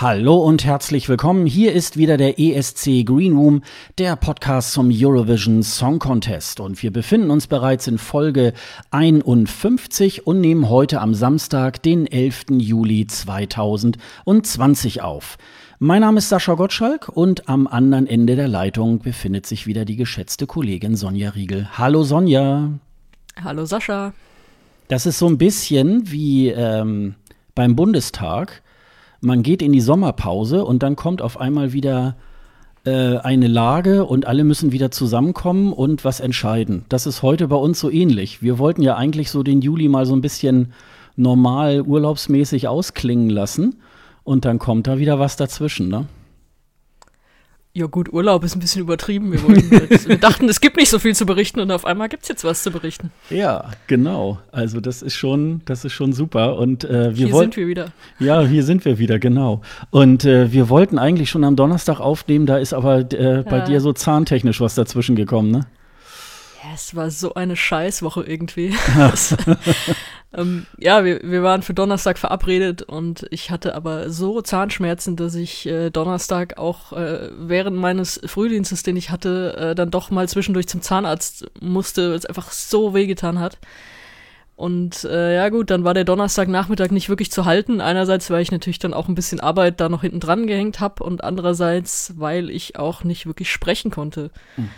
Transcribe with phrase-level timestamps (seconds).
[0.00, 1.44] Hallo und herzlich willkommen.
[1.44, 3.60] Hier ist wieder der ESC Green Room,
[3.98, 6.58] der Podcast zum Eurovision Song Contest.
[6.58, 8.54] Und wir befinden uns bereits in Folge
[8.92, 12.44] 51 und nehmen heute am Samstag, den 11.
[12.52, 15.36] Juli 2020 auf.
[15.78, 19.96] Mein Name ist Sascha Gottschalk und am anderen Ende der Leitung befindet sich wieder die
[19.96, 21.68] geschätzte Kollegin Sonja Riegel.
[21.76, 22.70] Hallo Sonja.
[23.44, 24.14] Hallo Sascha.
[24.88, 27.16] Das ist so ein bisschen wie ähm,
[27.54, 28.62] beim Bundestag
[29.20, 32.16] man geht in die Sommerpause und dann kommt auf einmal wieder
[32.84, 36.84] äh, eine Lage und alle müssen wieder zusammenkommen und was entscheiden.
[36.88, 38.42] Das ist heute bei uns so ähnlich.
[38.42, 40.72] Wir wollten ja eigentlich so den Juli mal so ein bisschen
[41.16, 43.76] normal urlaubsmäßig ausklingen lassen
[44.24, 46.06] und dann kommt da wieder was dazwischen, ne?
[47.72, 49.30] Ja gut, Urlaub ist ein bisschen übertrieben.
[49.30, 52.24] Wir, wollten, wir, dachten, es gibt nicht so viel zu berichten und auf einmal gibt
[52.24, 53.12] es jetzt was zu berichten.
[53.30, 54.40] Ja, genau.
[54.50, 56.56] Also das ist schon, das ist schon super.
[56.56, 57.92] Und äh, wir hier sind wir wieder.
[58.18, 59.60] Ja, hier sind wir wieder, genau.
[59.90, 63.64] Und äh, wir wollten eigentlich schon am Donnerstag aufnehmen, da ist aber äh, bei ja.
[63.64, 65.66] dir so zahntechnisch was dazwischen gekommen, ne?
[66.62, 68.74] Ja, es war so eine Scheißwoche irgendwie.
[70.34, 75.34] ähm, ja, wir, wir waren für Donnerstag verabredet und ich hatte aber so Zahnschmerzen, dass
[75.34, 80.28] ich äh, Donnerstag auch äh, während meines Frühdienstes, den ich hatte, äh, dann doch mal
[80.28, 83.58] zwischendurch zum Zahnarzt musste, weil es einfach so wehgetan hat.
[84.54, 87.80] Und äh, ja gut, dann war der Donnerstagnachmittag nicht wirklich zu halten.
[87.80, 91.02] Einerseits, weil ich natürlich dann auch ein bisschen Arbeit da noch hinten dran gehängt habe
[91.02, 94.30] und andererseits, weil ich auch nicht wirklich sprechen konnte.
[94.58, 94.68] Mhm.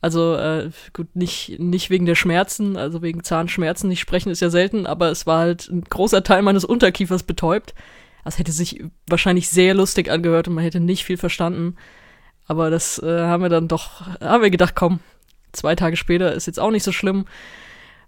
[0.00, 4.50] Also äh, gut, nicht, nicht wegen der Schmerzen, also wegen Zahnschmerzen nicht sprechen ist ja
[4.50, 7.74] selten, aber es war halt ein großer Teil meines Unterkiefers betäubt.
[8.24, 11.76] Das hätte sich wahrscheinlich sehr lustig angehört und man hätte nicht viel verstanden.
[12.46, 15.00] Aber das äh, haben wir dann doch, haben wir gedacht, komm,
[15.52, 17.24] zwei Tage später ist jetzt auch nicht so schlimm.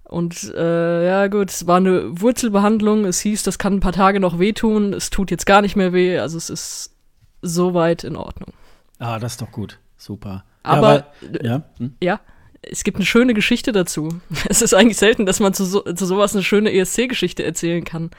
[0.04, 3.04] Und äh, ja gut, es war eine Wurzelbehandlung.
[3.04, 4.92] Es hieß, das kann ein paar Tage noch wehtun.
[4.92, 6.18] Es tut jetzt gar nicht mehr weh.
[6.18, 6.96] Also es ist
[7.42, 8.52] soweit in Ordnung.
[8.98, 9.78] Ah, das ist doch gut.
[9.96, 10.44] Super.
[10.62, 11.62] Aber ja, ja.
[11.78, 11.94] Hm?
[12.02, 12.20] ja,
[12.62, 14.20] es gibt eine schöne Geschichte dazu.
[14.48, 18.10] Es ist eigentlich selten, dass man zu, so, zu sowas eine schöne ESC-Geschichte erzählen kann.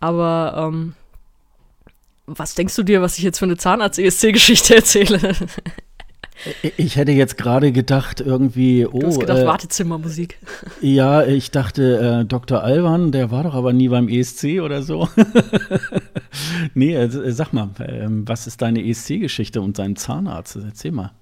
[0.00, 0.94] Aber ähm,
[2.26, 5.34] was denkst du dir, was ich jetzt für eine Zahnarzt-ESC-Geschichte erzähle?
[6.76, 8.98] Ich hätte jetzt gerade gedacht, irgendwie, oh.
[8.98, 10.38] Du hast gedacht, äh, Wartezimmermusik.
[10.80, 12.62] Ja, ich dachte, äh, Dr.
[12.62, 15.08] Alban, der war doch aber nie beim ESC oder so.
[16.74, 20.56] nee, äh, sag mal, äh, was ist deine ESC-Geschichte und sein Zahnarzt?
[20.56, 21.12] Erzähl mal.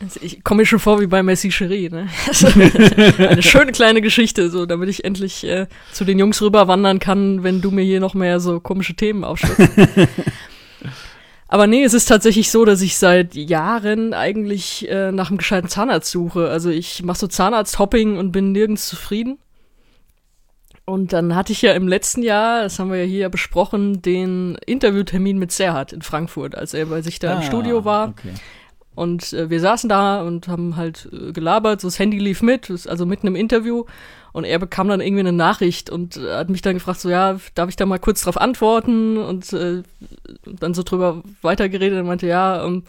[0.00, 2.08] Also ich komme mir schon vor wie bei Messi Cherie, ne?
[3.18, 7.60] eine schöne kleine Geschichte, so damit ich endlich äh, zu den Jungs rüberwandern kann, wenn
[7.60, 9.58] du mir hier noch mehr so komische Themen aufschützt.
[11.48, 15.68] Aber nee, es ist tatsächlich so, dass ich seit Jahren eigentlich äh, nach einem gescheiten
[15.68, 16.50] Zahnarzt suche.
[16.50, 19.38] Also ich mache so Zahnarzt-Hopping und bin nirgends zufrieden.
[20.84, 24.56] Und dann hatte ich ja im letzten Jahr, das haben wir ja hier besprochen, den
[24.66, 28.08] Interviewtermin mit Serhat in Frankfurt, als er bei sich da ah, im Studio war.
[28.08, 28.32] Okay.
[28.98, 32.68] Und äh, wir saßen da und haben halt äh, gelabert, so das Handy lief mit,
[32.88, 33.84] also mitten im Interview.
[34.32, 37.38] Und er bekam dann irgendwie eine Nachricht und äh, hat mich dann gefragt, so ja,
[37.54, 39.16] darf ich da mal kurz drauf antworten?
[39.16, 39.84] Und äh,
[40.44, 42.82] dann so drüber weitergeredet und meinte, ja, ähm,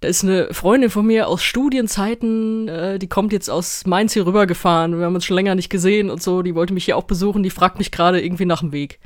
[0.00, 4.26] da ist eine Freundin von mir aus Studienzeiten, äh, die kommt jetzt aus Mainz hier
[4.26, 4.98] rübergefahren.
[4.98, 6.42] Wir haben uns schon länger nicht gesehen und so.
[6.42, 7.42] Die wollte mich hier auch besuchen.
[7.42, 9.00] Die fragt mich gerade irgendwie nach dem Weg.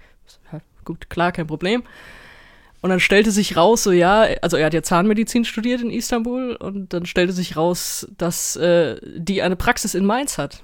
[0.84, 1.84] Gut, klar, kein Problem.
[2.82, 6.56] Und dann stellte sich raus, so ja, also er hat ja Zahnmedizin studiert in Istanbul
[6.56, 10.62] und dann stellte sich raus, dass äh, die eine Praxis in Mainz hat.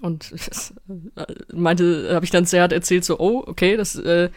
[0.00, 0.74] Und das,
[1.16, 4.30] äh, meinte, habe ich dann sehr hart erzählt, so, oh, okay, das äh,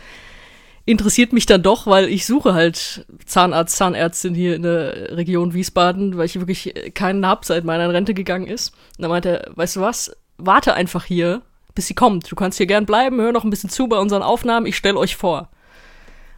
[0.85, 6.15] interessiert mich dann doch, weil ich suche halt Zahnarzt, Zahnärztin hier in der Region Wiesbaden,
[6.17, 8.75] weil ich wirklich keinen hab, seit meiner Rente gegangen ist.
[8.97, 11.41] Und dann meinte er, weißt du was, warte einfach hier,
[11.73, 12.31] bis sie kommt.
[12.31, 14.95] Du kannst hier gern bleiben, hör noch ein bisschen zu bei unseren Aufnahmen, ich stell
[14.97, 15.49] euch vor.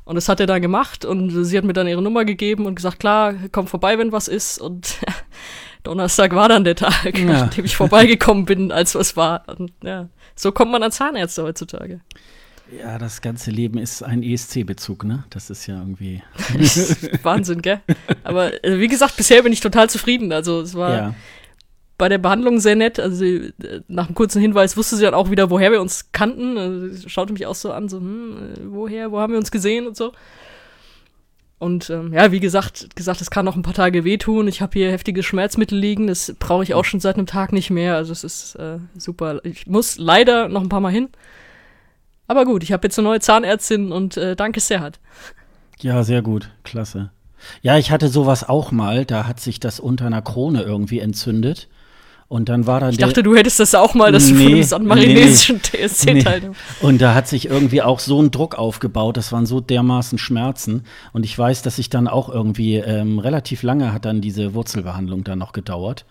[0.07, 2.75] Und das hat er dann gemacht und sie hat mir dann ihre Nummer gegeben und
[2.75, 4.57] gesagt, klar, komm vorbei, wenn was ist.
[4.57, 4.95] Und
[5.83, 7.43] Donnerstag war dann der Tag, ja.
[7.43, 9.43] an dem ich vorbeigekommen bin, als was war.
[9.47, 11.99] Und ja, so kommt man an Zahnärzte heutzutage.
[12.71, 15.25] Ja, das ganze Leben ist ein ESC-Bezug, ne?
[15.29, 16.23] Das ist ja irgendwie.
[17.23, 17.81] Wahnsinn, gell?
[18.23, 20.31] Aber äh, wie gesagt, bisher bin ich total zufrieden.
[20.31, 20.95] Also es war.
[20.95, 21.15] Ja.
[21.97, 22.99] Bei der Behandlung sehr nett.
[22.99, 26.11] Also sie, äh, nach einem kurzen Hinweis wusste sie dann auch wieder, woher wir uns
[26.11, 26.57] kannten.
[26.57, 29.51] Also sie schaute mich auch so an, so, hm, äh, woher, wo haben wir uns
[29.51, 30.11] gesehen und so.
[31.59, 34.47] Und ähm, ja, wie gesagt, gesagt, es kann noch ein paar Tage wehtun.
[34.47, 36.05] Ich habe hier heftige Schmerzmittel liegen.
[36.05, 37.95] Das brauche ich auch schon seit einem Tag nicht mehr.
[37.95, 39.43] Also es ist äh, super.
[39.43, 41.09] Ich muss leider noch ein paar Mal hin.
[42.27, 44.99] Aber gut, ich habe jetzt eine neue Zahnärztin und äh, danke Serhat.
[45.79, 46.51] Ja, sehr gut.
[46.63, 47.09] Klasse.
[47.61, 49.05] Ja, ich hatte sowas auch mal.
[49.05, 51.69] Da hat sich das unter einer Krone irgendwie entzündet.
[52.29, 54.53] Und dann war dann Ich dachte, du hättest das auch mal, dass nee, du von
[54.53, 56.23] einem sanmarinesischen nee, TSC nee.
[56.23, 56.59] teilnimmst.
[56.81, 60.83] Und da hat sich irgendwie auch so ein Druck aufgebaut, das waren so dermaßen Schmerzen.
[61.13, 65.23] Und ich weiß, dass ich dann auch irgendwie ähm, relativ lange hat dann diese Wurzelbehandlung
[65.23, 66.05] dann noch gedauert.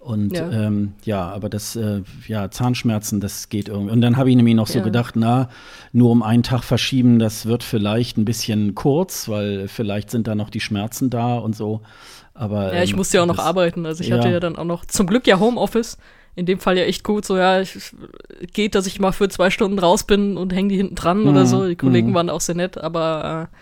[0.00, 0.50] Und Ja.
[0.50, 3.92] ja, ähm, ja aber das, äh, ja, Zahnschmerzen, das geht irgendwie.
[3.92, 4.84] Und dann habe ich nämlich noch so Ja.
[4.84, 5.48] gedacht, na,
[5.92, 10.34] nur um einen Tag verschieben, das wird vielleicht ein bisschen kurz, weil vielleicht sind da
[10.34, 11.82] noch die Schmerzen da und so.
[12.34, 13.84] Aber, Ja, ich ähm, musste ja auch noch das- arbeiten.
[13.86, 14.16] Also ich ja.
[14.18, 15.98] hatte ja dann auch noch, zum Glück ja Homeoffice.
[16.34, 17.26] In dem Fall ja echt gut.
[17.26, 17.92] So, ja, ich,
[18.54, 21.40] geht, dass ich mal für zwei Stunden raus bin und hänge die hinten dran oder
[21.42, 21.66] Mhm, so.
[21.68, 22.14] Die Kollegen mhm.
[22.14, 23.56] waren auch sehr nett, aber äh,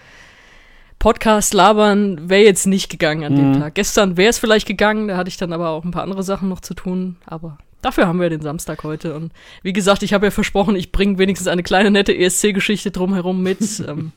[1.01, 3.61] Podcast labern wäre jetzt nicht gegangen an dem Mhm.
[3.61, 3.75] Tag.
[3.75, 6.49] Gestern wäre es vielleicht gegangen, da hatte ich dann aber auch ein paar andere Sachen
[6.49, 7.17] noch zu tun.
[7.27, 9.15] Aber dafür haben wir den Samstag heute.
[9.17, 9.33] Und
[9.63, 13.59] wie gesagt, ich habe ja versprochen, ich bringe wenigstens eine kleine nette ESC-Geschichte drumherum mit.
[13.89, 14.13] ähm,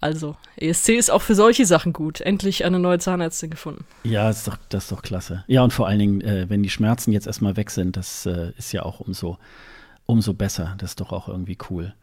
[0.00, 2.20] also, ESC ist auch für solche Sachen gut.
[2.20, 3.84] Endlich eine neue Zahnärztin gefunden.
[4.04, 5.44] Ja, ist doch, das ist doch klasse.
[5.48, 8.52] Ja, und vor allen Dingen, äh, wenn die Schmerzen jetzt erstmal weg sind, das äh,
[8.56, 9.38] ist ja auch umso,
[10.06, 10.76] umso besser.
[10.78, 11.94] Das ist doch auch irgendwie cool.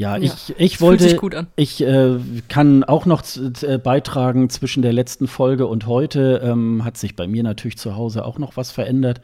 [0.00, 1.14] Ja, Ja, ich, ich wollte,
[1.56, 2.16] ich äh,
[2.48, 3.22] kann auch noch
[3.60, 7.96] äh, beitragen zwischen der letzten Folge und heute ähm, hat sich bei mir natürlich zu
[7.96, 9.20] Hause auch noch was verändert.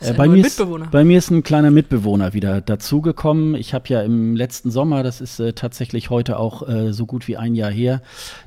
[0.00, 3.54] Äh, bei, mir ist, bei mir ist ein kleiner Mitbewohner wieder dazugekommen.
[3.54, 7.26] Ich habe ja im letzten Sommer, das ist äh, tatsächlich heute auch äh, so gut
[7.26, 8.02] wie ein Jahr her,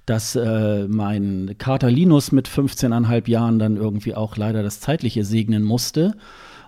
[0.06, 6.14] dass mein Kater Linus mit 15,5 Jahren dann irgendwie auch leider das Zeitliche segnen musste.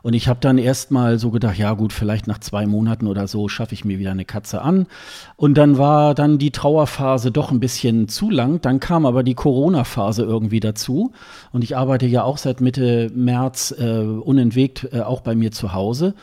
[0.08, 3.28] Und ich habe dann erst mal so gedacht, ja gut, vielleicht nach zwei Monaten oder
[3.28, 4.88] so schaffe ich mir wieder eine Katze an.
[5.36, 8.62] Und dann war dann die Trauerphase doch ein bisschen zu lang.
[8.62, 11.12] Dann kam aber die Corona-Phase irgendwie dazu.
[11.52, 15.74] Und ich arbeite ja auch seit Mitte März äh, unentwegt äh, auch bei mir zu
[15.74, 16.14] Hause.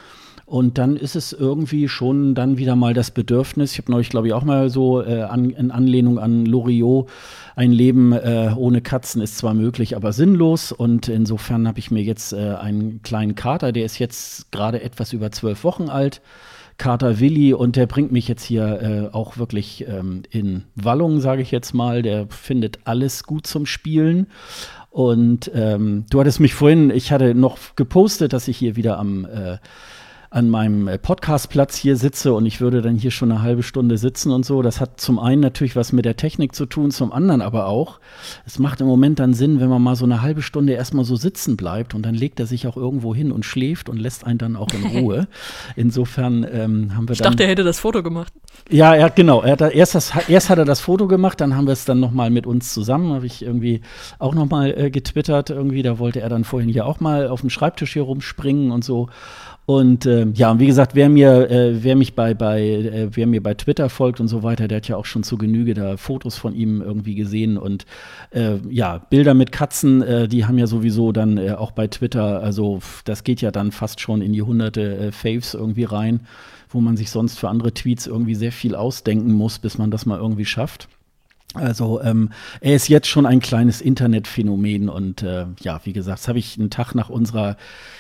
[0.47, 3.73] Und dann ist es irgendwie schon dann wieder mal das Bedürfnis.
[3.73, 7.09] Ich habe neulich, glaube ich, auch mal so äh, an, in Anlehnung an Loriot,
[7.57, 10.71] ein Leben äh, ohne Katzen ist zwar möglich, aber sinnlos.
[10.73, 15.13] Und insofern habe ich mir jetzt äh, einen kleinen Kater, der ist jetzt gerade etwas
[15.13, 16.21] über zwölf Wochen alt.
[16.77, 18.81] Kater Willi und der bringt mich jetzt hier
[19.13, 22.03] äh, auch wirklich ähm, in Wallung, sage ich jetzt mal.
[22.03, 24.27] Der findet alles gut zum Spielen.
[24.91, 29.25] Und ähm, du hattest mich vorhin, ich hatte noch gepostet, dass ich hier wieder am
[29.25, 29.59] äh,
[30.35, 33.99] an meinem äh, Podcastplatz hier sitze und ich würde dann hier schon eine halbe Stunde
[33.99, 34.63] sitzen und so.
[34.63, 38.01] Das hat zum einen natürlich was mit der Technik zu tun, zum anderen aber auch,
[38.45, 41.15] es macht im Moment dann Sinn, wenn man mal so eine halbe Stunde erstmal so
[41.15, 44.39] sitzen bleibt und dann legt er sich auch irgendwo hin und schläft und lässt einen
[44.39, 45.29] dann auch in Ruhe.
[45.77, 47.31] Insofern ähm, haben wir Ich dann.
[47.31, 48.33] dachte, er hätte das Foto gemacht.
[48.69, 49.43] Ja, er hat genau.
[49.43, 52.01] Er hat erst, das, erst hat er das Foto gemacht, dann haben wir es dann
[52.01, 53.13] noch mal mit uns zusammen.
[53.13, 53.83] Habe ich irgendwie
[54.19, 55.51] auch noch mal äh, getwittert.
[55.51, 58.83] Irgendwie, da wollte er dann vorhin hier auch mal auf dem Schreibtisch hier rumspringen und
[58.83, 59.09] so.
[59.67, 63.43] Und äh, ja, wie gesagt, wer mir, äh, wer mich bei, bei, äh, wer mir
[63.43, 66.37] bei Twitter folgt und so weiter, der hat ja auch schon zu Genüge da Fotos
[66.37, 67.87] von ihm irgendwie gesehen und
[68.31, 72.43] äh, ja, Bilder mit Katzen, äh, die haben ja sowieso dann äh, auch bei Twitter,
[72.43, 76.21] also das geht ja dann fast schon in die hunderte äh, Faves irgendwie rein,
[76.69, 80.05] wo man sich sonst für andere Tweets irgendwie sehr viel ausdenken muss, bis man das
[80.05, 80.89] mal irgendwie schafft.
[81.55, 82.31] Also ähm,
[82.61, 86.59] er ist jetzt schon ein kleines Internetphänomen und äh, ja, wie gesagt, das habe ich
[86.59, 87.57] einen Tag nach unserer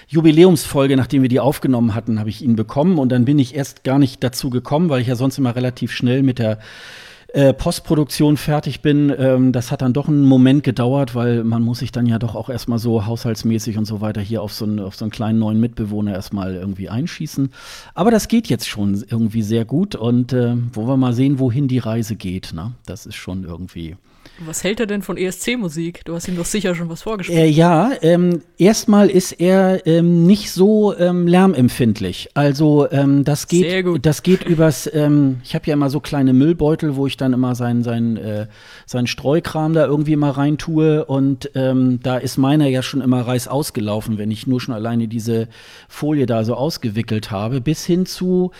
[0.08, 3.84] Jubiläumsfolge, nachdem wir die aufgenommen hatten, habe ich ihn bekommen und dann bin ich erst
[3.84, 6.58] gar nicht dazu gekommen, weil ich ja sonst immer relativ schnell mit der
[7.34, 9.12] äh, Postproduktion fertig bin.
[9.18, 12.36] Ähm, das hat dann doch einen Moment gedauert, weil man muss sich dann ja doch
[12.36, 15.40] auch erstmal so haushaltsmäßig und so weiter hier auf so einen, auf so einen kleinen
[15.40, 17.50] neuen Mitbewohner erstmal irgendwie einschießen.
[17.94, 21.66] Aber das geht jetzt schon irgendwie sehr gut und äh, wo wir mal sehen, wohin
[21.66, 22.52] die Reise geht.
[22.54, 22.72] Ne?
[22.86, 23.96] Das ist schon irgendwie.
[24.40, 26.04] Was hält er denn von ESC-Musik?
[26.04, 27.38] Du hast ihm doch sicher schon was vorgespielt.
[27.38, 32.30] Äh, ja, ähm, erstmal ist er ähm, nicht so ähm, lärmempfindlich.
[32.34, 34.90] Also ähm, das geht, das geht übers.
[34.92, 38.48] Ähm, ich habe ja immer so kleine Müllbeutel, wo ich dann immer sein sein äh,
[38.86, 43.46] sein Streukram da irgendwie mal reintue und ähm, da ist meiner ja schon immer reiß
[43.46, 45.48] ausgelaufen, wenn ich nur schon alleine diese
[45.88, 48.50] Folie da so ausgewickelt habe, bis hin zu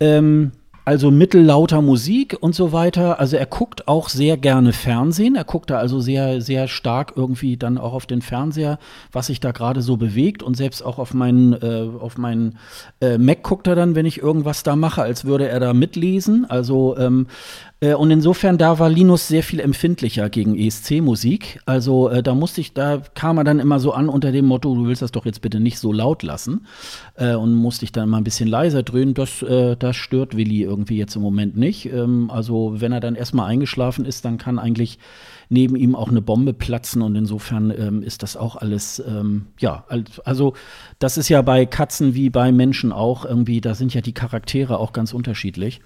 [0.00, 0.50] ähm,
[0.84, 3.20] also mittellauter Musik und so weiter.
[3.20, 5.36] Also er guckt auch sehr gerne Fernsehen.
[5.36, 8.78] Er guckt da also sehr, sehr stark irgendwie dann auch auf den Fernseher,
[9.12, 10.42] was sich da gerade so bewegt.
[10.42, 12.58] Und selbst auch auf meinen, äh, auf meinen
[13.00, 16.48] äh, Mac guckt er dann, wenn ich irgendwas da mache, als würde er da mitlesen.
[16.50, 17.28] Also ähm,
[17.82, 21.60] Äh, und insofern, da war Linus sehr viel empfindlicher gegen ESC-Musik.
[21.66, 24.74] Also äh, da musste ich, da kam er dann immer so an unter dem Motto,
[24.74, 26.66] du willst das doch jetzt bitte nicht so laut lassen.
[27.16, 29.14] Äh, und musste ich dann mal ein bisschen leiser dröhnen.
[29.14, 31.86] Das, äh, das stört Willi irgendwie jetzt im Moment nicht.
[31.86, 34.98] Ähm, also wenn er dann erstmal eingeschlafen ist, dann kann eigentlich
[35.48, 39.84] neben ihm auch eine Bombe platzen und insofern ähm, ist das auch alles, ähm, ja,
[40.24, 40.54] also
[40.98, 44.78] das ist ja bei Katzen wie bei Menschen auch irgendwie, da sind ja die Charaktere
[44.78, 45.80] auch ganz unterschiedlich.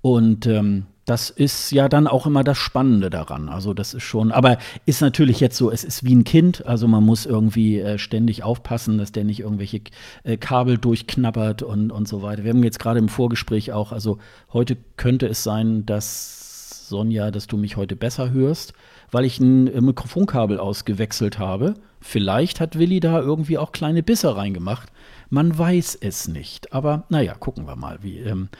[0.00, 3.48] Und ähm, das ist ja dann auch immer das Spannende daran.
[3.48, 6.86] Also das ist schon, aber ist natürlich jetzt so, es ist wie ein Kind, also
[6.86, 9.80] man muss irgendwie äh, ständig aufpassen, dass der nicht irgendwelche
[10.22, 12.44] äh, Kabel durchknabbert und, und so weiter.
[12.44, 14.18] Wir haben jetzt gerade im Vorgespräch auch, also
[14.52, 18.72] heute könnte es sein, dass Sonja, dass du mich heute besser hörst,
[19.10, 21.74] weil ich ein äh, Mikrofonkabel ausgewechselt habe.
[22.00, 24.88] Vielleicht hat Willi da irgendwie auch kleine Bisse reingemacht.
[25.30, 26.72] Man weiß es nicht.
[26.72, 28.50] Aber naja, gucken wir mal, wie, ähm,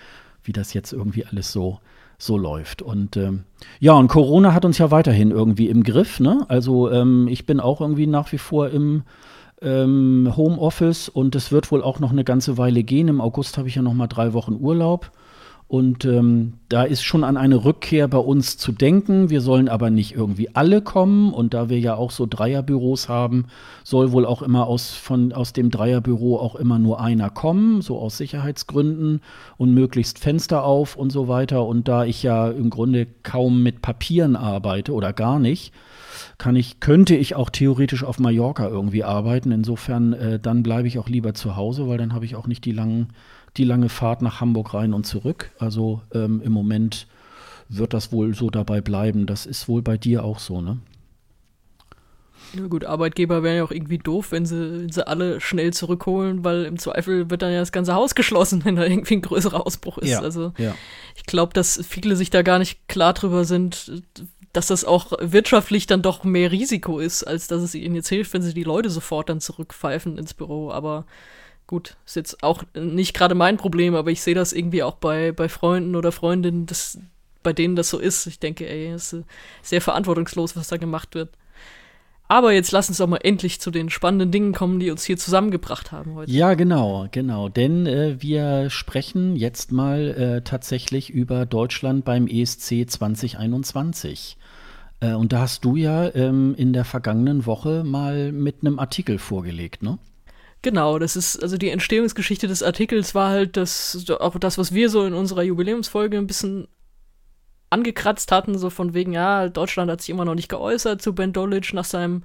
[0.43, 1.81] wie das jetzt irgendwie alles so
[2.23, 2.83] so läuft.
[2.83, 3.45] Und ähm,
[3.81, 6.21] ja, und Corona hat uns ja weiterhin irgendwie im Griff.
[6.21, 6.45] Ne?
[6.49, 9.03] Also ähm, ich bin auch irgendwie nach wie vor im
[9.61, 13.09] ähm, Homeoffice und es wird wohl auch noch eine ganze Weile gehen.
[13.09, 15.11] Im August habe ich ja noch mal drei Wochen Urlaub.
[15.73, 19.31] Und ähm, da ist schon an eine Rückkehr bei uns zu denken.
[19.31, 21.33] Wir sollen aber nicht irgendwie alle kommen.
[21.33, 23.47] Und da wir ja auch so Dreierbüros haben,
[23.83, 27.99] soll wohl auch immer aus, von, aus dem Dreierbüro auch immer nur einer kommen, so
[27.99, 29.23] aus Sicherheitsgründen
[29.57, 31.65] und möglichst Fenster auf und so weiter.
[31.65, 35.73] Und da ich ja im Grunde kaum mit Papieren arbeite oder gar nicht,
[36.37, 39.51] kann ich, könnte ich auch theoretisch auf Mallorca irgendwie arbeiten.
[39.53, 42.67] Insofern, äh, dann bleibe ich auch lieber zu Hause, weil dann habe ich auch nicht
[42.67, 43.09] die langen
[43.57, 45.51] die lange Fahrt nach Hamburg rein und zurück.
[45.59, 47.07] Also ähm, im Moment
[47.69, 49.27] wird das wohl so dabei bleiben.
[49.27, 50.79] Das ist wohl bei dir auch so, ne?
[52.55, 56.45] Ja gut, Arbeitgeber wären ja auch irgendwie doof, wenn sie, wenn sie alle schnell zurückholen,
[56.45, 59.67] weil im Zweifel wird dann ja das ganze Haus geschlossen, wenn da irgendwie ein größerer
[59.67, 60.11] Ausbruch ist.
[60.11, 60.75] Ja, also ja.
[61.17, 64.03] ich glaube, dass viele sich da gar nicht klar drüber sind,
[64.53, 68.35] dass das auch wirtschaftlich dann doch mehr Risiko ist, als dass es ihnen jetzt hilft,
[68.35, 70.71] wenn sie die Leute sofort dann zurückpfeifen ins Büro.
[70.71, 71.07] Aber
[71.67, 75.33] gut, ist jetzt auch nicht gerade mein Problem, aber ich sehe das irgendwie auch bei,
[75.33, 76.99] bei Freunden oder Freundinnen, dass,
[77.43, 78.27] bei denen das so ist.
[78.27, 79.25] Ich denke, ey, es ist
[79.63, 81.31] sehr verantwortungslos, was da gemacht wird.
[82.29, 85.19] Aber jetzt lass uns doch mal endlich zu den spannenden Dingen kommen, die uns hier
[85.19, 86.33] zusammengebracht haben heute.
[86.33, 87.51] Ja, genau, genau.
[87.51, 94.39] Denn äh, wir sprechen jetzt mal äh, tatsächlich über Deutschland beim ESC 2021.
[95.01, 99.19] Äh, und da hast du ja ähm, in der vergangenen Woche mal mit einem Artikel
[99.19, 99.99] vorgelegt, ne?
[100.63, 104.89] Genau, das ist, also die Entstehungsgeschichte des Artikels war halt das, auch das, was wir
[104.89, 106.69] so in unserer Jubiläumsfolge ein bisschen
[107.71, 111.33] angekratzt hatten, so von wegen, ja, Deutschland hat sich immer noch nicht geäußert zu Ben
[111.33, 112.23] Dolich nach seinem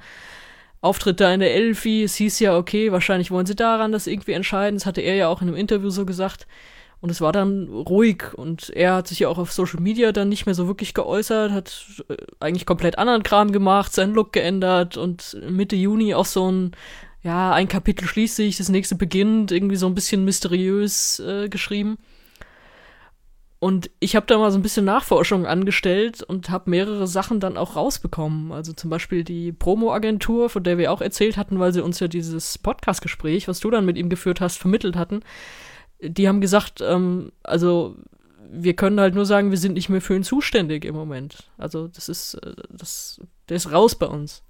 [0.82, 2.04] Auftritt da in der Elfi.
[2.04, 4.78] Es hieß ja, okay, wahrscheinlich wollen sie daran das irgendwie entscheiden.
[4.78, 6.46] Das hatte er ja auch in einem Interview so gesagt.
[7.00, 10.30] Und es war dann ruhig und er hat sich ja auch auf Social Media dann
[10.30, 14.98] nicht mehr so wirklich geäußert, hat äh, eigentlich komplett anderen Kram gemacht, seinen Look geändert
[14.98, 16.72] und Mitte Juni auch so ein
[17.28, 21.98] ja, ein Kapitel schließt sich, das nächste beginnt, irgendwie so ein bisschen mysteriös äh, geschrieben.
[23.60, 27.58] Und ich habe da mal so ein bisschen Nachforschung angestellt und habe mehrere Sachen dann
[27.58, 28.54] auch rausbekommen.
[28.54, 32.08] Also zum Beispiel die Promo-Agentur, von der wir auch erzählt hatten, weil sie uns ja
[32.08, 35.20] dieses Podcast-Gespräch, was du dann mit ihm geführt hast, vermittelt hatten.
[36.00, 37.98] Die haben gesagt, ähm, also
[38.50, 41.52] wir können halt nur sagen, wir sind nicht mehr für ihn zuständig im Moment.
[41.58, 43.20] Also das ist, äh, das,
[43.50, 44.44] der ist raus bei uns.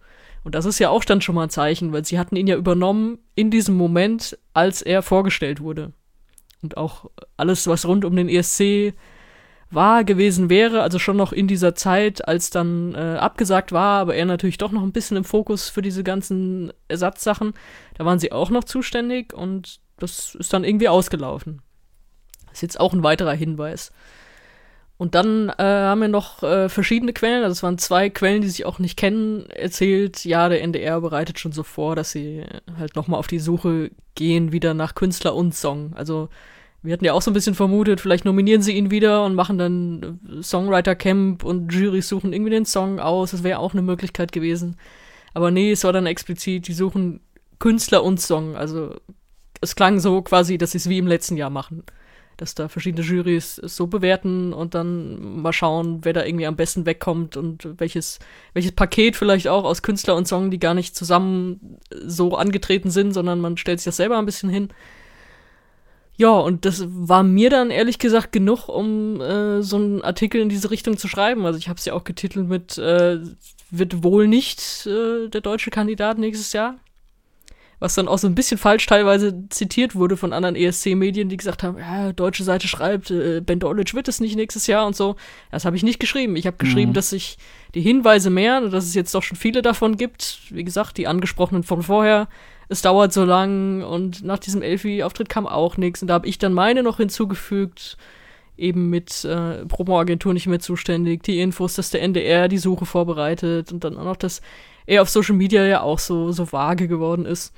[0.44, 2.56] Und das ist ja auch dann schon mal ein Zeichen, weil sie hatten ihn ja
[2.56, 5.94] übernommen in diesem Moment, als er vorgestellt wurde.
[6.62, 8.94] Und auch alles, was rund um den ESC
[9.70, 14.15] war gewesen wäre, also schon noch in dieser Zeit, als dann äh, abgesagt war, aber
[14.15, 17.53] er natürlich doch noch ein bisschen im Fokus für diese ganzen Ersatzsachen,
[17.98, 21.62] da waren sie auch noch zuständig und das ist dann irgendwie ausgelaufen.
[22.46, 23.91] Das ist jetzt auch ein weiterer Hinweis.
[24.98, 28.50] Und dann äh, haben wir noch äh, verschiedene Quellen, also es waren zwei Quellen, die
[28.50, 32.44] sich auch nicht kennen, erzählt, ja, der NDR bereitet schon so vor, dass sie
[32.80, 35.94] halt nochmal auf die Suche gehen, wieder nach Künstler und Song.
[35.94, 36.30] Also
[36.82, 39.60] wir hatten ja auch so ein bisschen vermutet, vielleicht nominieren sie ihn wieder und machen
[39.60, 43.32] dann Songwriter Camp und Jurys suchen irgendwie den Song aus.
[43.32, 44.77] Das wäre auch eine Möglichkeit gewesen.
[45.36, 47.20] Aber nee, es war dann explizit, die suchen
[47.60, 48.56] Künstler und Song.
[48.56, 48.96] Also
[49.62, 51.84] es klang so quasi, dass sie es wie im letzten Jahr machen
[52.38, 56.86] dass da verschiedene Jurys so bewerten und dann mal schauen, wer da irgendwie am besten
[56.86, 58.20] wegkommt und welches,
[58.53, 63.13] welches Paket vielleicht auch aus Künstler und Song, die gar nicht zusammen so angetreten sind,
[63.13, 64.70] sondern man stellt sich das selber ein bisschen hin.
[66.15, 70.50] Ja, und das war mir dann ehrlich gesagt genug, um äh, so einen Artikel in
[70.50, 71.46] diese Richtung zu schreiben.
[71.46, 73.20] Also ich habe es ja auch getitelt mit äh,
[73.70, 76.75] wird wohl nicht äh, der deutsche Kandidat nächstes Jahr.
[77.79, 81.62] Was dann auch so ein bisschen falsch teilweise zitiert wurde von anderen ESC-Medien, die gesagt
[81.62, 85.15] haben, ja, deutsche Seite schreibt, äh, Ben Dolic wird es nicht nächstes Jahr und so.
[85.51, 86.36] Das habe ich nicht geschrieben.
[86.36, 86.96] Ich habe geschrieben, mhm.
[86.96, 87.38] dass sich
[87.75, 90.39] die Hinweise mehren und dass es jetzt doch schon viele davon gibt.
[90.50, 92.27] Wie gesagt, die angesprochenen von vorher.
[92.69, 96.01] Es dauert so lang und nach diesem Elfi-Auftritt kam auch nichts.
[96.01, 97.98] Und da habe ich dann meine noch hinzugefügt,
[98.58, 103.72] eben mit äh, Promo-Agentur nicht mehr zuständig, die Infos, dass der NDR die Suche vorbereitet
[103.72, 104.42] und dann auch noch, dass
[104.86, 107.54] er auf Social Media ja auch so, so vage geworden ist.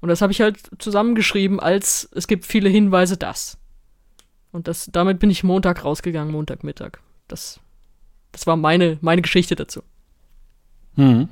[0.00, 3.58] Und das habe ich halt zusammengeschrieben, als es gibt viele Hinweise, das.
[4.52, 6.98] Und das, damit bin ich Montag rausgegangen, Montagmittag.
[7.28, 7.60] Das,
[8.32, 9.82] das war meine, meine Geschichte dazu.
[10.96, 11.28] Hm.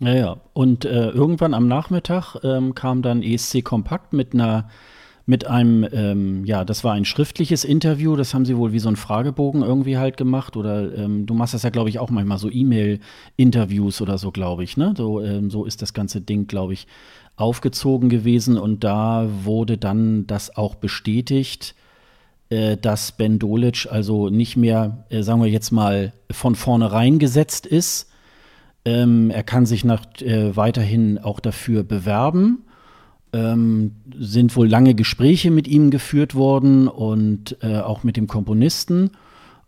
[0.00, 0.36] Ja, ja.
[0.52, 4.70] Und äh, irgendwann am Nachmittag ähm, kam dann ESC Kompakt mit einer
[5.26, 8.88] mit einem, ähm, ja, das war ein schriftliches Interview, das haben sie wohl wie so
[8.88, 10.56] ein Fragebogen irgendwie halt gemacht.
[10.56, 14.64] Oder ähm, du machst das ja, glaube ich, auch manchmal so E-Mail-Interviews oder so, glaube
[14.64, 14.94] ich, ne?
[14.96, 16.86] So, ähm, so ist das ganze Ding, glaube ich,
[17.36, 18.58] aufgezogen gewesen.
[18.58, 21.74] Und da wurde dann das auch bestätigt,
[22.48, 27.66] äh, dass Ben Dolic also nicht mehr, äh, sagen wir jetzt mal, von vornherein gesetzt
[27.66, 28.08] ist.
[28.84, 32.64] Ähm, er kann sich nach, äh, weiterhin auch dafür bewerben
[33.32, 39.10] ähm, sind wohl lange Gespräche mit ihm geführt worden und äh, auch mit dem Komponisten.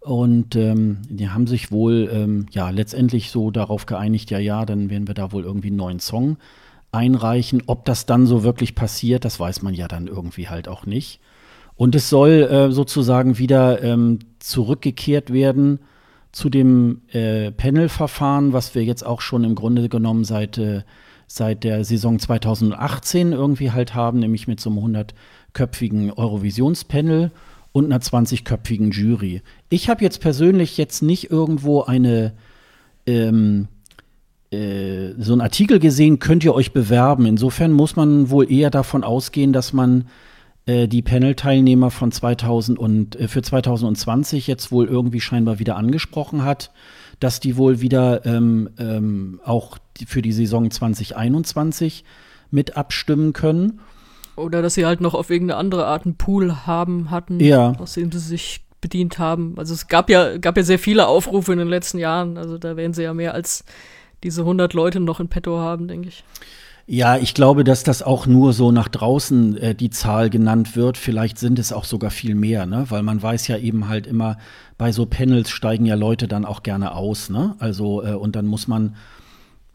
[0.00, 4.90] Und ähm, die haben sich wohl ähm, ja letztendlich so darauf geeinigt, ja, ja, dann
[4.90, 6.38] werden wir da wohl irgendwie einen neuen Song
[6.90, 7.62] einreichen.
[7.66, 11.20] Ob das dann so wirklich passiert, das weiß man ja dann irgendwie halt auch nicht.
[11.76, 15.78] Und es soll äh, sozusagen wieder ähm, zurückgekehrt werden
[16.32, 20.82] zu dem äh, Panel-Verfahren, was wir jetzt auch schon im Grunde genommen seit äh,
[21.34, 27.30] seit der Saison 2018 irgendwie halt haben, nämlich mit so einem 100-köpfigen Eurovisionspanel
[27.72, 29.40] und einer 20-köpfigen Jury.
[29.70, 32.34] Ich habe jetzt persönlich jetzt nicht irgendwo eine
[33.06, 33.68] ähm,
[34.50, 37.24] äh, so einen Artikel gesehen, könnt ihr euch bewerben.
[37.24, 40.08] Insofern muss man wohl eher davon ausgehen, dass man
[40.66, 46.44] äh, die Panel-Teilnehmer von 2000 und äh, für 2020 jetzt wohl irgendwie scheinbar wieder angesprochen
[46.44, 46.70] hat
[47.20, 52.04] dass die wohl wieder ähm, ähm, auch für die Saison 2021
[52.50, 53.80] mit abstimmen können.
[54.36, 57.72] Oder dass sie halt noch auf irgendeine andere Art einen Pool haben, hatten, ja.
[57.78, 59.54] aus dem sie sich bedient haben.
[59.56, 62.36] Also es gab ja, gab ja sehr viele Aufrufe in den letzten Jahren.
[62.36, 63.64] Also da werden sie ja mehr als
[64.22, 66.24] diese 100 Leute noch in petto haben, denke ich.
[66.94, 70.98] Ja, ich glaube, dass das auch nur so nach draußen äh, die Zahl genannt wird.
[70.98, 72.84] Vielleicht sind es auch sogar viel mehr, ne?
[72.90, 74.36] Weil man weiß ja eben halt immer,
[74.76, 77.56] bei so Panels steigen ja Leute dann auch gerne aus, ne?
[77.60, 78.94] Also, äh, und dann muss man,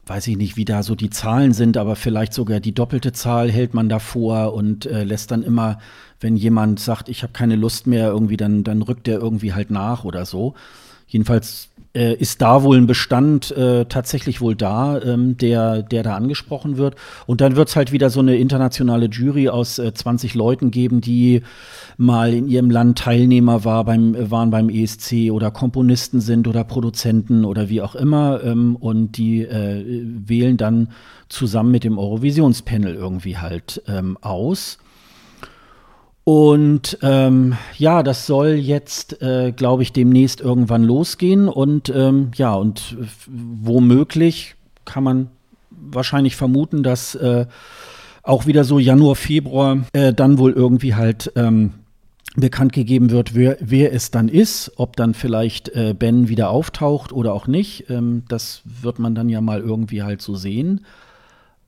[0.06, 3.52] weiß ich nicht, wie da so die Zahlen sind, aber vielleicht sogar die doppelte Zahl
[3.52, 5.80] hält man davor und äh, lässt dann immer,
[6.20, 9.72] wenn jemand sagt, ich habe keine Lust mehr, irgendwie, dann, dann rückt der irgendwie halt
[9.72, 10.54] nach oder so.
[11.08, 16.16] Jedenfalls äh, ist da wohl ein Bestand äh, tatsächlich wohl da, ähm, der, der da
[16.16, 16.96] angesprochen wird.
[17.26, 21.02] Und dann wird es halt wieder so eine internationale Jury aus äh, 20 Leuten geben,
[21.02, 21.42] die
[21.98, 27.44] mal in ihrem Land Teilnehmer war beim, waren beim ESC oder Komponisten sind oder Produzenten
[27.44, 28.44] oder wie auch immer.
[28.44, 30.90] Ähm, und die äh, wählen dann
[31.30, 34.78] zusammen mit dem Eurovisionspanel irgendwie halt ähm, aus.
[36.28, 41.48] Und ähm, ja, das soll jetzt, äh, glaube ich, demnächst irgendwann losgehen.
[41.48, 45.30] Und ähm, ja, und womöglich kann man
[45.70, 47.46] wahrscheinlich vermuten, dass äh,
[48.24, 51.76] auch wieder so Januar, Februar äh, dann wohl irgendwie halt ähm,
[52.36, 57.14] bekannt gegeben wird, wer, wer es dann ist, ob dann vielleicht äh, Ben wieder auftaucht
[57.14, 57.90] oder auch nicht.
[57.90, 60.82] Ähm, das wird man dann ja mal irgendwie halt so sehen.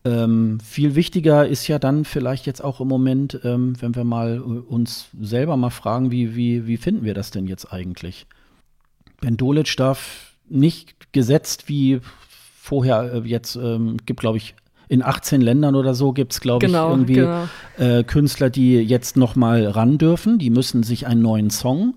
[0.06, 4.38] Ähm, viel wichtiger ist ja dann vielleicht jetzt auch im Moment, ähm, wenn wir mal
[4.38, 8.26] äh, uns selber mal fragen, wie, wie, wie finden wir das denn jetzt eigentlich?
[9.20, 12.00] Ben Dolic darf nicht gesetzt wie
[12.62, 14.56] vorher äh, jetzt, ähm, gibt glaube ich
[14.88, 17.48] in 18 Ländern oder so gibt es, glaube genau, ich, irgendwie genau.
[17.78, 20.40] äh, Künstler, die jetzt noch mal ran dürfen.
[20.40, 21.94] Die müssen sich einen neuen Song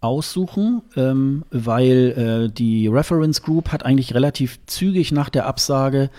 [0.00, 6.10] aussuchen, ähm, weil äh, die Reference Group hat eigentlich relativ zügig nach der Absage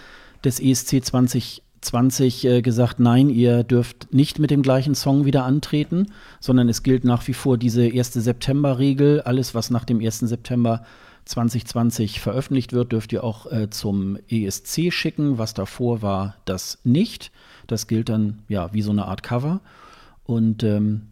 [0.44, 6.12] des ESC 2020 äh, gesagt, nein, ihr dürft nicht mit dem gleichen Song wieder antreten,
[6.40, 8.14] sondern es gilt nach wie vor diese 1.
[8.14, 9.22] September-Regel.
[9.22, 10.20] Alles, was nach dem 1.
[10.20, 10.84] September
[11.26, 15.38] 2020 veröffentlicht wird, dürft ihr auch äh, zum ESC schicken.
[15.38, 17.32] Was davor war, das nicht.
[17.68, 19.62] Das gilt dann ja wie so eine Art Cover.
[20.24, 21.08] Und ähm,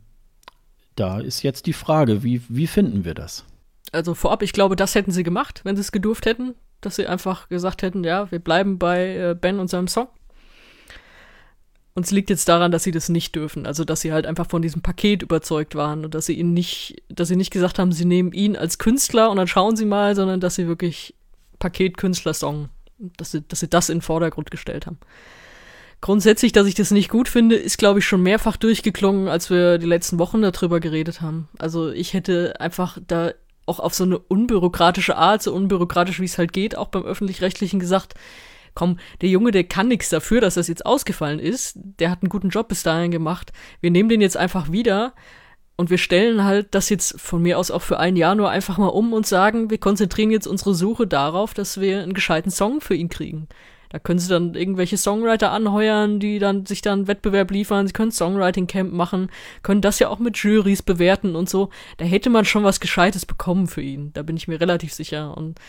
[0.96, 3.44] da ist jetzt die Frage, wie, wie finden wir das?
[3.92, 7.08] Also vorab, ich glaube, das hätten sie gemacht, wenn sie es gedurft hätten dass sie
[7.08, 10.08] einfach gesagt hätten, ja, wir bleiben bei äh, Ben und seinem Song.
[11.96, 13.66] Und es liegt jetzt daran, dass sie das nicht dürfen.
[13.66, 17.02] Also, dass sie halt einfach von diesem Paket überzeugt waren und dass sie ihn nicht,
[17.08, 20.14] dass sie nicht gesagt haben, sie nehmen ihn als Künstler und dann schauen sie mal,
[20.14, 21.16] sondern dass sie wirklich
[21.58, 22.68] Paket Künstler-Song,
[22.98, 25.00] dass sie, dass sie das in den Vordergrund gestellt haben.
[26.02, 29.78] grundsätzlich, dass ich das nicht gut finde, ist, glaube ich, schon mehrfach durchgeklungen, als wir
[29.78, 31.48] die letzten Wochen darüber geredet haben.
[31.58, 33.32] Also ich hätte einfach da
[33.66, 37.80] auch auf so eine unbürokratische Art, so unbürokratisch wie es halt geht, auch beim öffentlich-rechtlichen
[37.80, 38.14] gesagt,
[38.74, 41.74] komm, der Junge, der kann nichts dafür, dass das jetzt ausgefallen ist.
[41.76, 43.54] Der hat einen guten Job bis dahin gemacht.
[43.82, 45.14] Wir nehmen den jetzt einfach wieder
[45.78, 48.78] und wir stellen halt das jetzt von mir aus auch für ein Jahr nur einfach
[48.78, 52.82] mal um und sagen, wir konzentrieren jetzt unsere Suche darauf, dass wir einen gescheiten Song
[52.82, 53.48] für ihn kriegen.
[53.96, 57.88] Da können sie dann irgendwelche Songwriter anheuern, die dann sich dann Wettbewerb liefern.
[57.88, 59.30] Sie können Songwriting Camp machen,
[59.64, 61.70] können das ja auch mit Juries bewerten und so.
[61.96, 64.12] Da hätte man schon was Gescheites bekommen für ihn.
[64.12, 65.38] Da bin ich mir relativ sicher.
[65.38, 65.60] Und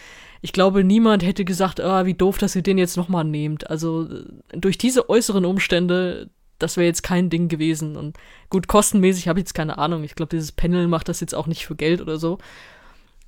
[0.42, 3.70] ich glaube, niemand hätte gesagt, ah, wie doof, dass ihr den jetzt nochmal nehmt.
[3.70, 7.94] Also äh, durch diese äußeren Umstände, das wäre jetzt kein Ding gewesen.
[7.94, 8.16] Und
[8.50, 10.02] gut, kostenmäßig habe ich jetzt keine Ahnung.
[10.02, 12.38] Ich glaube, dieses Panel macht das jetzt auch nicht für Geld oder so.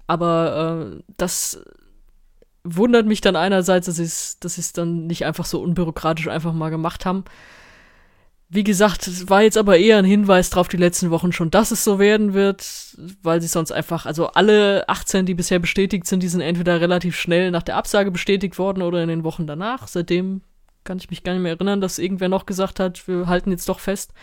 [0.09, 1.63] Aber äh, das
[2.64, 6.71] wundert mich dann einerseits, dass sie es dass dann nicht einfach so unbürokratisch einfach mal
[6.71, 7.25] gemacht haben.
[8.51, 11.71] Wie gesagt, es war jetzt aber eher ein Hinweis drauf die letzten Wochen schon, dass
[11.71, 16.23] es so werden wird, weil sie sonst einfach, also alle 18, die bisher bestätigt sind,
[16.23, 19.87] die sind entweder relativ schnell nach der Absage bestätigt worden oder in den Wochen danach.
[19.87, 20.40] Seitdem
[20.85, 23.68] kann ich mich gar nicht mehr erinnern, dass irgendwer noch gesagt hat, wir halten jetzt
[23.68, 24.14] doch fest.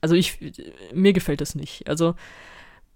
[0.00, 0.38] Also ich,
[0.94, 1.88] mir gefällt das nicht.
[1.88, 2.14] Also,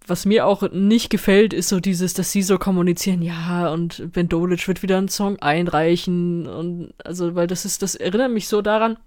[0.06, 4.28] was mir auch nicht gefällt, ist so dieses, dass sie so kommunizieren, ja, und Ben
[4.28, 8.62] Dolic wird wieder einen Song einreichen und also, weil das ist, das erinnert mich so
[8.62, 8.98] daran,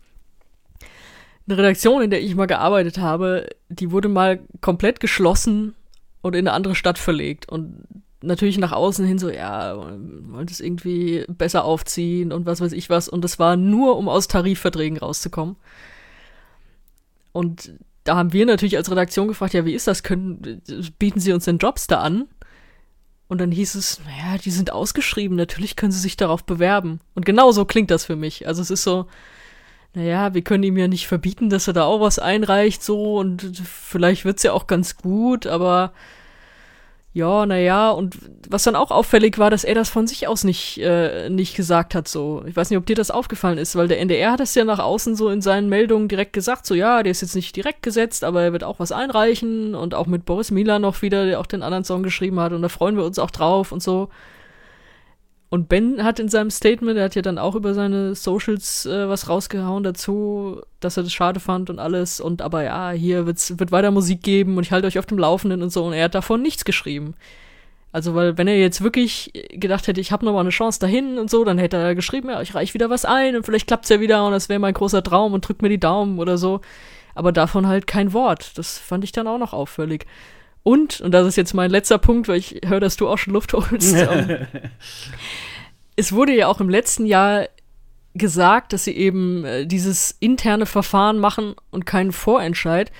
[1.47, 5.73] eine Redaktion, in der ich mal gearbeitet habe, die wurde mal komplett geschlossen
[6.21, 7.83] und in eine andere Stadt verlegt und
[8.21, 12.89] natürlich nach außen hin so, ja, wollen das irgendwie besser aufziehen und was weiß ich
[12.89, 15.55] was und das war nur, um aus Tarifverträgen rauszukommen.
[17.31, 17.73] Und
[18.09, 20.01] da haben wir natürlich als Redaktion gefragt, ja, wie ist das?
[20.01, 20.63] Können,
[20.97, 22.27] bieten Sie uns denn Jobs da an?
[23.27, 27.01] Und dann hieß es, naja, die sind ausgeschrieben, natürlich können sie sich darauf bewerben.
[27.13, 28.47] Und genau so klingt das für mich.
[28.47, 29.05] Also es ist so,
[29.93, 33.61] naja, wir können ihm ja nicht verbieten, dass er da auch was einreicht, so, und
[33.63, 35.93] vielleicht wird's ja auch ganz gut, aber
[37.11, 38.17] ja, naja, und
[38.47, 41.95] was dann auch auffällig war, dass er das von sich aus nicht, äh, nicht gesagt
[41.95, 42.43] hat, so.
[42.45, 44.77] Ich weiß nicht, ob dir das aufgefallen ist, weil der NDR hat es ja nach
[44.77, 48.23] außen so in seinen Meldungen direkt gesagt, so, ja, der ist jetzt nicht direkt gesetzt,
[48.23, 51.47] aber er wird auch was einreichen und auch mit Boris Milan noch wieder, der auch
[51.47, 54.09] den anderen Song geschrieben hat und da freuen wir uns auch drauf und so.
[55.49, 59.09] Und Ben hat in seinem Statement, er hat ja dann auch über seine Socials äh,
[59.09, 62.21] was rausgehauen dazu, dass er das schade fand und alles.
[62.21, 65.17] Und aber ja, hier wird's, wird weiter Musik geben und ich halte euch auf dem
[65.17, 65.85] Laufenden und so.
[65.85, 67.15] Und er hat davon nichts geschrieben.
[67.91, 71.17] Also, weil wenn er jetzt wirklich gedacht hätte, ich habe noch mal eine Chance dahin
[71.17, 73.89] und so, dann hätte er geschrieben, ja, ich reich wieder was ein und vielleicht klappt's
[73.89, 76.61] ja wieder und das wäre mein großer Traum und drückt mir die Daumen oder so.
[77.15, 78.57] Aber davon halt kein Wort.
[78.59, 80.05] Das fand ich dann auch noch auffällig.
[80.69, 83.33] Und, und das ist jetzt mein letzter Punkt, weil ich höre, dass du auch schon
[83.33, 83.95] Luft holst.
[85.95, 87.47] es wurde ja auch im letzten Jahr
[88.13, 92.91] gesagt, dass sie eben äh, dieses interne Verfahren machen und keinen Vorentscheid,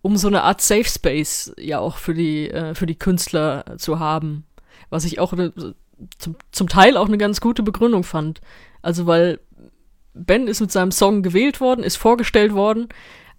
[0.00, 3.98] um so eine Art Safe Space ja auch für die, äh, für die Künstler zu
[3.98, 4.46] haben.
[4.88, 5.52] Was ich auch ne,
[6.18, 8.40] zum, zum Teil auch eine ganz gute Begründung fand.
[8.80, 9.40] Also, weil
[10.14, 12.88] Ben ist mit seinem Song gewählt worden, ist vorgestellt worden,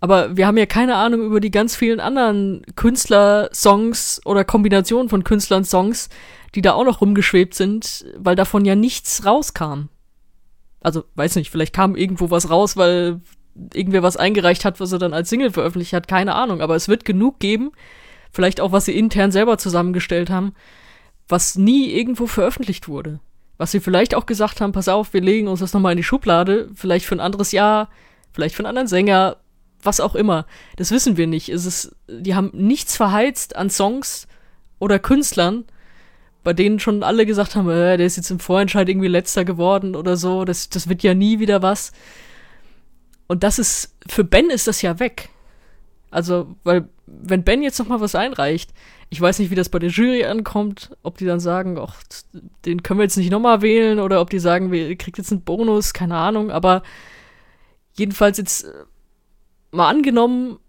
[0.02, 5.24] aber wir haben ja keine Ahnung über die ganz vielen anderen Künstler-Songs oder Kombinationen von
[5.24, 6.10] Künstlern-Songs,
[6.56, 9.90] die da auch noch rumgeschwebt sind, weil davon ja nichts rauskam.
[10.82, 13.22] Also, weiß nicht, vielleicht kam irgendwo was raus, weil
[13.74, 16.62] irgendwer was eingereicht hat, was er dann als Single veröffentlicht hat, keine Ahnung.
[16.62, 17.72] Aber es wird genug geben,
[18.32, 20.56] vielleicht auch, was sie intern selber zusammengestellt haben,
[21.28, 23.20] was nie irgendwo veröffentlicht wurde.
[23.58, 26.04] Was sie vielleicht auch gesagt haben, pass auf, wir legen uns das nochmal in die
[26.04, 27.90] Schublade, vielleicht für ein anderes Jahr,
[28.32, 29.38] vielleicht für einen anderen Sänger,
[29.84, 30.46] was auch immer.
[30.78, 31.50] Das wissen wir nicht.
[31.50, 34.28] Es ist, die haben nichts verheizt an Songs
[34.80, 35.66] oder Künstlern,
[36.44, 39.96] bei denen schon alle gesagt haben, äh, der ist jetzt im Vorentscheid irgendwie letzter geworden
[39.96, 40.46] oder so.
[40.46, 41.92] Das, das wird ja nie wieder was.
[43.28, 45.30] Und das ist, für Ben ist das ja weg.
[46.10, 48.72] Also, weil, wenn Ben jetzt noch mal was einreicht,
[49.10, 51.96] ich weiß nicht, wie das bei der Jury ankommt, ob die dann sagen, ach,
[52.66, 55.44] den können wir jetzt nicht nochmal wählen oder ob die sagen, wir kriegt jetzt einen
[55.44, 56.82] Bonus, keine Ahnung, aber
[57.94, 58.66] jedenfalls jetzt
[59.72, 60.60] mal angenommen,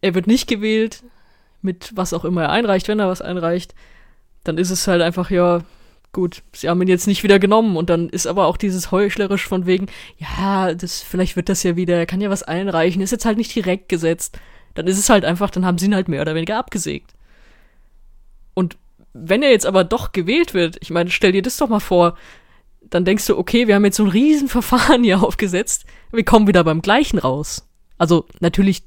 [0.00, 1.02] er wird nicht gewählt,
[1.62, 3.74] mit was auch immer er einreicht, wenn er was einreicht,
[4.44, 5.62] dann ist es halt einfach, ja,
[6.12, 9.46] gut, sie haben ihn jetzt nicht wieder genommen und dann ist aber auch dieses heuchlerisch
[9.46, 9.86] von wegen,
[10.18, 13.36] ja, das, vielleicht wird das ja wieder, er kann ja was einreichen, ist jetzt halt
[13.36, 14.38] nicht direkt gesetzt.
[14.74, 17.14] Dann ist es halt einfach, dann haben sie ihn halt mehr oder weniger abgesägt.
[18.54, 18.76] Und
[19.12, 22.16] wenn er jetzt aber doch gewählt wird, ich meine, stell dir das doch mal vor,
[22.82, 26.64] dann denkst du, okay, wir haben jetzt so ein Riesenverfahren hier aufgesetzt, wir kommen wieder
[26.64, 27.68] beim gleichen raus.
[27.98, 28.84] Also natürlich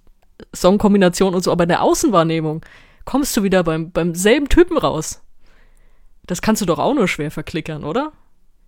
[0.55, 2.65] Songkombination und so, aber in der Außenwahrnehmung
[3.05, 5.21] kommst du wieder beim, beim selben Typen raus.
[6.25, 8.11] Das kannst du doch auch nur schwer verklickern, oder?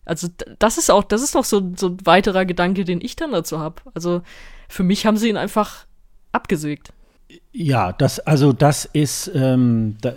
[0.06, 3.32] Also das ist auch, das ist doch so, so ein weiterer Gedanke, den ich dann
[3.32, 3.82] dazu habe.
[3.94, 4.22] Also
[4.68, 5.86] für mich haben sie ihn einfach
[6.32, 6.94] abgesägt.
[7.52, 10.14] Ja, das, also das ist, ähm, da,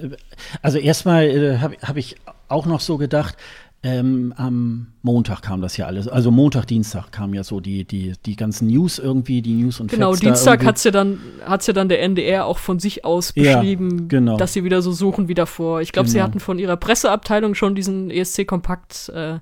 [0.63, 2.17] also erstmal äh, habe hab ich
[2.49, 3.37] auch noch so gedacht,
[3.85, 6.07] ähm, am Montag kam das ja alles.
[6.07, 9.91] Also Montag, Dienstag kamen ja so die, die, die ganzen News irgendwie, die News und
[9.91, 13.33] Genau, Facts Dienstag hat's ja dann, hat's ja dann der NDR auch von sich aus
[13.33, 14.37] beschrieben, ja, genau.
[14.37, 15.81] dass sie wieder so suchen wie davor.
[15.81, 16.13] Ich glaube, genau.
[16.13, 19.41] sie hatten von ihrer Presseabteilung schon diesen ESC-Kompakt, äh,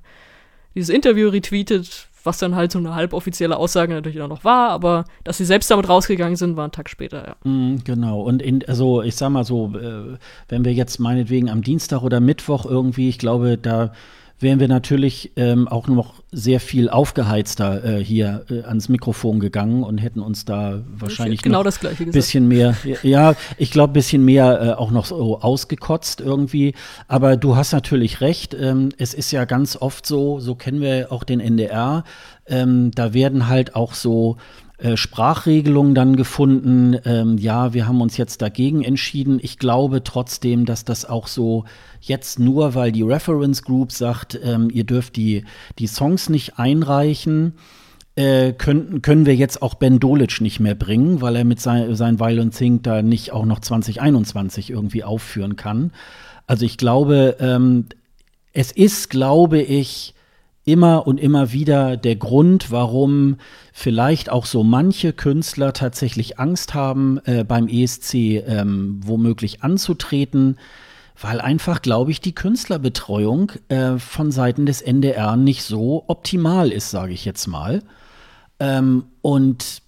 [0.75, 5.05] dieses Interview retweetet, was dann halt so eine halboffizielle Aussage natürlich auch noch war, aber
[5.25, 7.51] dass sie selbst damit rausgegangen sind, war ein Tag später, ja.
[7.51, 10.17] Mm, genau, und in, also ich sag mal so, äh,
[10.49, 13.93] wenn wir jetzt meinetwegen am Dienstag oder Mittwoch irgendwie, ich glaube, da
[14.41, 19.83] wären wir natürlich ähm, auch noch sehr viel aufgeheizter äh, hier äh, ans Mikrofon gegangen
[19.83, 22.13] und hätten uns da wahrscheinlich genau noch gesagt.
[22.13, 26.75] bisschen mehr, ja, ich glaube, bisschen mehr äh, auch noch so ausgekotzt irgendwie.
[27.07, 28.55] Aber du hast natürlich recht.
[28.55, 32.05] Ähm, es ist ja ganz oft so, so kennen wir auch den NDR.
[32.47, 34.39] Ähm, da werden halt auch so
[34.81, 36.97] äh, Sprachregelungen dann gefunden.
[37.05, 39.39] Ähm, ja, wir haben uns jetzt dagegen entschieden.
[39.43, 41.65] Ich glaube trotzdem, dass das auch so
[42.01, 45.45] jetzt nur, weil die Reference Group sagt, ähm, ihr dürft die,
[45.79, 47.55] die Songs nicht einreichen,
[48.17, 51.95] äh, können, können wir jetzt auch Ben Dolic nicht mehr bringen, weil er mit sein,
[51.95, 55.93] sein Violent Think da nicht auch noch 2021 irgendwie aufführen kann.
[56.47, 57.85] Also ich glaube, ähm,
[58.53, 60.15] es ist, glaube ich,
[60.71, 63.37] immer und immer wieder der Grund, warum
[63.73, 70.59] vielleicht auch so manche Künstler tatsächlich Angst haben, äh, beim ESC ähm, womöglich anzutreten,
[71.21, 76.91] weil einfach, glaube ich, die Künstlerbetreuung äh, von Seiten des NDR nicht so optimal ist,
[76.91, 77.83] sage ich jetzt mal.
[78.59, 79.83] Ähm, und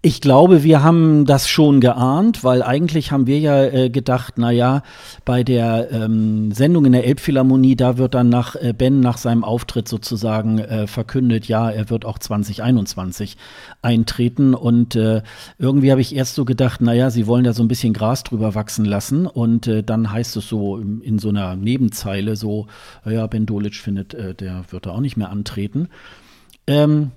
[0.00, 4.52] ich glaube, wir haben das schon geahnt, weil eigentlich haben wir ja äh, gedacht, na
[4.52, 4.84] ja,
[5.24, 9.42] bei der ähm, Sendung in der Elbphilharmonie, da wird dann nach äh, Ben nach seinem
[9.42, 13.36] Auftritt sozusagen äh, verkündet, ja, er wird auch 2021
[13.82, 15.22] eintreten und äh,
[15.58, 18.22] irgendwie habe ich erst so gedacht, na ja, sie wollen da so ein bisschen Gras
[18.22, 22.68] drüber wachsen lassen und äh, dann heißt es so in, in so einer Nebenzeile so,
[23.04, 25.88] ja, Ben Dolic findet, äh, der wird da auch nicht mehr antreten.
[26.68, 27.10] Ähm,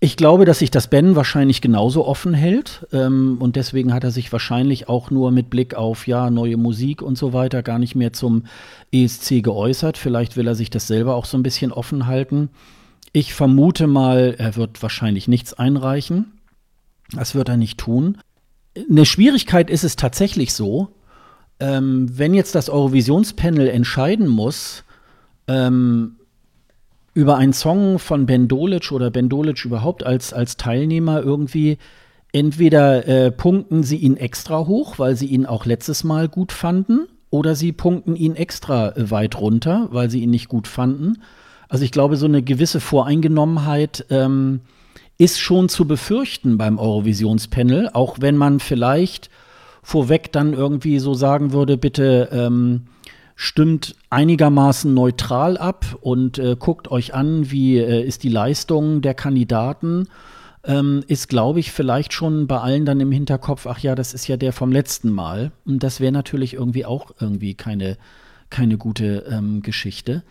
[0.00, 4.12] ich glaube, dass sich das Ben wahrscheinlich genauso offen hält ähm, und deswegen hat er
[4.12, 7.96] sich wahrscheinlich auch nur mit Blick auf ja neue Musik und so weiter gar nicht
[7.96, 8.44] mehr zum
[8.92, 9.98] ESC geäußert.
[9.98, 12.50] Vielleicht will er sich das selber auch so ein bisschen offen halten.
[13.12, 16.32] Ich vermute mal, er wird wahrscheinlich nichts einreichen.
[17.12, 18.18] Das wird er nicht tun.
[18.88, 20.94] Eine Schwierigkeit ist es tatsächlich so,
[21.58, 24.84] ähm, wenn jetzt das Eurovisionspanel entscheiden muss,
[25.48, 26.17] ähm,
[27.18, 31.78] über einen Song von Ben Dolic oder Ben Dolic überhaupt als, als Teilnehmer irgendwie
[32.30, 37.08] entweder äh, punkten sie ihn extra hoch, weil sie ihn auch letztes Mal gut fanden,
[37.30, 41.20] oder sie punkten ihn extra äh, weit runter, weil sie ihn nicht gut fanden.
[41.68, 44.60] Also ich glaube, so eine gewisse Voreingenommenheit ähm,
[45.18, 49.28] ist schon zu befürchten beim Eurovisionspanel, auch wenn man vielleicht
[49.82, 52.82] vorweg dann irgendwie so sagen würde, bitte ähm,
[53.40, 59.14] stimmt einigermaßen neutral ab und äh, guckt euch an, wie äh, ist die Leistung der
[59.14, 60.08] Kandidaten.
[60.64, 64.26] Ähm, ist, glaube ich, vielleicht schon bei allen dann im Hinterkopf, ach ja, das ist
[64.26, 65.52] ja der vom letzten Mal.
[65.64, 67.96] Und das wäre natürlich irgendwie auch irgendwie keine,
[68.50, 70.24] keine gute ähm, Geschichte.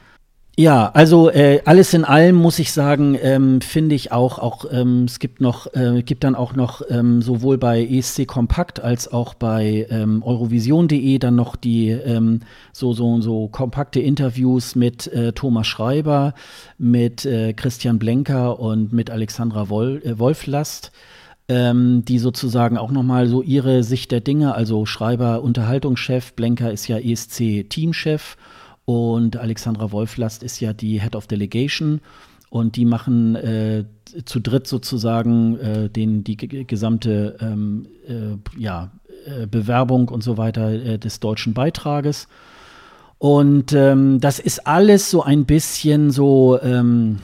[0.59, 5.03] Ja, also äh, alles in allem muss ich sagen, ähm, finde ich auch, auch ähm,
[5.03, 9.35] es gibt noch, äh, gibt dann auch noch ähm, sowohl bei ESC Kompakt als auch
[9.35, 12.39] bei ähm, Eurovision.de dann noch die ähm,
[12.73, 16.33] so so so kompakte Interviews mit äh, Thomas Schreiber,
[16.79, 20.91] mit äh, Christian Blenker und mit Alexandra Wol äh, Wolflast.
[21.49, 26.87] Ähm, die sozusagen auch nochmal so ihre Sicht der Dinge, also Schreiber Unterhaltungschef, Blenker ist
[26.87, 28.37] ja ESC-Teamchef
[28.88, 32.00] und Alexandra Wolflast ist ja die Head of Delegation.
[32.50, 33.84] Und die machen äh,
[34.23, 38.91] zu dritt sozusagen äh, den, die gesamte ähm, äh, ja,
[39.26, 42.30] äh, Bewerbung und so weiter äh, des deutschen Beitrages.
[43.17, 47.17] Und ähm, das ist alles so ein bisschen so, ähm,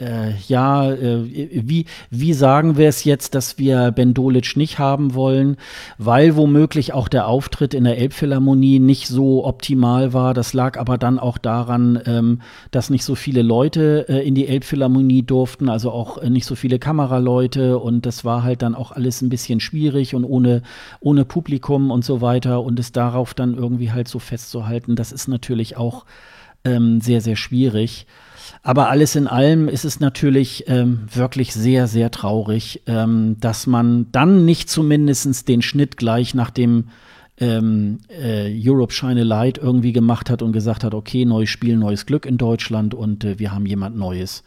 [0.00, 5.14] äh, ja, äh, wie, wie sagen wir es jetzt, dass wir Ben Dolic nicht haben
[5.14, 5.56] wollen,
[5.98, 10.34] weil womöglich auch der Auftritt in der Elbphilharmonie nicht so optimal war.
[10.34, 12.40] Das lag aber dann auch daran, ähm,
[12.72, 16.56] dass nicht so viele Leute äh, in die Elbphilharmonie durften, also auch äh, nicht so
[16.56, 20.62] viele Kameraleute und das war halt dann auch alles ein bisschen schwierig und ohne,
[20.98, 25.28] ohne Publikum und so weiter und es darauf dann irgendwie halt so festzuhalten, das ist
[25.28, 26.04] natürlich auch
[26.64, 28.06] ähm, sehr, sehr schwierig.
[28.66, 34.10] Aber alles in allem ist es natürlich ähm, wirklich sehr, sehr traurig, ähm, dass man
[34.10, 36.88] dann nicht zumindest den Schnitt gleich nach dem
[37.38, 41.76] ähm, äh, Europe Shine a Light irgendwie gemacht hat und gesagt hat, okay, neues Spiel,
[41.76, 44.44] neues Glück in Deutschland und äh, wir haben jemand Neues.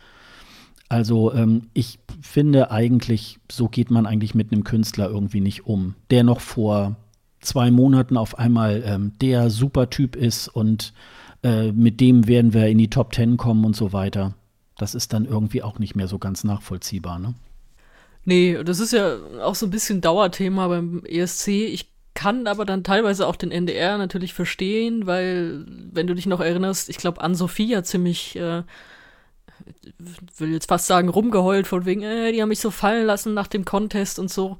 [0.90, 5.94] Also ähm, ich finde eigentlich, so geht man eigentlich mit einem Künstler irgendwie nicht um,
[6.10, 6.96] der noch vor
[7.40, 10.94] zwei Monaten auf einmal ähm, der Supertyp ist und
[11.44, 14.36] äh, mit dem werden wir in die Top Ten kommen und so weiter.
[14.78, 17.34] Das ist dann irgendwie auch nicht mehr so ganz nachvollziehbar, ne?
[18.26, 21.48] Nee, das ist ja auch so ein bisschen Dauerthema beim ESC.
[21.48, 26.42] Ich kann aber dann teilweise auch den NDR natürlich verstehen, weil, wenn du dich noch
[26.42, 28.64] erinnerst, ich glaube, Ann-Sophie hat ziemlich, äh,
[30.38, 33.48] will jetzt fast sagen, rumgeheult von wegen, äh, die haben mich so fallen lassen nach
[33.48, 34.58] dem Contest und so.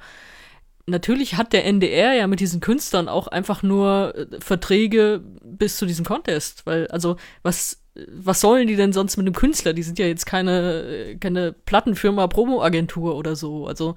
[0.90, 5.86] Natürlich hat der NDR ja mit diesen Künstlern auch einfach nur äh, Verträge bis zu
[5.86, 9.74] diesem Contest, weil, also, was, was sollen die denn sonst mit einem Künstler?
[9.74, 13.68] Die sind ja jetzt keine, keine Plattenfirma, Promoagentur oder so.
[13.68, 13.96] Also,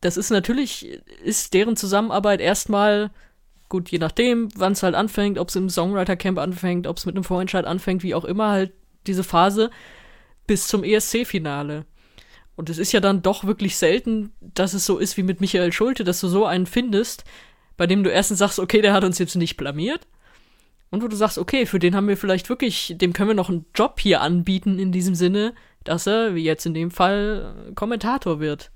[0.00, 3.10] das ist natürlich, ist deren Zusammenarbeit erstmal,
[3.68, 7.16] gut, je nachdem, wann es halt anfängt, ob es im Songwriter-Camp anfängt, ob es mit
[7.16, 8.72] einem Vorentscheid anfängt, wie auch immer, halt
[9.06, 9.70] diese Phase
[10.46, 11.84] bis zum ESC-Finale.
[12.56, 15.72] Und es ist ja dann doch wirklich selten, dass es so ist wie mit Michael
[15.72, 17.24] Schulte, dass du so einen findest,
[17.76, 20.06] bei dem du erstens sagst, okay, der hat uns jetzt nicht blamiert.
[20.90, 23.48] Und wo du sagst, okay, für den haben wir vielleicht wirklich, dem können wir noch
[23.48, 28.40] einen Job hier anbieten in diesem Sinne, dass er, wie jetzt in dem Fall, Kommentator
[28.40, 28.70] wird.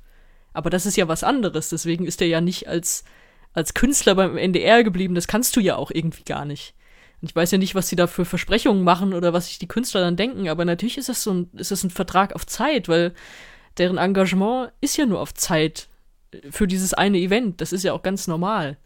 [0.55, 3.05] Aber das ist ja was anderes, deswegen ist er ja nicht als,
[3.53, 6.75] als Künstler beim NDR geblieben, das kannst du ja auch irgendwie gar nicht.
[7.21, 9.69] Und ich weiß ja nicht, was sie da für Versprechungen machen oder was sich die
[9.69, 12.89] Künstler dann denken, aber natürlich ist das so ein, ist das ein Vertrag auf Zeit,
[12.89, 13.13] weil
[13.79, 15.89] deren Engagement ist ja nur auf Zeit
[16.51, 17.61] für dieses eine Event.
[17.61, 18.77] Das ist ja auch ganz normal.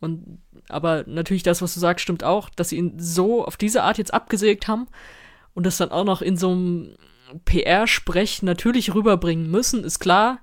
[0.00, 3.82] Und aber natürlich das, was du sagst, stimmt auch, dass sie ihn so auf diese
[3.82, 4.86] Art jetzt abgesägt haben
[5.54, 6.96] und das dann auch noch in so einem
[7.44, 10.40] PR-Sprech natürlich rüberbringen müssen, ist klar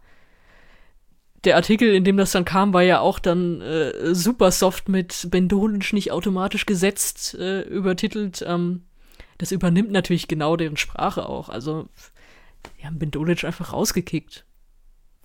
[1.43, 5.27] der Artikel, in dem das dann kam, war ja auch dann äh, super soft mit
[5.31, 8.43] Bendolisch nicht automatisch gesetzt äh, übertitelt.
[8.47, 8.83] Ähm,
[9.37, 11.49] das übernimmt natürlich genau deren Sprache auch.
[11.49, 11.89] Also,
[12.79, 14.45] die haben Bendolic einfach rausgekickt.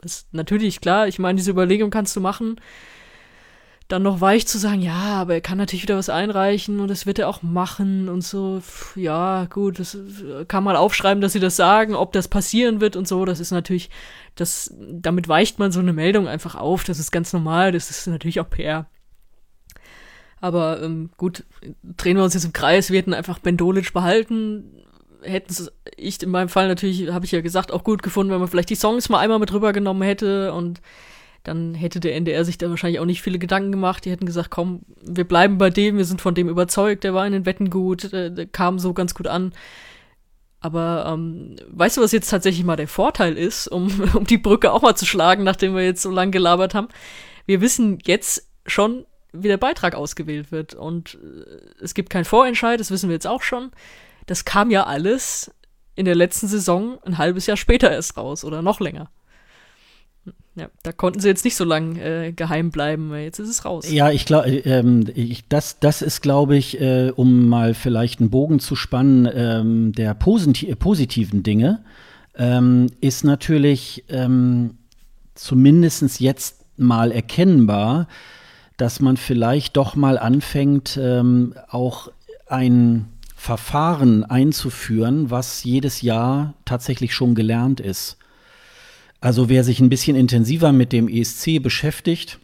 [0.01, 2.61] Das ist natürlich klar, ich meine, diese Überlegung kannst du machen.
[3.89, 7.07] Dann noch weich zu sagen, ja, aber er kann natürlich wieder was einreichen und das
[7.07, 8.61] wird er auch machen und so,
[8.97, 9.97] ja, gut, das
[10.49, 13.53] kann man aufschreiben, dass sie das sagen, ob das passieren wird und so, das ist
[13.53, 13.91] natürlich,
[14.35, 18.09] das, damit weicht man so eine Meldung einfach auf, das ist ganz normal, das ist
[18.09, 18.87] natürlich auch PR.
[20.41, 21.45] Aber ähm, gut,
[21.85, 24.83] drehen wir uns jetzt im Kreis, wir hätten einfach Bendolic behalten,
[25.23, 28.41] hätten es ich in meinem Fall natürlich, habe ich ja gesagt, auch gut gefunden, wenn
[28.41, 30.81] man vielleicht die Songs mal einmal mit rübergenommen hätte und
[31.43, 34.05] dann hätte der NDR sich da wahrscheinlich auch nicht viele Gedanken gemacht.
[34.05, 37.27] Die hätten gesagt, komm, wir bleiben bei dem, wir sind von dem überzeugt, der war
[37.27, 39.53] in den Wetten gut, der, der kam so ganz gut an.
[40.59, 44.73] Aber ähm, weißt du, was jetzt tatsächlich mal der Vorteil ist, um, um die Brücke
[44.73, 46.89] auch mal zu schlagen, nachdem wir jetzt so lange gelabert haben?
[47.47, 50.75] Wir wissen jetzt schon, wie der Beitrag ausgewählt wird.
[50.75, 53.71] Und äh, es gibt keinen Vorentscheid, das wissen wir jetzt auch schon.
[54.27, 55.51] Das kam ja alles
[55.95, 59.11] in der letzten Saison ein halbes Jahr später erst raus oder noch länger.
[60.57, 63.15] Ja, da konnten sie jetzt nicht so lange äh, geheim bleiben.
[63.15, 63.91] Jetzt ist es raus.
[63.91, 65.05] Ja, ich glaube, ähm,
[65.51, 70.15] das, das ist, glaube ich, äh, um mal vielleicht einen Bogen zu spannen, ähm, der
[70.15, 71.85] posit positiven Dinge,
[72.37, 74.79] ähm, ist natürlich ähm,
[75.35, 78.09] zumindest jetzt mal erkennbar,
[78.79, 82.11] dass man vielleicht doch mal anfängt, ähm, auch
[82.47, 83.09] ein
[83.47, 88.17] Verfahren einzuführen, was jedes Jahr tatsächlich schon gelernt ist.
[89.21, 92.41] Also wer sich ein bisschen intensiver mit dem ESC beschäftigt,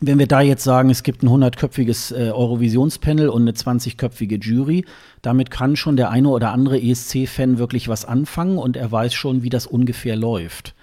[0.00, 4.86] wenn wir da jetzt sagen, es gibt ein 100-köpfiges äh, Eurovisionspanel und eine 20-köpfige Jury,
[5.20, 9.42] damit kann schon der eine oder andere ESC-Fan wirklich was anfangen und er weiß schon,
[9.42, 10.74] wie das ungefähr läuft.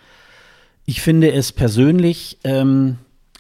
[0.86, 2.98] Ich finde es persönlich ähm,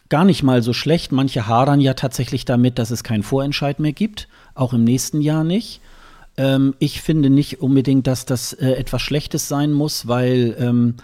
[0.09, 1.11] gar nicht mal so schlecht.
[1.11, 5.43] Manche hadern ja tatsächlich damit, dass es keinen Vorentscheid mehr gibt, auch im nächsten Jahr
[5.43, 5.81] nicht.
[6.37, 10.95] Ähm, ich finde nicht unbedingt, dass das äh, etwas Schlechtes sein muss, weil ähm,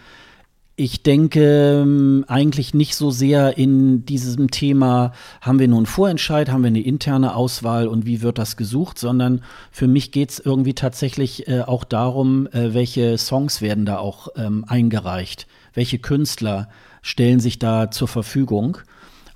[0.80, 5.12] ich denke ähm, eigentlich nicht so sehr in diesem Thema,
[5.42, 8.98] haben wir nun einen Vorentscheid, haben wir eine interne Auswahl und wie wird das gesucht,
[8.98, 13.98] sondern für mich geht es irgendwie tatsächlich äh, auch darum, äh, welche Songs werden da
[13.98, 16.70] auch ähm, eingereicht, welche Künstler
[17.02, 18.78] stellen sich da zur Verfügung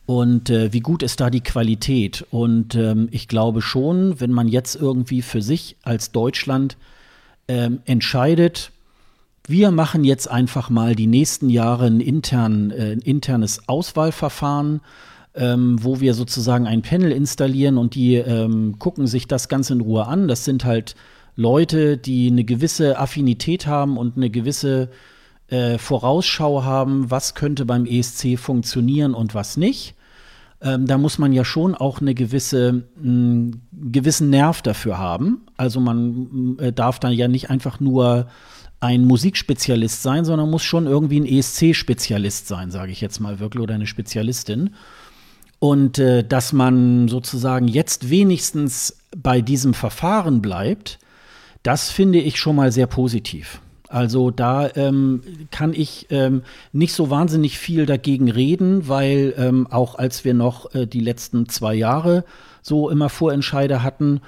[0.06, 2.26] und äh, wie gut ist da die Qualität.
[2.30, 6.78] Und ähm, ich glaube schon, wenn man jetzt irgendwie für sich als Deutschland
[7.48, 8.72] ähm, entscheidet,
[9.46, 14.82] wir machen jetzt einfach mal die nächsten Jahre ein, intern, äh, ein internes Auswahlverfahren,
[15.36, 19.82] ähm, wo wir sozusagen ein Panel installieren und die ähm, gucken sich das ganz in
[19.82, 20.28] Ruhe an.
[20.28, 20.96] Das sind halt
[21.36, 24.90] Leute, die eine gewisse Affinität haben und eine gewisse
[25.54, 29.94] äh, Vorausschau haben, was könnte beim ESC funktionieren und was nicht.
[30.62, 35.46] ähm, da muss man ja schon auch eine gewisse, einen gewissen Nerv dafür haben.
[35.58, 38.28] Also man äh, darf da ja nicht einfach nur
[38.80, 43.62] ein Musikspezialist sein, sondern muss schon irgendwie ein ESC-Spezialist sein, sage ich jetzt mal wirklich,
[43.62, 44.72] oder eine Spezialistin.
[45.60, 51.00] Und äh, dass man sozusagen jetzt wenigstens bei diesem Verfahren bleibt,
[51.62, 53.62] das finde ich schon mal sehr positiv.
[53.94, 55.22] Also da ähm,
[55.52, 56.42] kann ich ähm,
[56.72, 61.48] nicht so wahnsinnig viel dagegen reden, weil ähm, auch als wir noch äh, die letzten
[61.48, 62.26] zwei Jahre
[62.64, 64.22] so immer Vorentscheide hatten,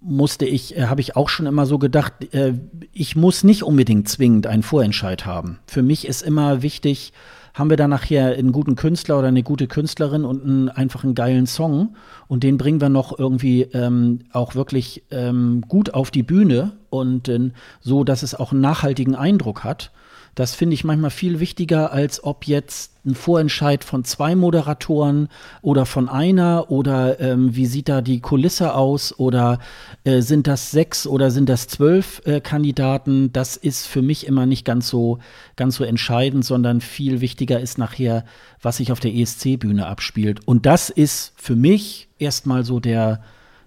[0.00, 2.54] musste ich, äh, habe ich auch schon immer so gedacht, äh,
[2.94, 5.58] ich muss nicht unbedingt zwingend einen Vorentscheid haben.
[5.66, 7.12] Für mich ist immer wichtig,
[7.54, 11.14] haben wir da nachher einen guten Künstler oder eine gute Künstlerin und einen, einfach einen
[11.14, 11.96] geilen Song
[12.28, 17.28] und den bringen wir noch irgendwie ähm, auch wirklich ähm, gut auf die Bühne und
[17.28, 19.92] äh, so, dass es auch einen nachhaltigen Eindruck hat.
[20.34, 25.28] Das finde ich manchmal viel wichtiger, als ob jetzt ein Vorentscheid von zwei Moderatoren
[25.62, 29.58] oder von einer oder ähm, wie sieht da die Kulisse aus oder
[30.04, 33.32] äh, sind das sechs oder sind das zwölf äh, Kandidaten?
[33.32, 35.18] Das ist für mich immer nicht ganz so,
[35.56, 38.24] ganz so entscheidend, sondern viel wichtiger ist nachher,
[38.60, 40.46] was sich auf der ESC-Bühne abspielt.
[40.46, 43.22] Und das ist für mich erstmal so der,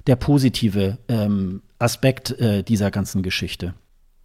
[0.07, 3.73] der positive ähm, Aspekt äh, dieser ganzen Geschichte.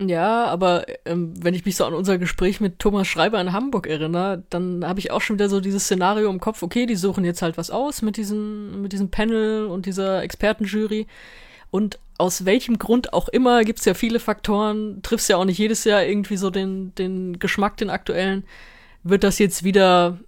[0.01, 3.89] Ja, aber ähm, wenn ich mich so an unser Gespräch mit Thomas Schreiber in Hamburg
[3.89, 7.25] erinnere, dann habe ich auch schon wieder so dieses Szenario im Kopf, okay, die suchen
[7.25, 11.09] jetzt halt was aus mit diesem, mit diesem Panel und dieser Expertenjury.
[11.73, 15.83] Und aus welchem Grund auch immer gibt's ja viele Faktoren, triffst ja auch nicht jedes
[15.83, 18.45] Jahr irgendwie so den, den Geschmack, den aktuellen,
[19.03, 20.19] wird das jetzt wieder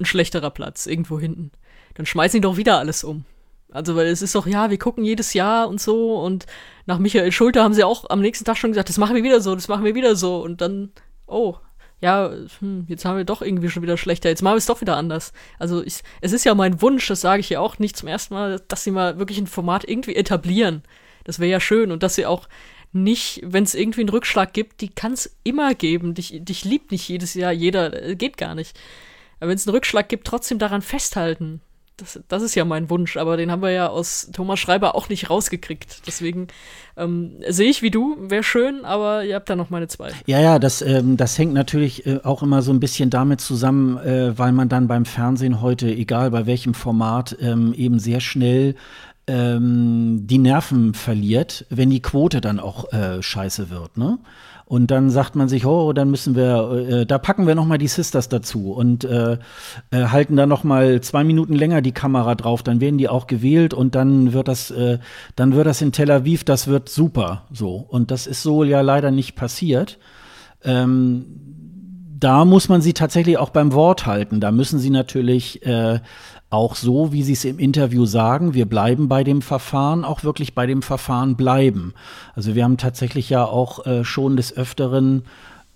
[0.00, 1.50] ein schlechterer Platz irgendwo hinten.
[1.94, 3.24] Dann schmeißen die doch wieder alles um.
[3.72, 6.46] Also, weil es ist doch, ja, wir gucken jedes Jahr und so und
[6.86, 9.40] nach Michael Schulter haben sie auch am nächsten Tag schon gesagt, das machen wir wieder
[9.40, 10.90] so, das machen wir wieder so und dann,
[11.26, 11.56] oh,
[12.00, 14.80] ja, hm, jetzt haben wir doch irgendwie schon wieder schlechter, jetzt machen wir es doch
[14.80, 15.32] wieder anders.
[15.58, 18.34] Also, ich, es ist ja mein Wunsch, das sage ich ja auch nicht zum ersten
[18.34, 20.82] Mal, dass sie mal wirklich ein Format irgendwie etablieren.
[21.24, 22.48] Das wäre ja schön und dass sie auch
[22.92, 26.14] nicht, wenn es irgendwie einen Rückschlag gibt, die kann es immer geben.
[26.14, 28.78] Dich, dich liebt nicht jedes Jahr jeder, äh, geht gar nicht.
[29.38, 31.60] Aber wenn es einen Rückschlag gibt, trotzdem daran festhalten.
[32.00, 35.08] Das, das ist ja mein Wunsch, aber den haben wir ja aus Thomas Schreiber auch
[35.08, 36.06] nicht rausgekriegt.
[36.06, 36.48] Deswegen
[36.96, 40.10] ähm, sehe ich wie du, wäre schön, aber ihr habt da noch meine zwei.
[40.26, 43.98] Ja, ja, das, ähm, das hängt natürlich äh, auch immer so ein bisschen damit zusammen,
[43.98, 48.74] äh, weil man dann beim Fernsehen heute, egal bei welchem Format, ähm, eben sehr schnell
[49.26, 53.96] ähm, die Nerven verliert, wenn die Quote dann auch äh, scheiße wird.
[53.96, 54.18] Ne?
[54.70, 57.76] Und dann sagt man sich, oh, dann müssen wir, äh, da packen wir noch mal
[57.76, 59.36] die Sisters dazu und äh,
[59.90, 62.62] äh, halten da noch mal zwei Minuten länger die Kamera drauf.
[62.62, 65.00] Dann werden die auch gewählt und dann wird das, äh,
[65.34, 67.48] dann wird das in Tel Aviv, das wird super.
[67.52, 69.98] So und das ist so ja leider nicht passiert.
[70.62, 71.26] Ähm,
[72.20, 74.38] da muss man sie tatsächlich auch beim Wort halten.
[74.38, 75.98] Da müssen sie natürlich äh,
[76.50, 80.54] auch so, wie Sie es im Interview sagen, wir bleiben bei dem Verfahren, auch wirklich
[80.54, 81.94] bei dem Verfahren bleiben.
[82.34, 85.22] Also wir haben tatsächlich ja auch äh, schon des Öfteren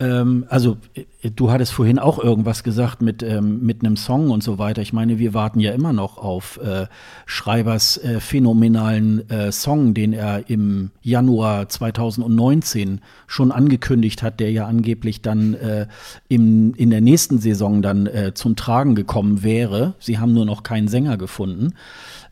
[0.00, 4.42] ähm, also äh, du hattest vorhin auch irgendwas gesagt mit, ähm, mit einem Song und
[4.42, 4.82] so weiter.
[4.82, 6.86] Ich meine, wir warten ja immer noch auf äh,
[7.26, 14.66] Schreibers äh, phänomenalen äh, Song, den er im Januar 2019 schon angekündigt hat, der ja
[14.66, 15.86] angeblich dann äh,
[16.28, 19.94] im, in der nächsten Saison dann äh, zum Tragen gekommen wäre.
[20.00, 21.74] Sie haben nur noch keinen Sänger gefunden.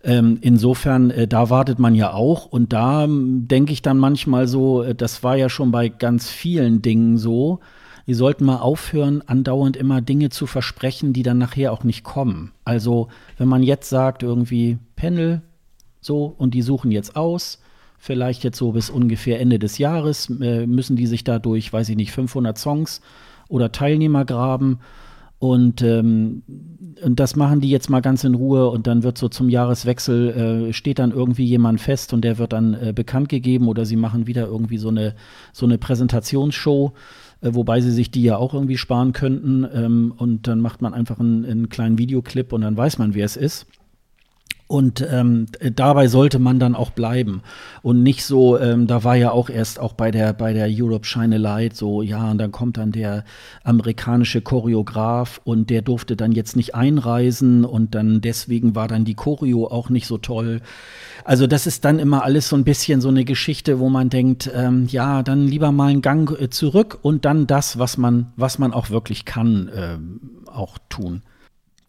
[0.04, 2.46] Ähm, insofern, äh, da wartet man ja auch.
[2.46, 6.28] Und da ähm, denke ich dann manchmal so, äh, das war ja schon bei ganz
[6.28, 7.60] vielen Dingen so.
[8.06, 12.50] Die sollten mal aufhören, andauernd immer Dinge zu versprechen, die dann nachher auch nicht kommen.
[12.64, 15.42] Also, wenn man jetzt sagt, irgendwie Panel,
[16.00, 17.60] so, und die suchen jetzt aus,
[17.96, 21.88] vielleicht jetzt so bis ungefähr Ende des Jahres, äh, müssen die sich da durch, weiß
[21.90, 23.00] ich nicht, 500 Songs
[23.48, 24.80] oder Teilnehmer graben.
[25.42, 26.44] Und, ähm,
[27.02, 30.68] und das machen die jetzt mal ganz in Ruhe und dann wird so zum Jahreswechsel,
[30.68, 33.96] äh, steht dann irgendwie jemand fest und der wird dann äh, bekannt gegeben oder sie
[33.96, 35.16] machen wieder irgendwie so eine,
[35.52, 36.92] so eine Präsentationsshow,
[37.40, 39.66] äh, wobei sie sich die ja auch irgendwie sparen könnten.
[39.74, 43.24] Ähm, und dann macht man einfach einen, einen kleinen Videoclip und dann weiß man, wer
[43.24, 43.66] es ist.
[44.72, 47.42] Und ähm, dabei sollte man dann auch bleiben.
[47.82, 51.04] Und nicht so, ähm, da war ja auch erst auch bei der, bei der Europe
[51.04, 53.24] Shine a Light so, ja, und dann kommt dann der
[53.64, 59.12] amerikanische Choreograf und der durfte dann jetzt nicht einreisen und dann deswegen war dann die
[59.12, 60.62] Choreo auch nicht so toll.
[61.22, 64.50] Also das ist dann immer alles so ein bisschen so eine Geschichte, wo man denkt,
[64.54, 68.58] ähm, ja, dann lieber mal einen Gang äh, zurück und dann das, was man, was
[68.58, 69.98] man auch wirklich kann, äh,
[70.50, 71.20] auch tun.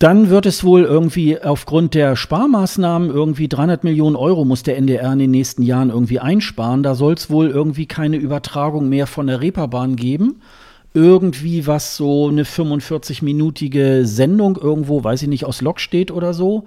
[0.03, 5.13] Dann wird es wohl irgendwie aufgrund der Sparmaßnahmen irgendwie 300 Millionen Euro muss der NDR
[5.13, 6.83] in den nächsten Jahren irgendwie einsparen.
[6.83, 10.41] Da soll es wohl irgendwie keine Übertragung mehr von der Reeperbahn geben.
[10.93, 16.65] Irgendwie was so eine 45-minütige Sendung irgendwo, weiß ich nicht, aus Lok steht oder so.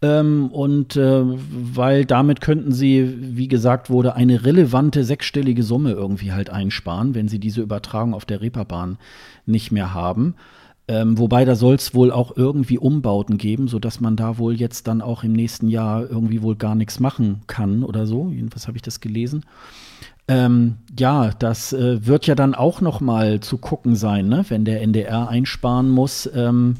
[0.00, 6.30] Ähm, und äh, weil damit könnten sie, wie gesagt wurde, eine relevante sechsstellige Summe irgendwie
[6.30, 8.98] halt einsparen, wenn sie diese Übertragung auf der Reeperbahn
[9.46, 10.36] nicht mehr haben.
[10.90, 14.88] Ähm, wobei da soll es wohl auch irgendwie Umbauten geben, sodass man da wohl jetzt
[14.88, 18.30] dann auch im nächsten Jahr irgendwie wohl gar nichts machen kann oder so.
[18.30, 19.44] Jedenfalls habe ich das gelesen.
[20.28, 24.46] Ähm, ja, das äh, wird ja dann auch noch mal zu gucken sein, ne?
[24.48, 26.28] wenn der NDR einsparen muss.
[26.34, 26.76] Ähm,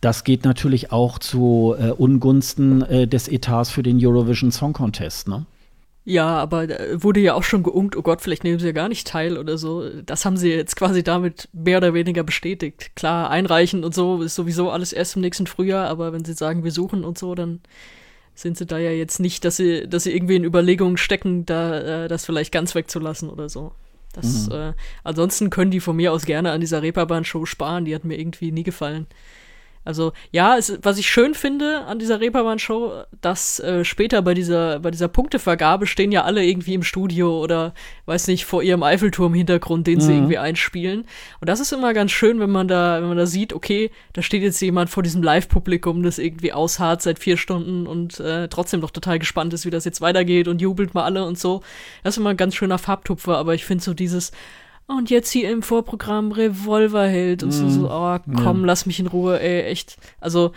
[0.00, 5.28] das geht natürlich auch zu äh, Ungunsten äh, des Etats für den Eurovision Song Contest.
[5.28, 5.46] Ne?
[6.06, 6.68] Ja, aber
[7.02, 9.56] wurde ja auch schon geungt, oh Gott, vielleicht nehmen sie ja gar nicht teil oder
[9.56, 9.88] so.
[10.02, 12.94] Das haben sie jetzt quasi damit mehr oder weniger bestätigt.
[12.94, 16.62] Klar, einreichen und so ist sowieso alles erst im nächsten Frühjahr, aber wenn sie sagen,
[16.62, 17.60] wir suchen und so, dann
[18.34, 22.04] sind sie da ja jetzt nicht, dass sie, dass sie irgendwie in Überlegungen stecken, da
[22.04, 23.72] äh, das vielleicht ganz wegzulassen oder so.
[24.12, 24.54] Das, mhm.
[24.54, 24.72] äh,
[25.04, 28.52] ansonsten können die von mir aus gerne an dieser Reeperbahn-Show sparen, die hat mir irgendwie
[28.52, 29.06] nie gefallen.
[29.84, 34.80] Also ja, es, was ich schön finde an dieser Reeperbahn-Show, dass äh, später bei dieser,
[34.80, 37.74] bei dieser Punktevergabe stehen ja alle irgendwie im Studio oder,
[38.06, 40.00] weiß nicht, vor ihrem Eiffelturm-Hintergrund, den mhm.
[40.00, 41.04] sie irgendwie einspielen.
[41.40, 44.22] Und das ist immer ganz schön, wenn man da, wenn man da sieht, okay, da
[44.22, 48.80] steht jetzt jemand vor diesem Live-Publikum, das irgendwie ausharrt seit vier Stunden und äh, trotzdem
[48.80, 51.62] noch total gespannt ist, wie das jetzt weitergeht und jubelt mal alle und so.
[52.02, 54.32] Das ist immer ein ganz schöner Farbtupfer, aber ich finde so dieses,
[54.86, 57.88] und jetzt hier im Vorprogramm Revolverheld und so, so, mhm.
[57.90, 58.66] oh, komm, ja.
[58.66, 59.96] lass mich in Ruhe, ey, echt.
[60.20, 60.52] Also,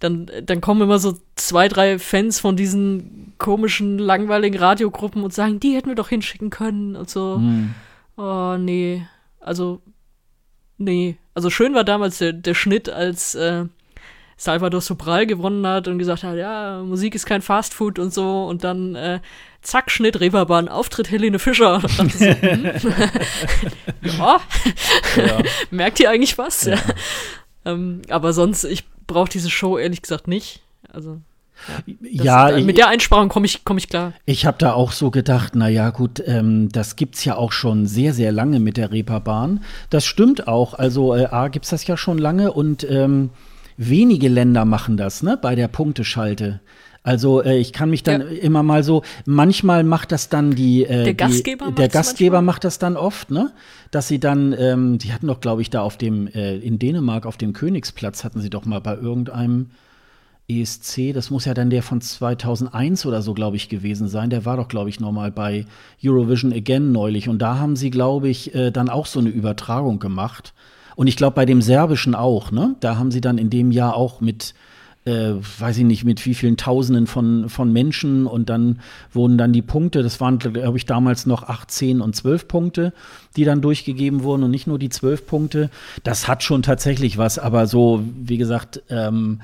[0.00, 5.60] dann, dann kommen immer so zwei, drei Fans von diesen komischen, langweiligen Radiogruppen und sagen,
[5.60, 7.38] die hätten wir doch hinschicken können und so.
[7.38, 7.74] Mhm.
[8.16, 9.06] Oh, nee.
[9.40, 9.80] Also,
[10.76, 11.16] nee.
[11.34, 13.64] Also schön war damals der, der Schnitt, als äh,
[14.36, 18.62] Salvador Sobral gewonnen hat und gesagt hat, ja, Musik ist kein Fastfood und so und
[18.62, 19.20] dann äh,
[19.62, 21.82] zack, Schnitt, Reeperbahn, Auftritt Helene Fischer.
[21.88, 22.64] So, hm?
[24.02, 24.40] ja.
[25.16, 25.42] ja.
[25.70, 26.64] merkt ihr eigentlich was?
[26.64, 26.78] Ja.
[27.64, 30.60] ähm, aber sonst, ich brauche diese Show ehrlich gesagt nicht.
[30.92, 31.20] Also
[32.00, 34.12] ja, das, mit der Einsparung komme ich, komm ich klar.
[34.24, 37.86] Ich habe da auch so gedacht, na ja, gut, ähm, das gibt's ja auch schon
[37.86, 39.64] sehr, sehr lange mit der Reeperbahn.
[39.90, 40.74] Das stimmt auch.
[40.74, 43.30] Also äh, A gibt's das ja schon lange und ähm,
[43.76, 46.60] wenige Länder machen das, ne, bei der Punkteschalte.
[47.08, 48.26] Also äh, ich kann mich dann ja.
[48.26, 52.64] immer mal so, manchmal macht das dann die, äh, der Gastgeber, die, der Gastgeber macht
[52.64, 53.50] das dann oft, ne?
[53.90, 57.24] Dass sie dann, ähm, die hatten doch, glaube ich, da auf dem, äh, in Dänemark
[57.24, 59.70] auf dem Königsplatz hatten sie doch mal bei irgendeinem
[60.50, 64.28] ESC, das muss ja dann der von 2001 oder so, glaube ich, gewesen sein.
[64.28, 65.64] Der war doch, glaube ich, nochmal bei
[66.04, 67.30] Eurovision Again neulich.
[67.30, 70.52] Und da haben sie, glaube ich, äh, dann auch so eine Übertragung gemacht.
[70.94, 72.76] Und ich glaube, bei dem Serbischen auch, ne?
[72.80, 74.52] Da haben sie dann in dem Jahr auch mit,
[75.08, 78.80] äh, weiß ich nicht, mit wie vielen Tausenden von, von Menschen und dann
[79.12, 82.92] wurden dann die Punkte, das waren, glaube ich, damals noch 8, 10 und 12 Punkte,
[83.36, 85.70] die dann durchgegeben wurden und nicht nur die 12 Punkte.
[86.04, 89.40] Das hat schon tatsächlich was, aber so, wie gesagt, ähm,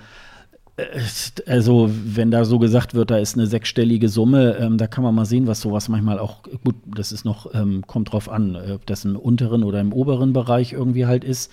[1.46, 5.14] also, wenn da so gesagt wird, da ist eine sechsstellige Summe, ähm, da kann man
[5.14, 8.84] mal sehen, was sowas manchmal auch, gut, das ist noch, ähm, kommt drauf an, ob
[8.86, 11.52] das im unteren oder im oberen Bereich irgendwie halt ist.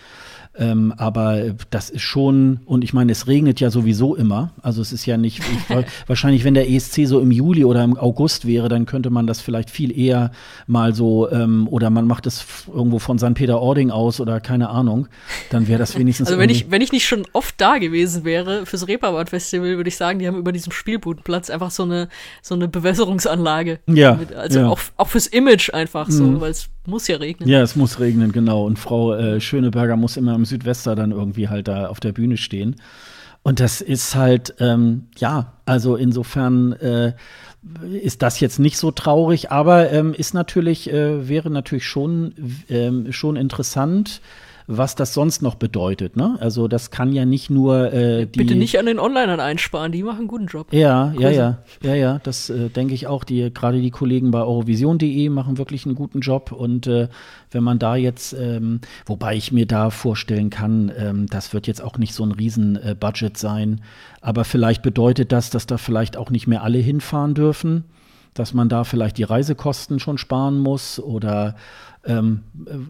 [0.54, 4.52] Ähm, aber das ist schon, und ich meine, es regnet ja sowieso immer.
[4.62, 7.98] Also es ist ja nicht, ich, wahrscheinlich, wenn der ESC so im Juli oder im
[7.98, 10.32] August wäre, dann könnte man das vielleicht viel eher
[10.68, 13.34] mal so, ähm, oder man macht es irgendwo von St.
[13.34, 15.08] Peter-Ording aus oder keine Ahnung,
[15.52, 16.28] dann wäre das wenigstens.
[16.28, 19.96] Also wenn ich, wenn ich nicht schon oft da gewesen wäre fürs Reeperbahn-Festival, würde ich
[19.96, 22.10] sagen, die haben über diesem Spielbudenplatz einfach so eine,
[22.42, 23.80] so eine Bewässerungsanlage.
[23.88, 24.16] Ja.
[24.16, 24.68] Mit, also ja.
[24.68, 26.42] Auch, auch fürs Image einfach so, mhm.
[26.42, 27.48] weil es muss ja regnen.
[27.48, 28.66] Ja, es muss regnen, genau.
[28.66, 32.38] Und Frau äh, Schöneberger muss immer im Südwester dann irgendwie halt da auf der Bühne
[32.38, 32.76] stehen.
[33.44, 37.14] Und das ist halt, ähm, ja, also insofern äh,
[38.02, 42.34] ist das jetzt nicht so traurig, aber ähm, ist natürlich, äh, wäre natürlich schon,
[42.70, 44.22] ähm, schon interessant
[44.78, 46.16] was das sonst noch bedeutet.
[46.16, 46.38] Ne?
[46.40, 50.04] Also das kann ja nicht nur äh, die Bitte nicht an den Onlinern einsparen, die
[50.04, 50.68] machen einen guten Job.
[50.72, 53.24] Ja, ja, ja, ja, ja, das äh, denke ich auch.
[53.24, 57.10] Die gerade die Kollegen bei Eurovision.de machen wirklich einen guten Job und äh,
[57.52, 61.84] wenn man da jetzt, ähm, wobei ich mir da vorstellen kann, ähm, das wird jetzt
[61.84, 63.82] auch nicht so ein Riesen-Budget sein,
[64.22, 67.84] aber vielleicht bedeutet das, dass da vielleicht auch nicht mehr alle hinfahren dürfen
[68.34, 71.56] dass man da vielleicht die Reisekosten schon sparen muss oder
[72.06, 72.44] ähm,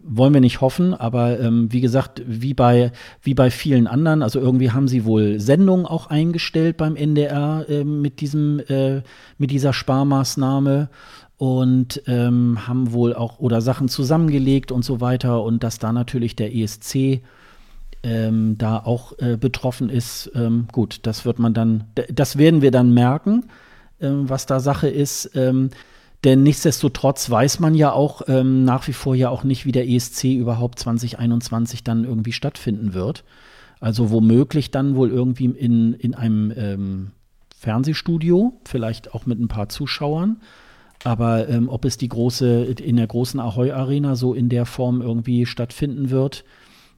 [0.04, 2.92] wollen wir nicht hoffen, aber ähm, wie gesagt, wie bei,
[3.22, 7.84] wie bei vielen anderen, also irgendwie haben sie wohl Sendungen auch eingestellt beim NDR äh,
[7.84, 9.02] mit, diesem, äh,
[9.38, 10.88] mit dieser Sparmaßnahme
[11.36, 16.36] und ähm, haben wohl auch oder Sachen zusammengelegt und so weiter und dass da natürlich
[16.36, 17.22] der ESC
[18.04, 22.70] ähm, da auch äh, betroffen ist, ähm, gut, das wird man dann, das werden wir
[22.70, 23.44] dann merken
[24.02, 25.30] ähm, was da Sache ist.
[26.24, 29.88] Denn nichtsdestotrotz weiß man ja auch ähm, nach wie vor ja auch nicht, wie der
[29.88, 33.24] ESC überhaupt 2021 dann irgendwie stattfinden wird.
[33.80, 37.10] Also womöglich dann wohl irgendwie in, in einem ähm,
[37.58, 40.40] Fernsehstudio, vielleicht auch mit ein paar Zuschauern.
[41.02, 45.02] Aber ähm, ob es die große, in der großen Ahoy Arena so in der Form
[45.02, 46.44] irgendwie stattfinden wird,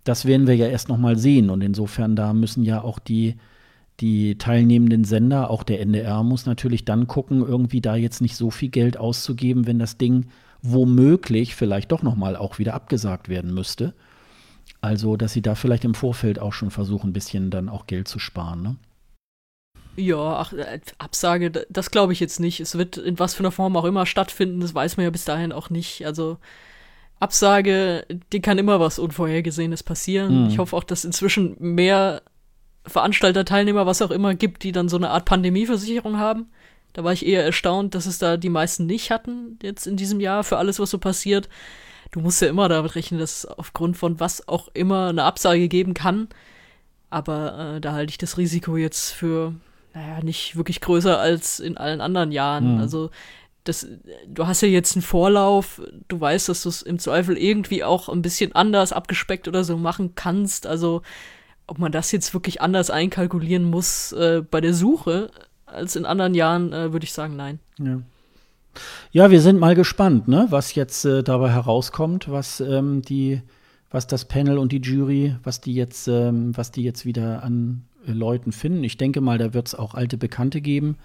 [0.05, 1.49] das werden wir ja erst noch mal sehen.
[1.49, 3.37] Und insofern, da müssen ja auch die,
[4.01, 8.51] die teilnehmenden Sender, auch der NDR, muss natürlich dann gucken, irgendwie da jetzt nicht so
[8.51, 10.27] viel Geld auszugeben, wenn das Ding
[10.63, 13.95] womöglich vielleicht doch noch mal auch wieder abgesagt werden müsste.
[14.81, 18.09] Also, dass sie da vielleicht im Vorfeld auch schon versuchen, ein bisschen dann auch Geld
[18.09, 18.63] zu sparen.
[18.63, 18.77] Ne?
[19.97, 22.61] Ja, ach, äh, Absage, das glaube ich jetzt nicht.
[22.61, 25.25] Es wird in was für einer Form auch immer stattfinden, das weiß man ja bis
[25.25, 26.05] dahin auch nicht.
[26.05, 26.39] Also
[27.21, 30.45] Absage, die kann immer was Unvorhergesehenes passieren.
[30.45, 30.51] Mhm.
[30.51, 32.23] Ich hoffe auch, dass inzwischen mehr
[32.87, 36.51] Veranstalter, Teilnehmer, was auch immer gibt, die dann so eine Art Pandemieversicherung haben.
[36.93, 40.21] Da war ich eher erstaunt, dass es da die meisten nicht hatten jetzt in diesem
[40.21, 41.49] Jahr für alles, was so passiert.
[42.13, 45.69] Du musst ja immer damit rechnen, dass es aufgrund von was auch immer eine Absage
[45.69, 46.29] geben kann.
[47.11, 49.55] Aber äh, da halte ich das Risiko jetzt für
[49.95, 52.75] naja, nicht wirklich größer als in allen anderen Jahren.
[52.75, 52.81] Mhm.
[52.81, 53.11] Also
[53.65, 53.87] das,
[54.29, 58.09] du hast ja jetzt einen Vorlauf, du weißt, dass du es im Zweifel irgendwie auch
[58.09, 60.67] ein bisschen anders abgespeckt oder so machen kannst.
[60.67, 61.03] Also
[61.67, 65.31] ob man das jetzt wirklich anders einkalkulieren muss äh, bei der Suche
[65.67, 67.59] als in anderen Jahren, äh, würde ich sagen, nein.
[67.79, 68.01] Ja.
[69.13, 69.31] ja.
[69.31, 73.41] wir sind mal gespannt, ne, was jetzt äh, dabei herauskommt, was ähm, die,
[73.91, 77.85] was das Panel und die Jury, was die jetzt, ähm, was die jetzt wieder an
[78.07, 78.85] Leuten finden.
[78.85, 80.97] Ich denke mal, da wird es auch alte Bekannte geben,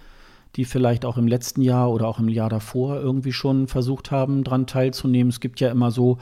[0.56, 4.44] die vielleicht auch im letzten Jahr oder auch im Jahr davor irgendwie schon versucht haben,
[4.44, 5.30] daran teilzunehmen.
[5.30, 6.18] Es gibt ja immer so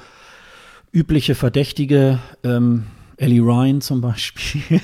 [0.93, 2.85] übliche Verdächtige, ähm,
[3.19, 4.63] Ellie Ryan zum Beispiel.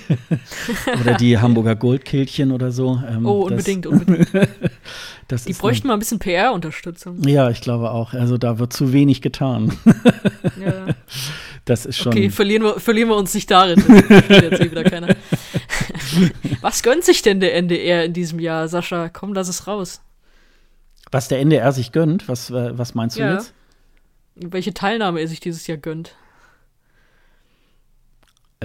[1.01, 3.01] oder die Hamburger Goldkehlchen oder so.
[3.09, 4.29] Ähm, oh, unbedingt, das, unbedingt.
[5.47, 7.23] die bräuchten mal ein bisschen PR-Unterstützung.
[7.23, 8.13] Ja, ich glaube auch.
[8.13, 9.73] Also da wird zu wenig getan.
[10.61, 10.87] ja.
[11.67, 12.13] Das ist schon.
[12.13, 13.83] Okay, verlieren wir, verlieren wir uns nicht darin.
[14.29, 15.17] jetzt wieder keiner.
[16.61, 19.09] Was gönnt sich denn der NDR in diesem Jahr, Sascha?
[19.09, 20.03] Komm, lass es raus.
[21.11, 22.29] Was der NDR sich gönnt?
[22.29, 23.33] Was, was meinst du ja.
[23.33, 23.55] jetzt?
[24.35, 26.17] Welche Teilnahme er sich dieses Jahr gönnt?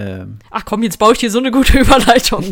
[0.00, 0.38] Ähm.
[0.50, 2.44] Ach komm, jetzt baue ich dir so eine gute Überleitung.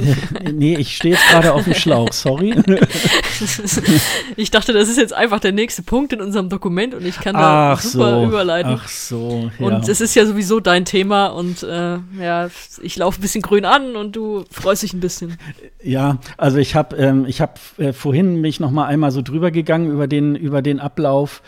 [0.53, 2.55] nee, ich stehe jetzt gerade auf dem Schlauch, sorry.
[4.36, 7.34] ich dachte, das ist jetzt einfach der nächste Punkt in unserem Dokument und ich kann
[7.34, 8.78] da ach super so, überleiten.
[8.78, 9.66] Ach so, ja.
[9.66, 12.51] Und es ist ja sowieso dein Thema und äh, ja,
[12.82, 15.38] ich laufe ein bisschen grün an und du freust dich ein bisschen.
[15.82, 19.51] Ja, also ich habe ähm, ich hab, äh, vorhin mich noch mal einmal so drüber
[19.51, 21.42] gegangen über den, über den Ablauf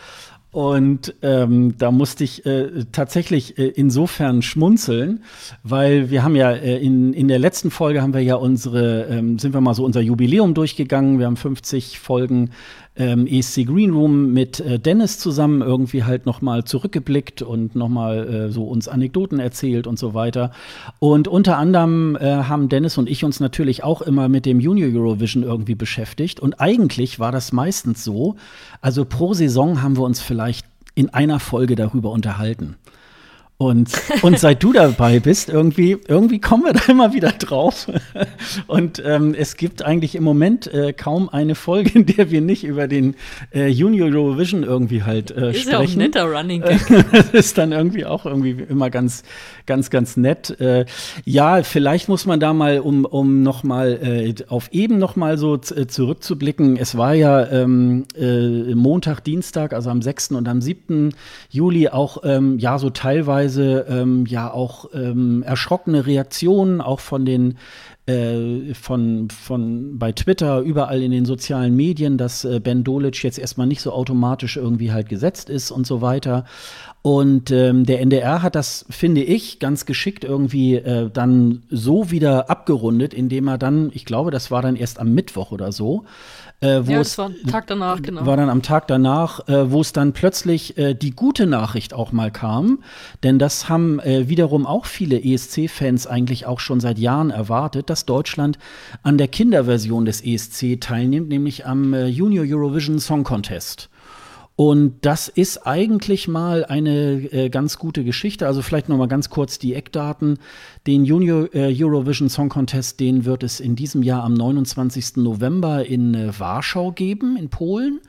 [0.51, 5.23] und ähm, da musste ich äh, tatsächlich äh, insofern schmunzeln,
[5.63, 9.39] weil wir haben ja äh, in, in der letzten Folge haben wir ja unsere, ähm,
[9.39, 11.19] sind wir mal so unser Jubiläum durchgegangen.
[11.19, 12.51] Wir haben 50 Folgen
[12.95, 18.51] ähm, ESC Green Room mit äh, Dennis zusammen irgendwie halt nochmal zurückgeblickt und nochmal äh,
[18.51, 20.51] so uns Anekdoten erzählt und so weiter.
[20.99, 24.89] Und unter anderem äh, haben Dennis und ich uns natürlich auch immer mit dem Junior
[24.89, 26.39] Eurovision irgendwie beschäftigt.
[26.39, 28.35] Und eigentlich war das meistens so.
[28.81, 32.75] Also pro Saison haben wir uns vielleicht in einer Folge darüber unterhalten.
[33.61, 33.91] Und,
[34.23, 37.87] und seit du dabei bist, irgendwie, irgendwie kommen wir da immer wieder drauf.
[38.67, 42.63] Und ähm, es gibt eigentlich im Moment äh, kaum eine Folge, in der wir nicht
[42.63, 43.13] über den
[43.53, 45.67] äh, Junior Eurovision irgendwie halt äh, ist sprechen.
[45.67, 47.05] Ist ja auch ein netter Running Gag.
[47.11, 49.21] das ist dann irgendwie auch irgendwie immer ganz,
[49.67, 50.59] ganz, ganz nett.
[50.59, 50.85] Äh,
[51.23, 55.37] ja, vielleicht muss man da mal, um, um noch mal äh, auf eben noch mal
[55.37, 56.77] so äh, zurückzublicken.
[56.77, 58.05] Es war ja ähm,
[58.73, 60.31] Montag, Dienstag, also am 6.
[60.31, 61.13] und am 7.
[61.51, 67.25] Juli auch ähm, ja so teilweise teilweise ähm, ja auch ähm, erschrockene Reaktionen, auch von
[67.25, 67.57] den
[68.07, 73.37] äh, von, von bei Twitter, überall in den sozialen Medien, dass äh, Ben Dolic jetzt
[73.37, 76.45] erstmal nicht so automatisch irgendwie halt gesetzt ist und so weiter.
[77.03, 82.49] Und ähm, der NDR hat das, finde ich, ganz geschickt irgendwie äh, dann so wieder
[82.49, 86.05] abgerundet, indem er dann, ich glaube, das war dann erst am Mittwoch oder so,
[86.61, 88.25] äh, wo ja, es war Tag danach, genau.
[88.25, 92.11] War dann am Tag danach, äh, wo es dann plötzlich äh, die gute Nachricht auch
[92.11, 92.83] mal kam.
[93.23, 98.05] Denn das haben äh, wiederum auch viele ESC-Fans eigentlich auch schon seit Jahren erwartet, dass
[98.05, 98.59] Deutschland
[99.01, 103.89] an der Kinderversion des ESC teilnimmt, nämlich am äh, Junior Eurovision Song Contest.
[104.63, 108.45] Und das ist eigentlich mal eine äh, ganz gute Geschichte.
[108.45, 110.37] Also vielleicht noch mal ganz kurz die Eckdaten.
[110.85, 115.15] Den Junior äh, Eurovision Song Contest, den wird es in diesem Jahr am 29.
[115.15, 118.01] November in äh, Warschau geben, in Polen.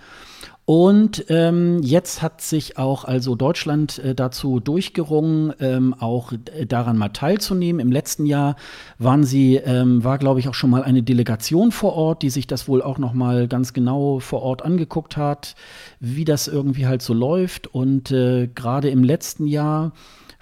[0.64, 6.96] Und ähm, jetzt hat sich auch also Deutschland äh, dazu durchgerungen, ähm, auch äh, daran
[6.96, 7.80] mal teilzunehmen.
[7.80, 8.54] Im letzten Jahr
[8.96, 12.46] waren sie, ähm, war glaube ich auch schon mal eine Delegation vor Ort, die sich
[12.46, 15.56] das wohl auch noch mal ganz genau vor Ort angeguckt hat,
[15.98, 17.66] wie das irgendwie halt so läuft.
[17.66, 19.92] Und äh, gerade im letzten Jahr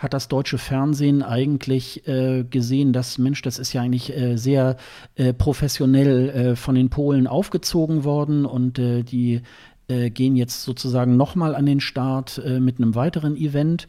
[0.01, 4.77] hat das deutsche Fernsehen eigentlich äh, gesehen, dass Mensch, das ist ja eigentlich äh, sehr
[5.15, 9.43] äh, professionell äh, von den Polen aufgezogen worden und äh, die
[9.91, 13.87] äh, gehen jetzt sozusagen nochmal an den Start mit einem weiteren Event.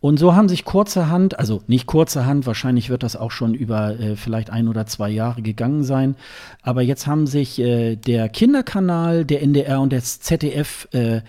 [0.00, 4.16] Und so haben sich kurzerhand, also nicht kurzerhand, wahrscheinlich wird das auch schon über äh,
[4.16, 6.16] vielleicht ein oder zwei Jahre gegangen sein,
[6.62, 11.20] aber jetzt haben sich äh, der Kinderkanal, der NDR und das ZDF äh,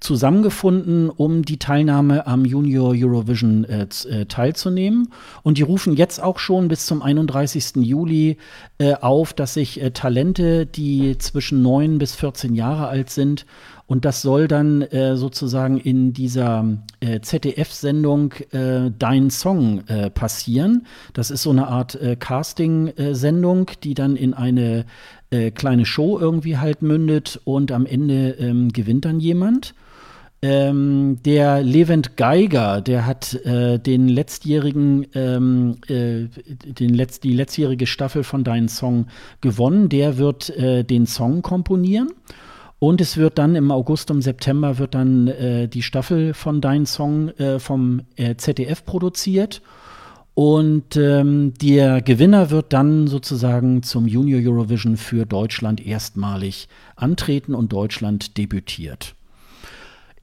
[0.00, 5.12] zusammengefunden, um die Teilnahme am Junior Eurovision äh, äh, teilzunehmen.
[5.42, 7.76] Und die rufen jetzt auch schon bis zum 31.
[7.76, 8.36] Juli
[8.78, 13.44] äh, auf, dass sich äh, Talente, die zwischen 9 bis 14 Jahre alt sind
[13.86, 16.64] und das soll dann äh, sozusagen in dieser
[17.00, 19.82] äh, ZDF-Sendung Dein Song
[20.12, 20.86] passieren.
[21.14, 24.84] Das ist so eine Art Casting-Sendung, die dann in eine
[25.54, 29.74] kleine Show irgendwie halt mündet und am Ende ähm, gewinnt dann jemand.
[30.40, 36.28] Ähm, der Levent Geiger, der hat äh, den letztjährigen, ähm, äh,
[36.72, 39.06] den letzt, die letztjährige Staffel von Dein Song
[39.40, 39.88] gewonnen.
[39.88, 42.10] Der wird äh, den Song komponieren.
[42.78, 46.86] Und es wird dann im August und September wird dann äh, die Staffel von Dein
[46.86, 49.60] Song äh, vom äh, ZDF produziert.
[50.34, 57.72] Und ähm, der Gewinner wird dann sozusagen zum Junior Eurovision für Deutschland erstmalig antreten und
[57.72, 59.16] Deutschland debütiert.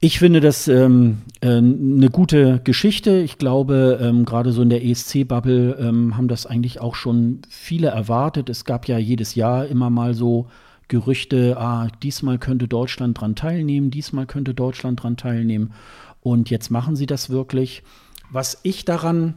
[0.00, 3.18] Ich finde das ähm, äh, eine gute Geschichte.
[3.18, 7.88] Ich glaube, ähm, gerade so in der ESC-Bubble ähm, haben das eigentlich auch schon viele
[7.88, 8.50] erwartet.
[8.50, 10.48] Es gab ja jedes Jahr immer mal so
[10.88, 15.72] Gerüchte, ah, diesmal könnte Deutschland dran teilnehmen, diesmal könnte Deutschland dran teilnehmen.
[16.20, 17.82] Und jetzt machen sie das wirklich.
[18.30, 19.34] Was ich daran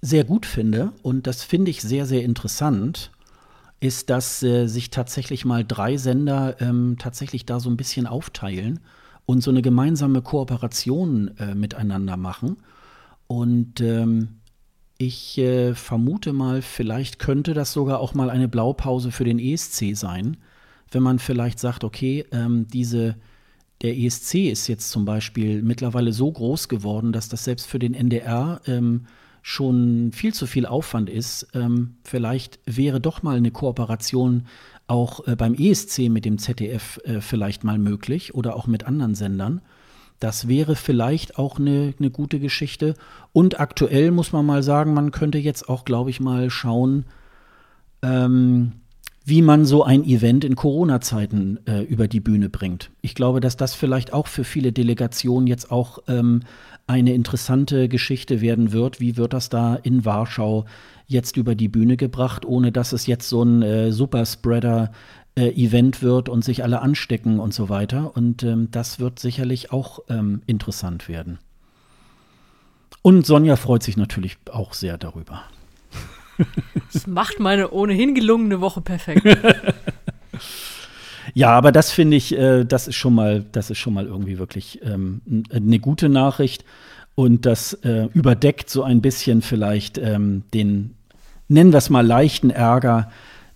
[0.00, 3.10] sehr gut finde, und das finde ich sehr, sehr interessant,
[3.80, 8.80] ist, dass äh, sich tatsächlich mal drei Sender ähm, tatsächlich da so ein bisschen aufteilen
[9.26, 12.56] und so eine gemeinsame Kooperation äh, miteinander machen.
[13.26, 14.40] Und ähm,
[14.98, 19.96] ich äh, vermute mal, vielleicht könnte das sogar auch mal eine Blaupause für den ESC
[19.96, 20.36] sein,
[20.90, 23.16] wenn man vielleicht sagt, okay, ähm, diese,
[23.82, 27.94] der ESC ist jetzt zum Beispiel mittlerweile so groß geworden, dass das selbst für den
[27.94, 29.06] NDR ähm,
[29.42, 31.48] schon viel zu viel Aufwand ist.
[31.54, 34.46] Ähm, vielleicht wäre doch mal eine Kooperation
[34.86, 39.14] auch äh, beim ESC mit dem ZDF äh, vielleicht mal möglich oder auch mit anderen
[39.14, 39.60] Sendern.
[40.20, 42.94] Das wäre vielleicht auch eine, eine gute Geschichte.
[43.32, 47.04] Und aktuell muss man mal sagen, man könnte jetzt auch, glaube ich, mal schauen,
[48.02, 48.72] ähm,
[49.24, 52.90] wie man so ein Event in Corona-Zeiten äh, über die Bühne bringt.
[53.00, 56.42] Ich glaube, dass das vielleicht auch für viele Delegationen jetzt auch ähm,
[56.86, 59.00] eine interessante Geschichte werden wird.
[59.00, 60.66] Wie wird das da in Warschau
[61.06, 64.92] jetzt über die Bühne gebracht, ohne dass es jetzt so ein äh, Superspreader
[65.36, 68.16] äh, Event wird und sich alle anstecken und so weiter.
[68.16, 71.38] Und ähm, das wird sicherlich auch ähm, interessant werden.
[73.02, 75.42] Und Sonja freut sich natürlich auch sehr darüber.
[76.92, 79.24] Das macht meine ohnehin gelungene Woche perfekt.
[81.34, 84.38] ja, aber das finde ich, äh, das ist schon mal, das ist schon mal irgendwie
[84.38, 85.20] wirklich ähm,
[85.52, 86.64] eine gute Nachricht.
[87.16, 90.94] Und das äh, überdeckt so ein bisschen vielleicht ähm, den,
[91.48, 93.10] nennen wir es mal, leichten Ärger,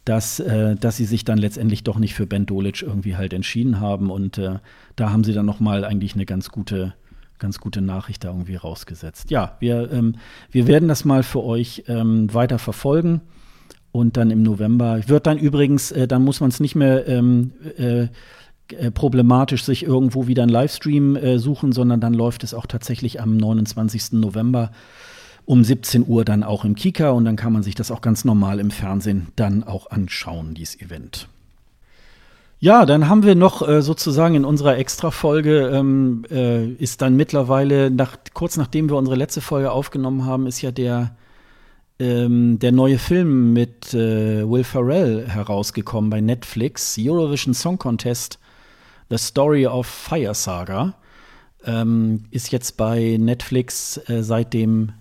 [0.04, 3.80] dass, äh, dass sie sich dann letztendlich doch nicht für Ben Dolic irgendwie halt entschieden
[3.80, 4.10] haben.
[4.10, 4.58] Und äh,
[4.96, 6.94] da haben sie dann noch mal eigentlich eine ganz gute,
[7.38, 9.30] ganz gute Nachricht da irgendwie rausgesetzt.
[9.30, 10.16] Ja, wir, ähm,
[10.50, 13.20] wir werden das mal für euch ähm, weiter verfolgen.
[13.92, 17.52] Und dann im November wird dann übrigens, äh, dann muss man es nicht mehr ähm,
[17.78, 18.08] äh,
[18.72, 23.20] äh, problematisch sich irgendwo wieder einen Livestream äh, suchen, sondern dann läuft es auch tatsächlich
[23.20, 24.12] am 29.
[24.12, 24.72] November
[25.46, 28.26] um 17 Uhr dann auch im Kika und dann kann man sich das auch ganz
[28.26, 31.28] normal im Fernsehen dann auch anschauen, dieses Event.
[32.60, 37.90] Ja, dann haben wir noch äh, sozusagen in unserer Extra-Folge ähm, äh, ist dann mittlerweile,
[37.90, 41.16] nach, kurz nachdem wir unsere letzte Folge aufgenommen haben, ist ja der,
[41.98, 48.38] ähm, der neue Film mit äh, Will Ferrell herausgekommen bei Netflix, Eurovision Song Contest,
[49.10, 50.94] The Story of Fire Saga.
[51.64, 54.92] Ähm, ist jetzt bei Netflix äh, seit ähm,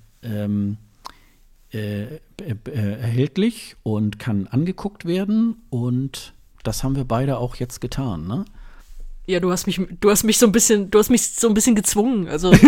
[1.71, 2.19] äh, äh,
[2.65, 5.57] erhältlich und kann angeguckt werden.
[5.69, 6.33] Und
[6.63, 8.45] das haben wir beide auch jetzt getan, ne?
[9.29, 11.53] Ja, du hast mich, du hast mich so ein bisschen, du hast mich so ein
[11.53, 12.29] bisschen gezwungen.
[12.29, 12.59] Also du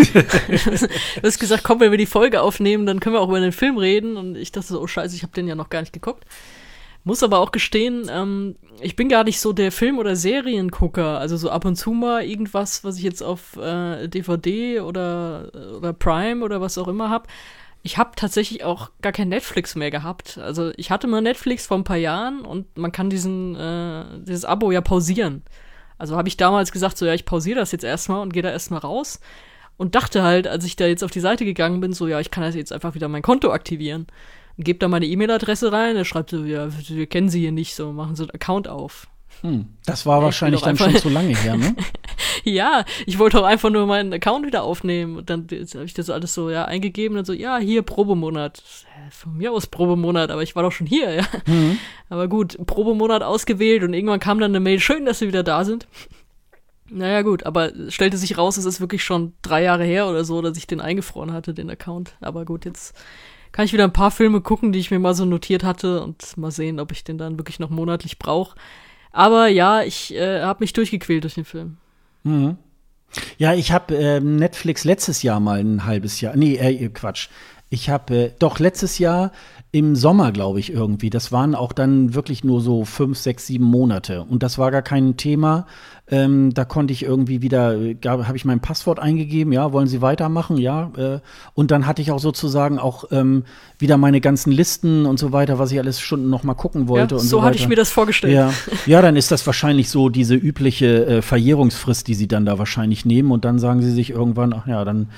[1.23, 3.77] hast gesagt, komm, wenn wir die Folge aufnehmen, dann können wir auch über den Film
[3.77, 4.17] reden.
[4.17, 6.25] Und ich dachte so, oh Scheiße, ich habe den ja noch gar nicht geguckt.
[7.05, 11.17] Muss aber auch gestehen, ähm, ich bin gar nicht so der Film- oder Seriengucker.
[11.17, 15.93] Also so ab und zu mal irgendwas, was ich jetzt auf äh, DVD oder, oder
[15.93, 17.27] Prime oder was auch immer habe.
[17.83, 20.37] Ich habe tatsächlich auch gar kein Netflix mehr gehabt.
[20.37, 24.43] Also ich hatte mal Netflix vor ein paar Jahren und man kann diesen, äh, dieses
[24.43, 25.43] Abo ja pausieren.
[25.99, 28.49] Also habe ich damals gesagt, so ja, ich pausiere das jetzt erstmal und gehe da
[28.51, 29.19] erstmal raus.
[29.77, 32.31] und dachte halt, als ich da jetzt auf die Seite gegangen bin, so, ja, ich
[32.31, 34.07] kann das jetzt einfach wieder mein Konto aktivieren.
[34.57, 37.93] Gebe da meine E-Mail-Adresse rein, er schreibt so, ja, wir kennen sie hier nicht, so,
[37.93, 39.07] machen sie einen Account auf.
[39.41, 41.75] Hm, das war wahrscheinlich dann schon zu lange her, ne?
[42.43, 45.17] ja, ich wollte auch einfach nur meinen Account wieder aufnehmen.
[45.17, 48.61] Und dann habe ich das alles so ja eingegeben und so, ja, hier Probemonat.
[49.11, 51.23] Von mir aus Probemonat, aber ich war doch schon hier, ja.
[51.47, 51.79] Mhm.
[52.09, 55.63] Aber gut, Probemonat ausgewählt und irgendwann kam dann eine Mail, schön, dass sie wieder da
[55.63, 55.87] sind.
[56.91, 60.25] Naja, gut, aber es stellte sich raus, es ist wirklich schon drei Jahre her oder
[60.25, 62.15] so, dass ich den eingefroren hatte, den Account.
[62.19, 62.95] Aber gut, jetzt
[63.51, 66.37] kann ich wieder ein paar Filme gucken, die ich mir mal so notiert hatte und
[66.37, 68.55] mal sehen, ob ich den dann wirklich noch monatlich brauche.
[69.11, 71.77] Aber ja, ich äh, habe mich durchgequält durch den Film.
[72.23, 72.57] Mhm.
[73.37, 77.29] Ja, ich habe äh, Netflix letztes Jahr mal ein halbes Jahr, nee, äh, Quatsch.
[77.69, 79.31] Ich habe äh, doch letztes Jahr
[79.71, 81.11] im Sommer, glaube ich, irgendwie.
[81.11, 84.23] Das waren auch dann wirklich nur so fünf, sechs, sieben Monate.
[84.23, 85.67] Und das war gar kein Thema.
[86.09, 90.57] Ähm, da konnte ich irgendwie wieder, habe ich mein Passwort eingegeben, ja, wollen Sie weitermachen,
[90.57, 90.91] ja.
[90.97, 91.19] Äh,
[91.53, 93.43] und dann hatte ich auch sozusagen auch ähm,
[93.77, 97.13] wieder meine ganzen Listen und so weiter, was ich alles Stunden noch mal gucken wollte.
[97.13, 98.33] Ja, und so, so hatte ich mir das vorgestellt.
[98.33, 98.51] Ja.
[98.87, 103.05] ja, dann ist das wahrscheinlich so diese übliche äh, Verjährungsfrist, die Sie dann da wahrscheinlich
[103.05, 103.29] nehmen.
[103.29, 105.09] Und dann sagen Sie sich irgendwann, ach ja, dann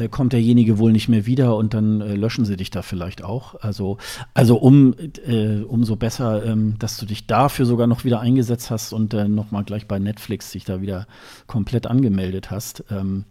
[0.00, 3.22] äh, kommt derjenige wohl nicht mehr wieder und dann äh, löschen sie dich da vielleicht
[3.22, 3.54] auch.
[3.60, 3.98] Also,
[4.34, 4.94] also um,
[5.26, 9.28] äh, umso besser, ähm, dass du dich dafür sogar noch wieder eingesetzt hast und äh,
[9.28, 11.06] nochmal gleich bei Netflix dich da wieder
[11.46, 12.84] komplett angemeldet hast.
[12.90, 13.24] Ähm,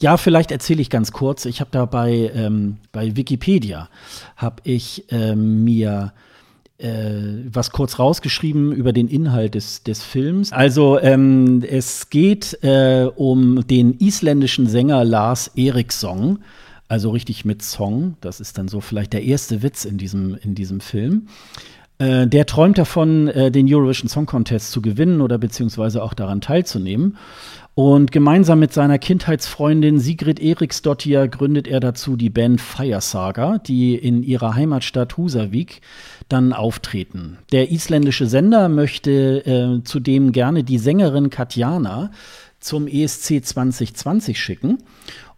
[0.00, 1.44] ja, vielleicht erzähle ich ganz kurz.
[1.44, 3.88] Ich habe da bei, ähm, bei Wikipedia,
[4.36, 6.12] habe ich ähm, mir
[6.82, 10.52] was kurz rausgeschrieben über den Inhalt des, des Films.
[10.52, 16.38] Also ähm, es geht äh, um den isländischen Sänger Lars Eriksson,
[16.88, 18.16] also richtig mit Song.
[18.20, 21.28] Das ist dann so vielleicht der erste Witz in diesem, in diesem Film.
[21.98, 26.40] Äh, der träumt davon, äh, den Eurovision Song Contest zu gewinnen oder beziehungsweise auch daran
[26.40, 27.18] teilzunehmen.
[27.82, 33.94] Und gemeinsam mit seiner Kindheitsfreundin Sigrid Eriksdottir gründet er dazu die Band Fire Saga, die
[33.94, 35.80] in ihrer Heimatstadt Husavik
[36.28, 37.38] dann auftreten.
[37.52, 42.10] Der isländische Sender möchte äh, zudem gerne die Sängerin Katjana
[42.58, 44.76] zum ESC 2020 schicken.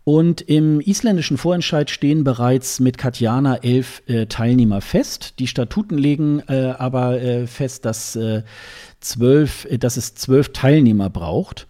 [0.03, 5.39] Und im isländischen Vorentscheid stehen bereits mit Katjana elf äh, Teilnehmer fest.
[5.39, 8.43] Die Statuten legen äh, aber äh, fest, dass, äh,
[8.99, 11.69] zwölf, äh, dass es zwölf Teilnehmer braucht.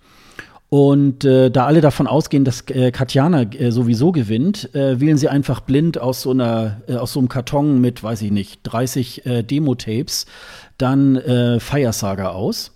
[0.72, 5.28] Und äh, da alle davon ausgehen, dass äh, Katjana äh, sowieso gewinnt, äh, wählen sie
[5.28, 9.26] einfach blind aus so einer, äh, aus so einem Karton mit, weiß ich nicht, 30
[9.26, 10.24] äh, Demo-Tapes
[10.78, 12.72] dann äh, Feiersaga aus.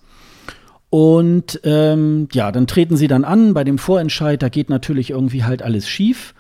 [0.90, 5.44] Und ähm, ja, dann treten sie dann an bei dem Vorentscheid, da geht natürlich irgendwie
[5.44, 6.34] halt alles schief.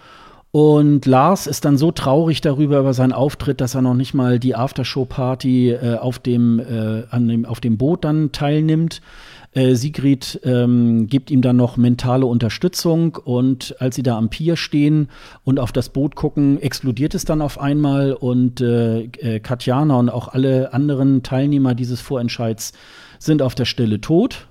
[0.50, 4.38] Und Lars ist dann so traurig darüber über seinen Auftritt, dass er noch nicht mal
[4.38, 9.00] die Aftershow-Party äh, auf, dem, äh, an dem, auf dem Boot dann teilnimmt.
[9.56, 14.54] Äh, Sigrid ähm, gibt ihm dann noch mentale Unterstützung und als sie da am Pier
[14.54, 15.08] stehen
[15.44, 20.10] und auf das Boot gucken, explodiert es dann auf einmal und äh, äh, Katjana und
[20.10, 22.74] auch alle anderen Teilnehmer dieses Vorentscheids
[23.18, 24.46] sind auf der Stelle tot.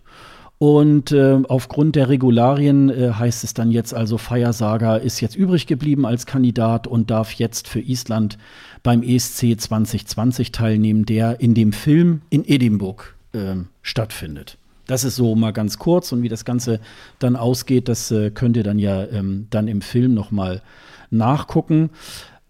[0.58, 5.68] Und äh, aufgrund der Regularien äh, heißt es dann jetzt also, Feiersager ist jetzt übrig
[5.68, 8.40] geblieben als Kandidat und darf jetzt für Island
[8.82, 13.04] beim ESC 2020 teilnehmen, der in dem Film in Edinburgh
[13.34, 14.58] äh, stattfindet.
[14.88, 16.80] Das ist so mal ganz kurz und wie das Ganze
[17.20, 20.62] dann ausgeht, das äh, könnt ihr dann ja ähm, dann im Film noch mal
[21.10, 21.90] nachgucken.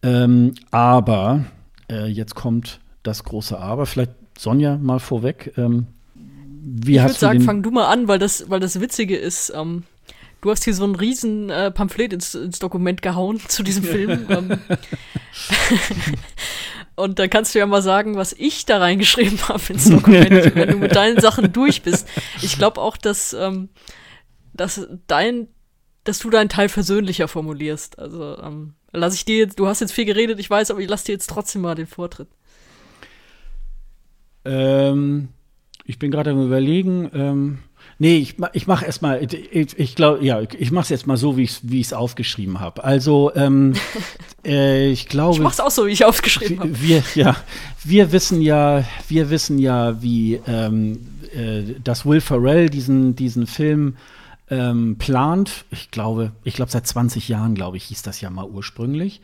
[0.03, 1.45] Ähm, aber
[1.89, 3.86] äh, jetzt kommt das große Aber.
[3.86, 5.53] Vielleicht Sonja mal vorweg.
[5.57, 9.53] Ähm, wie ich würde sagen, fang du mal an, weil das, weil das Witzige ist.
[9.55, 9.83] Ähm,
[10.41, 14.27] du hast hier so ein riesen äh, Pamphlet ins, ins, Dokument gehauen zu diesem Film.
[16.95, 20.69] Und dann kannst du ja mal sagen, was ich da reingeschrieben habe ins Dokument, wenn
[20.69, 22.07] du mit deinen Sachen durch bist.
[22.41, 23.69] Ich glaube auch, dass, ähm,
[24.53, 25.47] dass dein,
[26.05, 27.99] dass du deinen Teil versöhnlicher formulierst.
[27.99, 30.89] Also ähm, lass ich dir jetzt, du hast jetzt viel geredet, ich weiß, aber ich
[30.89, 32.29] lass dir jetzt trotzdem mal den Vortritt.
[34.45, 35.29] Ähm,
[35.83, 37.11] ich bin gerade am überlegen.
[37.13, 37.59] Ähm,
[37.97, 41.37] Nee, ich, ich mache erstmal, ich, ich glaube, ja, ich mache es jetzt mal so,
[41.37, 42.83] wie ich es aufgeschrieben habe.
[42.83, 43.73] Also, ähm,
[44.45, 45.35] äh, ich glaube.
[45.35, 46.81] Ich mach's auch so, wie ich aufgeschrieben habe.
[46.81, 47.37] Wir, ja,
[47.83, 53.95] wir wissen ja, wir wissen ja, wie ähm, äh, dass Will Ferrell diesen, diesen Film
[54.49, 55.65] ähm, plant.
[55.71, 59.21] Ich glaube, ich glaube, seit 20 Jahren, glaube ich, hieß das ja mal ursprünglich.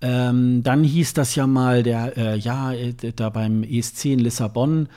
[0.00, 4.88] Ähm, dann hieß das ja mal, der, äh, ja, äh, da beim ESC in Lissabon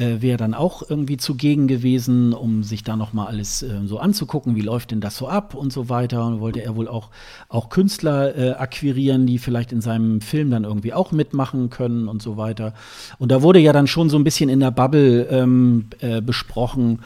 [0.00, 3.98] äh, wäre dann auch irgendwie zugegen gewesen, um sich da noch mal alles äh, so
[3.98, 6.26] anzugucken, wie läuft denn das so ab und so weiter.
[6.26, 7.10] Und wollte er wohl auch,
[7.48, 12.22] auch Künstler äh, akquirieren, die vielleicht in seinem Film dann irgendwie auch mitmachen können und
[12.22, 12.72] so weiter.
[13.18, 17.00] Und da wurde ja dann schon so ein bisschen in der Bubble ähm, äh, besprochen,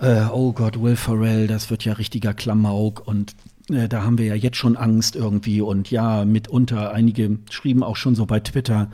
[0.00, 3.34] äh, oh Gott, Will Ferrell, das wird ja richtiger Klamauk und
[3.70, 7.96] äh, da haben wir ja jetzt schon Angst irgendwie und ja, mitunter, einige schrieben auch
[7.96, 8.88] schon so bei Twitter,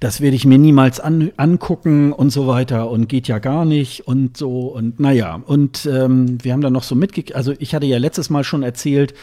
[0.00, 4.06] das werde ich mir niemals an, angucken und so weiter und geht ja gar nicht
[4.06, 5.40] und so und naja.
[5.46, 8.62] Und ähm, wir haben da noch so mitgekriegt, also ich hatte ja letztes Mal schon
[8.62, 9.14] erzählt,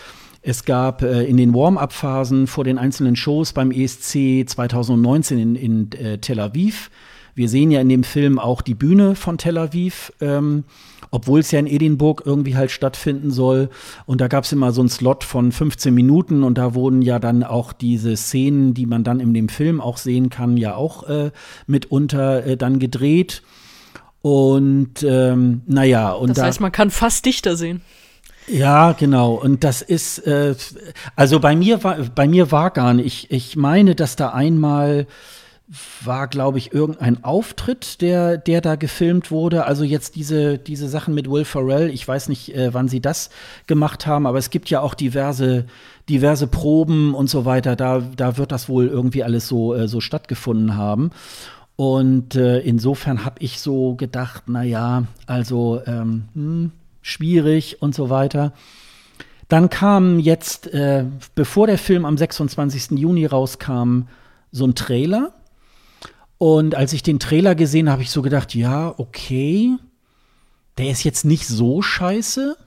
[0.42, 5.92] es gab äh, in den Warm-up-Phasen vor den einzelnen Shows beim ESC 2019 in, in
[5.92, 6.90] äh, Tel Aviv.
[7.36, 10.12] Wir sehen ja in dem Film auch die Bühne von Tel Aviv.
[10.22, 10.64] Ähm,
[11.12, 13.70] obwohl es ja in Edinburgh irgendwie halt stattfinden soll.
[14.06, 17.20] Und da gab es immer so einen Slot von 15 Minuten und da wurden ja
[17.20, 21.08] dann auch diese Szenen, die man dann in dem Film auch sehen kann, ja auch
[21.08, 21.32] äh,
[21.68, 23.44] mitunter äh, dann gedreht.
[24.22, 27.82] Und ähm, naja, und das heißt, man kann fast dichter sehen.
[28.48, 29.34] Ja, genau.
[29.34, 30.56] Und das ist, äh,
[31.16, 33.28] also bei mir war, bei mir war gar nicht.
[33.30, 35.08] Ich, ich meine, dass da einmal
[36.04, 39.66] war, glaube ich, irgendein Auftritt, der, der da gefilmt wurde.
[39.66, 43.30] Also jetzt diese, diese Sachen mit Will Ferrell, ich weiß nicht, äh, wann sie das
[43.68, 45.66] gemacht haben, aber es gibt ja auch diverse,
[46.10, 47.78] diverse Proben und so weiter.
[47.78, 51.12] Da, da wird das wohl irgendwie alles so, äh, so stattgefunden haben.
[51.78, 58.10] Und äh, insofern habe ich so gedacht, na ja, also ähm, hm, schwierig und so
[58.10, 58.52] weiter.
[59.48, 63.00] Dann kam jetzt, äh, bevor der Film am 26.
[63.00, 64.04] Juni rauskam,
[64.52, 65.34] so ein Trailer
[66.42, 69.76] und als ich den Trailer gesehen habe, habe ich so gedacht, ja, okay,
[70.80, 72.58] der ist jetzt nicht so scheiße.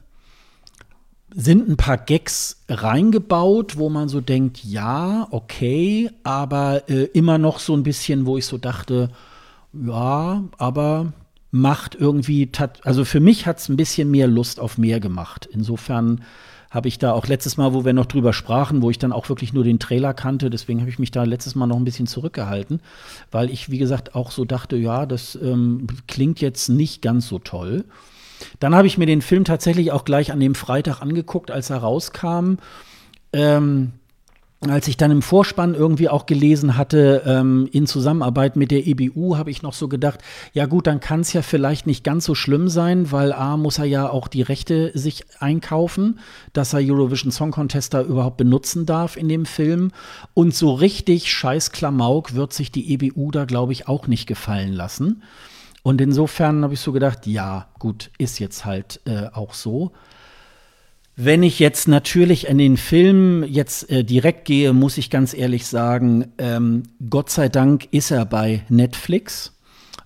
[1.34, 7.58] Sind ein paar Gags reingebaut, wo man so denkt, ja, okay, aber äh, immer noch
[7.58, 9.10] so ein bisschen, wo ich so dachte,
[9.72, 11.12] ja, aber
[11.50, 12.48] macht irgendwie,
[12.84, 15.48] also für mich hat es ein bisschen mehr Lust auf mehr gemacht.
[15.50, 16.22] Insofern
[16.74, 19.28] habe ich da auch letztes Mal, wo wir noch drüber sprachen, wo ich dann auch
[19.28, 22.08] wirklich nur den Trailer kannte, deswegen habe ich mich da letztes Mal noch ein bisschen
[22.08, 22.80] zurückgehalten,
[23.30, 27.38] weil ich, wie gesagt, auch so dachte, ja, das ähm, klingt jetzt nicht ganz so
[27.38, 27.84] toll.
[28.58, 31.78] Dann habe ich mir den Film tatsächlich auch gleich an dem Freitag angeguckt, als er
[31.78, 32.56] rauskam.
[33.32, 33.92] Ähm,
[34.70, 39.36] als ich dann im Vorspann irgendwie auch gelesen hatte, ähm, in Zusammenarbeit mit der EBU,
[39.36, 40.20] habe ich noch so gedacht,
[40.52, 43.78] ja gut, dann kann es ja vielleicht nicht ganz so schlimm sein, weil A muss
[43.78, 46.18] er ja auch die Rechte sich einkaufen,
[46.52, 49.90] dass er Eurovision Song Contest da überhaupt benutzen darf in dem Film.
[50.34, 54.72] Und so richtig scheiß Klamauk wird sich die EBU da, glaube ich, auch nicht gefallen
[54.72, 55.22] lassen.
[55.82, 59.92] Und insofern habe ich so gedacht, ja, gut, ist jetzt halt äh, auch so.
[61.16, 65.66] Wenn ich jetzt natürlich in den Film jetzt äh, direkt gehe, muss ich ganz ehrlich
[65.66, 69.53] sagen, ähm, Gott sei Dank ist er bei Netflix.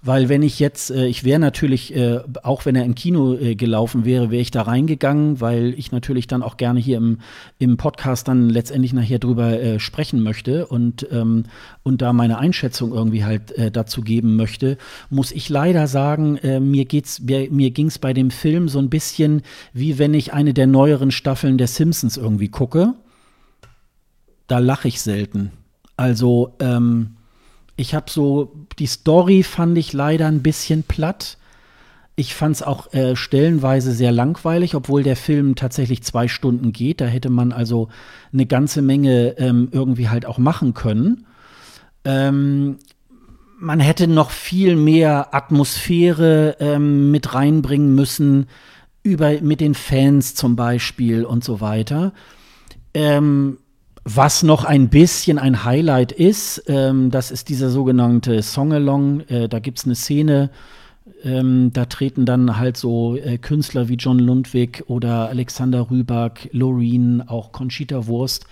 [0.01, 3.57] Weil wenn ich jetzt, äh, ich wäre natürlich, äh, auch wenn er im Kino äh,
[3.57, 7.19] gelaufen wäre, wäre ich da reingegangen, weil ich natürlich dann auch gerne hier im,
[7.59, 11.45] im Podcast dann letztendlich nachher drüber äh, sprechen möchte und, ähm,
[11.83, 14.79] und da meine Einschätzung irgendwie halt äh, dazu geben möchte,
[15.11, 16.87] muss ich leider sagen, äh, mir
[17.21, 19.43] mir, mir ging's bei dem Film so ein bisschen
[19.73, 22.95] wie wenn ich eine der neueren Staffeln der Simpsons irgendwie gucke.
[24.47, 25.51] Da lache ich selten.
[25.97, 27.18] Also, ähm,
[27.79, 31.39] ich habe so, die Story fand ich leider ein bisschen platt.
[32.17, 37.01] Ich fand es auch äh, stellenweise sehr langweilig, obwohl der Film tatsächlich zwei Stunden geht.
[37.01, 37.89] Da hätte man also
[38.33, 41.25] eine ganze Menge ähm, irgendwie halt auch machen können.
[42.05, 42.79] Ähm,
[43.61, 48.49] man hätte noch viel mehr Atmosphäre ähm, mit reinbringen müssen,
[49.05, 52.13] über, mit den Fans zum Beispiel und so weiter.
[52.93, 53.59] Ähm,
[54.15, 59.21] was noch ein bisschen ein Highlight ist, ähm, das ist dieser sogenannte Songalong.
[59.29, 60.51] Äh, da gibt es eine Szene,
[61.25, 67.21] ähm, da treten dann halt so äh, Künstler wie John Lundwig oder Alexander Rüback, Loreen,
[67.21, 68.47] auch Conchita Wurst,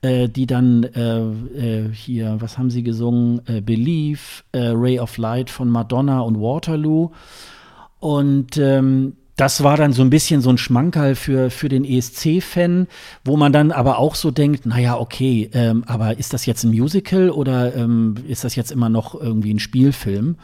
[0.00, 3.42] äh, die dann äh, äh, hier, was haben sie gesungen?
[3.46, 7.10] Äh, Believe, Ray of Light von Madonna und Waterloo.
[8.00, 12.86] Und ähm, das war dann so ein bisschen so ein Schmankerl für, für den ESC-Fan,
[13.24, 16.70] wo man dann aber auch so denkt, naja, okay, ähm, aber ist das jetzt ein
[16.70, 20.36] Musical oder ähm, ist das jetzt immer noch irgendwie ein Spielfilm?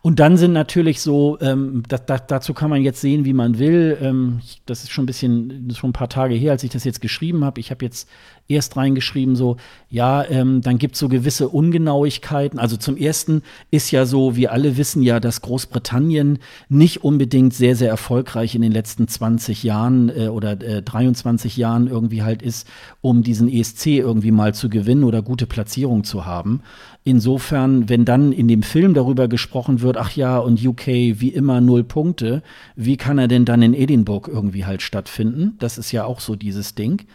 [0.00, 3.58] Und dann sind natürlich so, ähm, da, da, dazu kann man jetzt sehen, wie man
[3.58, 3.98] will.
[4.00, 7.00] Ähm, das ist schon ein bisschen, schon ein paar Tage her, als ich das jetzt
[7.00, 7.60] geschrieben habe.
[7.60, 8.08] Ich habe jetzt
[8.48, 9.56] erst reingeschrieben, so,
[9.90, 12.58] ja, ähm, dann gibt es so gewisse Ungenauigkeiten.
[12.58, 16.38] Also zum ersten ist ja so, wir alle wissen ja, dass Großbritannien
[16.68, 21.88] nicht unbedingt sehr, sehr erfolgreich in den letzten 20 Jahren äh, oder äh, 23 Jahren
[21.88, 22.66] irgendwie halt ist,
[23.00, 26.62] um diesen ESC irgendwie mal zu gewinnen oder gute Platzierung zu haben.
[27.04, 31.60] Insofern, wenn dann in dem Film darüber gesprochen wird, ach ja, und UK wie immer
[31.60, 32.42] null Punkte,
[32.76, 35.56] wie kann er denn dann in Edinburgh irgendwie halt stattfinden?
[35.58, 37.06] Das ist ja auch so dieses Ding.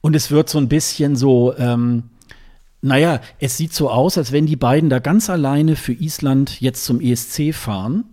[0.00, 2.04] Und es wird so ein bisschen so, ähm,
[2.80, 6.84] naja, es sieht so aus, als wenn die beiden da ganz alleine für Island jetzt
[6.84, 8.04] zum ESC fahren.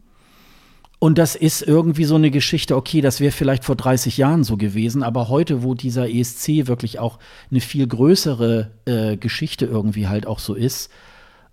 [0.99, 4.57] Und das ist irgendwie so eine Geschichte, okay, das wäre vielleicht vor 30 Jahren so
[4.57, 7.19] gewesen, aber heute, wo dieser ESC wirklich auch
[7.49, 10.91] eine viel größere äh, Geschichte irgendwie halt auch so ist,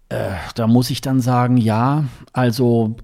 [0.09, 2.97] äh, da muss ich dann sagen, ja, also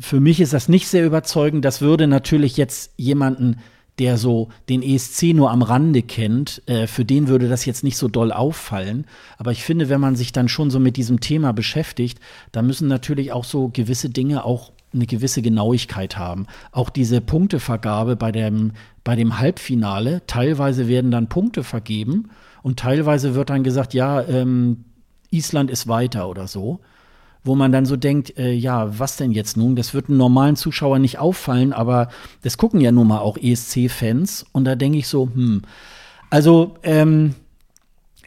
[0.00, 1.64] für mich ist das nicht sehr überzeugend.
[1.64, 3.56] Das würde natürlich jetzt jemanden,
[3.98, 7.96] der so den ESC nur am Rande kennt, äh, für den würde das jetzt nicht
[7.96, 9.06] so doll auffallen.
[9.38, 12.20] Aber ich finde, wenn man sich dann schon so mit diesem Thema beschäftigt,
[12.52, 16.46] da müssen natürlich auch so gewisse Dinge auch eine gewisse Genauigkeit haben.
[16.72, 18.72] Auch diese Punktevergabe bei dem,
[19.04, 22.30] bei dem Halbfinale, teilweise werden dann Punkte vergeben
[22.62, 24.84] und teilweise wird dann gesagt, ja, ähm,
[25.30, 26.80] Island ist weiter oder so.
[27.44, 29.76] Wo man dann so denkt, äh, ja, was denn jetzt nun?
[29.76, 32.08] Das wird einem normalen Zuschauer nicht auffallen, aber
[32.42, 34.44] das gucken ja nun mal auch ESC-Fans.
[34.52, 35.62] Und da denke ich so, hm.
[36.30, 37.34] Also, ähm,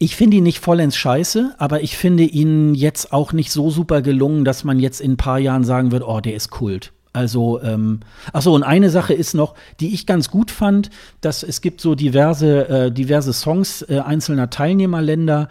[0.01, 4.01] ich finde ihn nicht vollends scheiße, aber ich finde ihn jetzt auch nicht so super
[4.01, 6.91] gelungen, dass man jetzt in ein paar Jahren sagen wird, oh, der ist Kult.
[7.13, 7.99] Also, ähm,
[8.33, 10.89] ach so, und eine Sache ist noch, die ich ganz gut fand,
[11.19, 15.49] dass es gibt so diverse, äh, diverse Songs äh, einzelner Teilnehmerländer,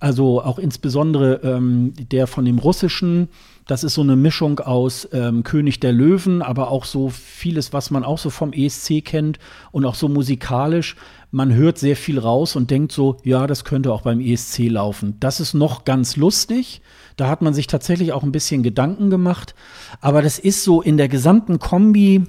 [0.00, 3.28] also auch insbesondere ähm, der von dem russischen,
[3.66, 7.92] das ist so eine Mischung aus ähm, König der Löwen, aber auch so vieles, was
[7.92, 9.38] man auch so vom ESC kennt
[9.70, 10.96] und auch so musikalisch
[11.34, 15.16] man hört sehr viel raus und denkt so, ja, das könnte auch beim ESC laufen.
[15.18, 16.80] Das ist noch ganz lustig.
[17.16, 19.56] Da hat man sich tatsächlich auch ein bisschen Gedanken gemacht.
[20.00, 22.22] Aber das ist so in der gesamten Kombi,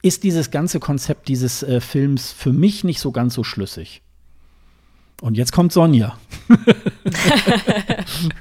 [0.00, 4.02] ist dieses ganze Konzept dieses äh, Films für mich nicht so ganz so schlüssig.
[5.20, 6.16] Und jetzt kommt Sonja.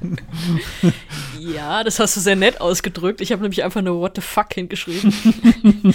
[1.39, 3.21] ja, das hast du sehr nett ausgedrückt.
[3.21, 5.13] Ich habe nämlich einfach nur What the fuck hingeschrieben.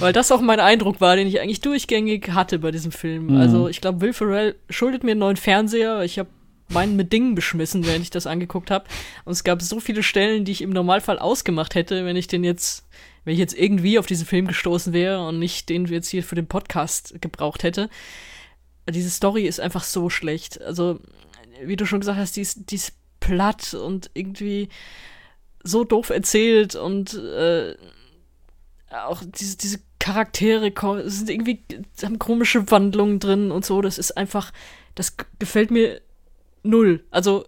[0.00, 3.28] Weil das auch mein Eindruck war, den ich eigentlich durchgängig hatte bei diesem Film.
[3.28, 3.36] Mhm.
[3.36, 6.02] Also ich glaube, Will Ferrell schuldet mir einen neuen Fernseher.
[6.02, 6.28] Ich habe
[6.68, 8.86] meinen mit Dingen beschmissen, während ich das angeguckt habe.
[9.24, 12.44] Und es gab so viele Stellen, die ich im Normalfall ausgemacht hätte, wenn ich den
[12.44, 12.86] jetzt,
[13.24, 16.36] wenn ich jetzt irgendwie auf diesen Film gestoßen wäre und nicht den jetzt hier für
[16.36, 17.90] den Podcast gebraucht hätte
[18.88, 20.60] diese Story ist einfach so schlecht.
[20.60, 21.00] Also,
[21.62, 24.68] wie du schon gesagt hast, die ist, die ist platt und irgendwie
[25.62, 27.74] so doof erzählt und äh,
[28.90, 30.72] auch diese, diese Charaktere
[31.08, 31.62] sind irgendwie,
[32.02, 33.82] haben komische Wandlungen drin und so.
[33.82, 34.50] Das ist einfach,
[34.94, 36.00] das gefällt mir
[36.62, 37.04] null.
[37.10, 37.44] Also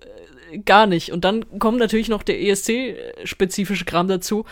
[0.51, 1.13] äh, gar nicht.
[1.13, 4.45] Und dann kommt natürlich noch der ESC-spezifische Kram dazu.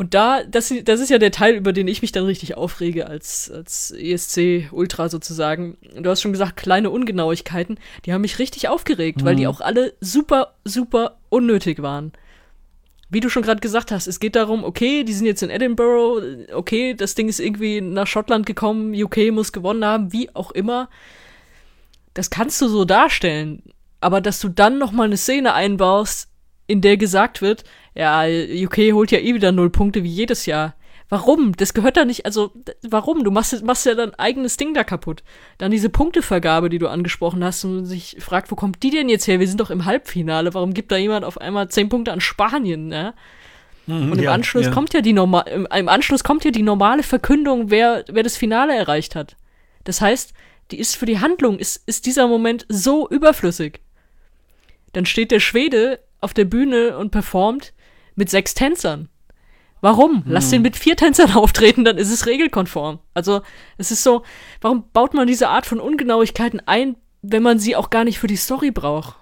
[0.00, 3.06] Und da, das, das ist ja der Teil, über den ich mich dann richtig aufrege
[3.06, 5.76] als, als ESC-Ultra sozusagen.
[5.94, 9.24] Du hast schon gesagt, kleine Ungenauigkeiten, die haben mich richtig aufgeregt, mhm.
[9.26, 9.50] weil die mhm.
[9.50, 12.12] auch alle super, super unnötig waren.
[13.10, 16.46] Wie du schon gerade gesagt hast, es geht darum, okay, die sind jetzt in Edinburgh,
[16.54, 20.88] okay, das Ding ist irgendwie nach Schottland gekommen, UK muss gewonnen haben, wie auch immer.
[22.14, 23.62] Das kannst du so darstellen.
[24.00, 26.30] Aber dass du dann noch mal eine Szene einbaust,
[26.66, 27.64] in der gesagt wird,
[28.00, 30.74] ja, UK holt ja eh wieder null Punkte wie jedes Jahr.
[31.10, 31.54] Warum?
[31.56, 33.24] Das gehört da nicht, also warum?
[33.24, 35.22] Du machst, machst ja dein eigenes Ding da kaputt.
[35.58, 39.26] Dann diese Punktevergabe, die du angesprochen hast und sich fragt, wo kommt die denn jetzt
[39.26, 39.38] her?
[39.38, 40.54] Wir sind doch im Halbfinale.
[40.54, 42.86] Warum gibt da jemand auf einmal zehn Punkte an Spanien?
[42.86, 43.12] Ne?
[43.86, 44.72] Mhm, und im ja, Anschluss ja.
[44.72, 48.38] kommt ja die normal, im, im, Anschluss kommt ja die normale Verkündung, wer, wer das
[48.38, 49.36] Finale erreicht hat.
[49.84, 50.32] Das heißt,
[50.70, 53.80] die ist für die Handlung ist, ist dieser Moment so überflüssig.
[54.94, 57.74] Dann steht der Schwede auf der Bühne und performt
[58.20, 59.08] mit sechs Tänzern.
[59.80, 60.22] Warum?
[60.26, 60.50] Lass hm.
[60.50, 63.00] den mit vier Tänzern auftreten, dann ist es regelkonform.
[63.14, 63.42] Also,
[63.78, 64.22] es ist so,
[64.60, 68.28] warum baut man diese Art von Ungenauigkeiten ein, wenn man sie auch gar nicht für
[68.28, 69.16] die Story braucht?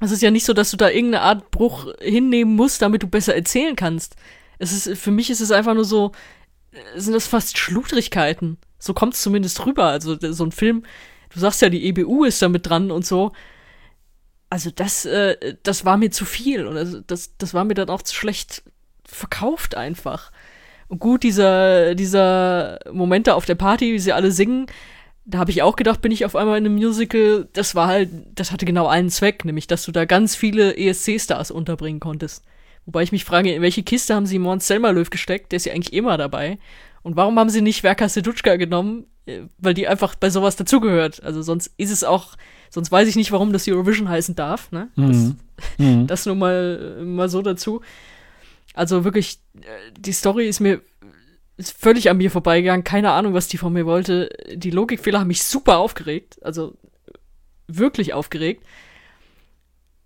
[0.00, 3.06] Es ist ja nicht so, dass du da irgendeine Art Bruch hinnehmen musst, damit du
[3.06, 4.16] besser erzählen kannst.
[4.58, 6.12] Es ist, für mich ist es einfach nur so,
[6.96, 8.58] sind das fast Schludrigkeiten.
[8.78, 9.86] So kommt es zumindest rüber.
[9.86, 10.84] Also, so ein Film,
[11.32, 13.32] du sagst ja, die EBU ist da mit dran und so
[14.52, 17.88] also das, äh, das war mir zu viel und das, das, das war mir dann
[17.88, 18.62] auch zu schlecht
[19.02, 20.30] verkauft einfach.
[20.88, 24.66] Und gut, dieser, dieser Moment da auf der Party, wie sie alle singen,
[25.24, 27.48] da habe ich auch gedacht, bin ich auf einmal in einem Musical.
[27.54, 31.50] Das war halt, das hatte genau einen Zweck, nämlich, dass du da ganz viele ESC-Stars
[31.50, 32.44] unterbringen konntest.
[32.84, 35.52] Wobei ich mich frage, in welche Kiste haben sie Mons Selmerlöw gesteckt?
[35.52, 36.58] Der ist ja eigentlich immer dabei.
[37.02, 39.06] Und warum haben sie nicht Verka Sedutschka genommen?
[39.24, 41.22] Äh, weil die einfach bei sowas dazugehört.
[41.22, 42.36] Also sonst ist es auch
[42.72, 44.72] Sonst weiß ich nicht, warum das Eurovision heißen darf.
[44.72, 44.88] Ne?
[44.96, 45.36] Das, mhm.
[45.76, 46.06] mhm.
[46.08, 47.82] das nur mal, mal so dazu.
[48.72, 50.80] Also wirklich, äh, die Story ist mir
[51.58, 52.82] ist völlig an mir vorbeigegangen.
[52.82, 54.30] Keine Ahnung, was die von mir wollte.
[54.54, 56.38] Die Logikfehler haben mich super aufgeregt.
[56.42, 56.74] Also
[57.66, 58.64] wirklich aufgeregt.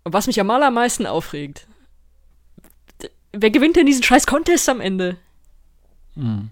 [0.03, 1.67] Und was mich am allermeisten aufregt,
[3.31, 5.15] wer gewinnt denn diesen scheiß Contest am Ende?
[6.15, 6.49] Mhm.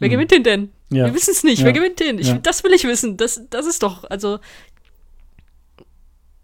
[0.00, 0.12] Wer mhm.
[0.12, 0.72] gewinnt den denn?
[0.90, 1.06] Ja.
[1.06, 1.60] Wir wissen es nicht.
[1.60, 1.66] Ja.
[1.66, 2.18] Wer gewinnt den?
[2.18, 2.38] Ich, ja.
[2.38, 3.16] Das will ich wissen.
[3.16, 4.40] Das, das ist doch, also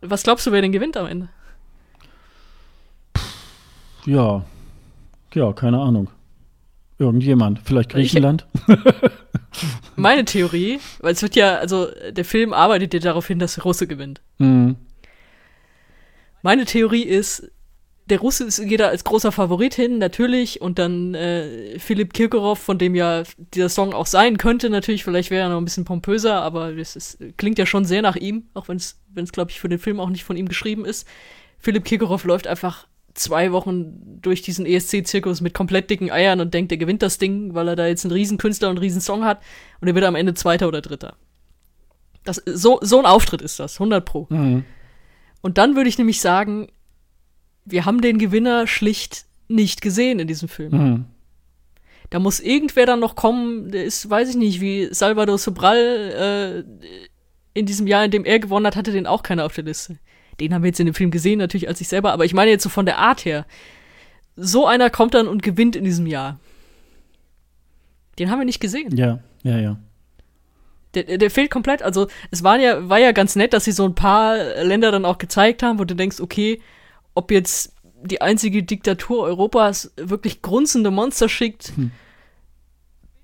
[0.01, 1.29] was glaubst du, wer den gewinnt am Ende?
[4.05, 4.45] Ja,
[5.35, 6.09] Ja, keine Ahnung.
[6.99, 7.61] Irgendjemand.
[7.65, 8.47] Vielleicht Griechenland?
[9.97, 13.65] Meine Theorie, weil es wird ja, also der Film arbeitet ja darauf hin, dass der
[13.65, 14.21] Russe gewinnt.
[14.39, 14.77] Mhm.
[16.43, 17.51] Meine Theorie ist,
[18.07, 22.59] der Russe ist, geht da als großer Favorit hin, natürlich, und dann äh, Philipp Kirkorov,
[22.59, 23.25] von dem ja
[23.55, 26.95] dieser Song auch sein könnte, natürlich, vielleicht wäre er noch ein bisschen pompöser, aber es
[26.95, 29.69] ist, klingt ja schon sehr nach ihm, auch wenn es, wenn es, glaube ich, für
[29.69, 31.07] den Film auch nicht von ihm geschrieben ist.
[31.59, 36.71] Philipp Kirkorov läuft einfach zwei Wochen durch diesen ESC-Zirkus mit komplett dicken Eiern und denkt,
[36.71, 39.43] er gewinnt das Ding, weil er da jetzt einen Riesenkünstler und einen Riesensong hat
[39.81, 41.17] und er wird am Ende Zweiter oder Dritter.
[42.25, 44.27] Das, so, so ein Auftritt ist das, 100 Pro.
[44.29, 44.65] Mhm.
[45.41, 46.69] Und dann würde ich nämlich sagen,
[47.67, 50.73] wir haben den Gewinner schlicht nicht gesehen in diesem Film.
[50.73, 51.05] Mhm.
[52.11, 56.89] Da muss irgendwer dann noch kommen, der ist, weiß ich nicht, wie Salvador Sobral äh,
[57.53, 59.99] in diesem Jahr, in dem er gewonnen hat, hatte den auch keiner auf der Liste.
[60.39, 62.51] Den haben wir jetzt in dem Film gesehen, natürlich als ich selber, aber ich meine
[62.51, 63.45] jetzt so von der Art her.
[64.37, 66.39] So einer kommt dann und gewinnt in diesem Jahr.
[68.19, 68.97] Den haben wir nicht gesehen.
[68.97, 69.79] Ja, ja, ja.
[70.95, 71.83] Der, der fehlt komplett.
[71.83, 75.05] Also, es war ja, war ja ganz nett, dass sie so ein paar Länder dann
[75.05, 76.61] auch gezeigt haben, wo du denkst, okay,
[77.17, 77.73] ob jetzt
[78.03, 81.91] die einzige Diktatur Europas wirklich grunzende Monster schickt, Hm.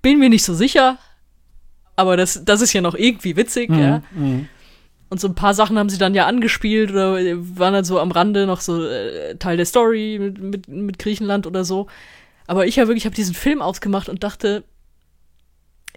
[0.01, 0.97] bin mir nicht so sicher.
[1.95, 4.01] Aber das, das ist ja noch irgendwie witzig, ja.
[4.11, 4.47] Mhm.
[5.09, 8.09] Und so ein paar Sachen haben sie dann ja angespielt oder waren dann so am
[8.09, 11.85] Rande noch so äh, Teil der Story mit, mit, mit Griechenland oder so.
[12.47, 14.63] Aber ich habe wirklich, habe diesen Film ausgemacht und dachte,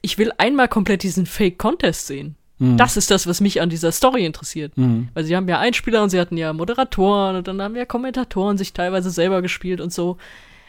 [0.03, 2.37] ich will einmal komplett diesen Fake-Contest sehen.
[2.59, 2.77] Mhm.
[2.77, 4.77] Das ist das, was mich an dieser Story interessiert.
[4.77, 5.09] Mhm.
[5.15, 8.57] Weil sie haben ja Einspieler und sie hatten ja Moderatoren und dann haben ja Kommentatoren
[8.59, 10.17] sich teilweise selber gespielt und so.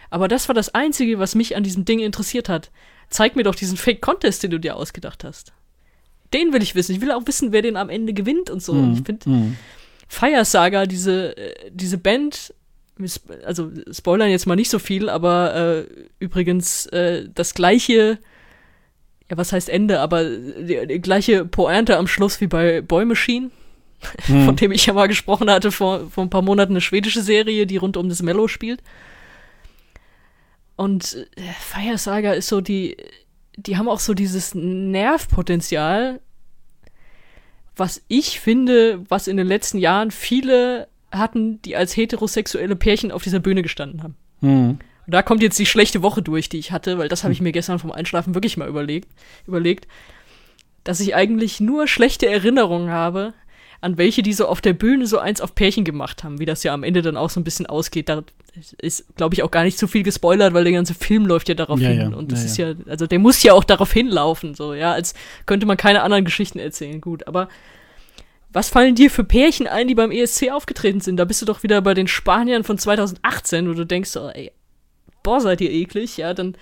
[0.09, 2.71] Aber das war das Einzige, was mich an diesem Ding interessiert hat.
[3.09, 5.53] Zeig mir doch diesen Fake-Contest, den du dir ausgedacht hast.
[6.33, 6.93] Den will ich wissen.
[6.93, 8.73] Ich will auch wissen, wer den am Ende gewinnt und so.
[8.73, 9.57] Und ich finde, Mhm.
[10.09, 12.53] Fire Saga, diese, äh, diese Band,
[13.45, 15.85] also spoilern jetzt mal nicht so viel, aber äh,
[16.19, 18.17] übrigens äh, das gleiche,
[19.29, 23.51] ja, was heißt Ende, aber die, die gleiche Pointe am Schluss wie bei Boy Machine,
[24.27, 24.45] Mhm.
[24.45, 27.65] von dem ich ja mal gesprochen hatte vor, vor ein paar Monaten, eine schwedische Serie,
[27.65, 28.83] die rund um das Mellow spielt.
[30.75, 32.95] Und äh, Fire Saga ist so die,
[33.55, 36.19] die haben auch so dieses Nervpotenzial,
[37.75, 43.23] was ich finde, was in den letzten Jahren viele hatten, die als heterosexuelle Pärchen auf
[43.23, 44.15] dieser Bühne gestanden haben.
[44.41, 44.79] Mhm.
[45.07, 47.41] Und da kommt jetzt die schlechte Woche durch, die ich hatte, weil das habe ich
[47.41, 49.07] mir gestern vom Einschlafen wirklich mal überlegt,
[49.47, 49.87] überlegt,
[50.83, 53.33] dass ich eigentlich nur schlechte Erinnerungen habe
[53.79, 56.63] an welche, die so auf der Bühne so eins auf Pärchen gemacht haben, wie das
[56.63, 58.09] ja am Ende dann auch so ein bisschen ausgeht.
[58.09, 58.23] Da
[58.81, 61.55] ist, glaube ich, auch gar nicht so viel gespoilert, weil der ganze Film läuft ja
[61.55, 62.11] darauf Ja, hin.
[62.11, 62.69] ja, Und das ja, ist ja.
[62.69, 65.13] ja, also der muss ja auch darauf hinlaufen, so, ja, als
[65.45, 66.99] könnte man keine anderen Geschichten erzählen.
[67.01, 67.49] Gut, aber
[68.51, 71.17] was fallen dir für Pärchen ein, die beim ESC aufgetreten sind?
[71.17, 74.51] Da bist du doch wieder bei den Spaniern von 2018, wo du denkst, so, ey,
[75.27, 76.55] boah, seid ihr eklig, ja, dann,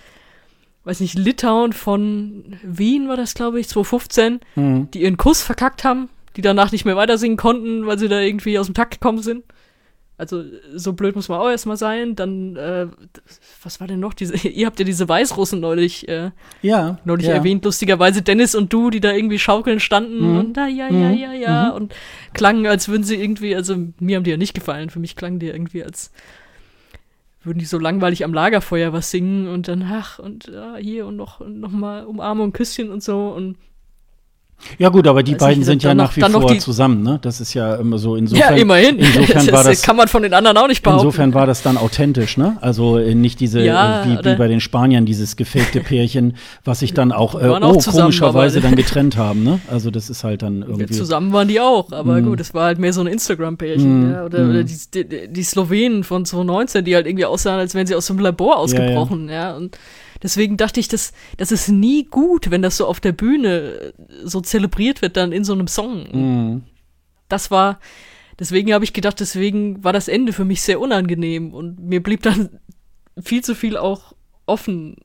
[0.86, 4.90] weiß nicht, Litauen von Wien war das, glaube ich, 2015, Mhm.
[4.92, 8.20] die ihren Kuss verkackt haben, die danach nicht mehr weiter singen konnten, weil sie da
[8.20, 9.44] irgendwie aus dem Takt gekommen sind.
[10.18, 10.44] Also,
[10.74, 12.16] so blöd muss man auch erstmal sein.
[12.16, 12.88] Dann, äh,
[13.64, 14.14] was war denn noch?
[14.14, 16.32] Diese, ihr habt ja diese Weißrussen neulich, äh,
[16.62, 17.00] Ja.
[17.04, 17.34] neulich ja.
[17.34, 20.38] erwähnt, lustigerweise Dennis und du, die da irgendwie schaukeln standen Mhm.
[20.40, 21.18] und da, ja, ja, Mhm.
[21.18, 21.76] ja, ja, Mhm.
[21.76, 21.96] und
[22.34, 25.40] klangen, als würden sie irgendwie, also mir haben die ja nicht gefallen, für mich klangen
[25.40, 26.12] die irgendwie als
[27.46, 31.16] würden die so langweilig am Lagerfeuer was singen und dann, ach, und ja, hier und
[31.16, 33.58] noch, und noch mal Umarmung, Küsschen und so und
[34.80, 37.20] Ja gut, aber die Weiß beiden nicht, sind ja nach wie vor zusammen, ne?
[37.22, 38.56] Das ist ja immer so insofern.
[38.56, 38.98] ja, immerhin.
[39.00, 41.06] Insofern war das, kann man von den anderen auch nicht behaupten.
[41.06, 42.58] insofern war das dann authentisch, ne?
[42.62, 46.80] Also äh, nicht diese, Ja, äh, wie, wie bei den Spaniern, dieses gefakte Pärchen, was
[46.80, 49.60] sich dann auch, äh, waren auch oh, komischerweise dann getrennt haben, ne?
[49.70, 50.94] Also das ist halt dann Ja, irgendwie.
[50.94, 52.26] zusammen waren die auch, aber Mhm.
[52.26, 54.08] gut, es war halt mehr so ein Instagram-Pärchen.
[54.08, 54.12] Mhm.
[54.14, 54.50] Ja, oder Mhm.
[54.50, 58.08] oder die, die, die Slowenen von 2019, die halt irgendwie aussahen, als wären sie aus
[58.08, 59.30] dem Labor ausgebrochen.
[59.30, 59.78] Ja, und
[60.26, 63.94] deswegen dachte ich, das, das ist nie gut, wenn das so auf der Bühne äh,
[64.24, 66.08] so zelebriert wird, dann in so einem Song.
[66.12, 66.64] Mhm.
[67.30, 67.80] Das war,
[68.40, 72.24] deswegen habe ich gedacht, deswegen war das Ende für mich sehr unangenehm und mir blieb
[72.24, 72.60] dann
[73.22, 74.14] viel zu viel auch
[74.46, 74.98] offen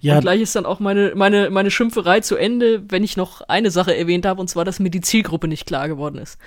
[0.00, 3.42] Ja, und gleich ist dann auch meine, meine, meine Schimpferei zu Ende, wenn ich noch
[3.42, 6.38] eine Sache erwähnt habe, und zwar, dass mir die Zielgruppe nicht klar geworden ist.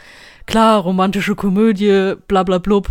[0.45, 2.87] Klar, romantische Komödie, bla bla blub.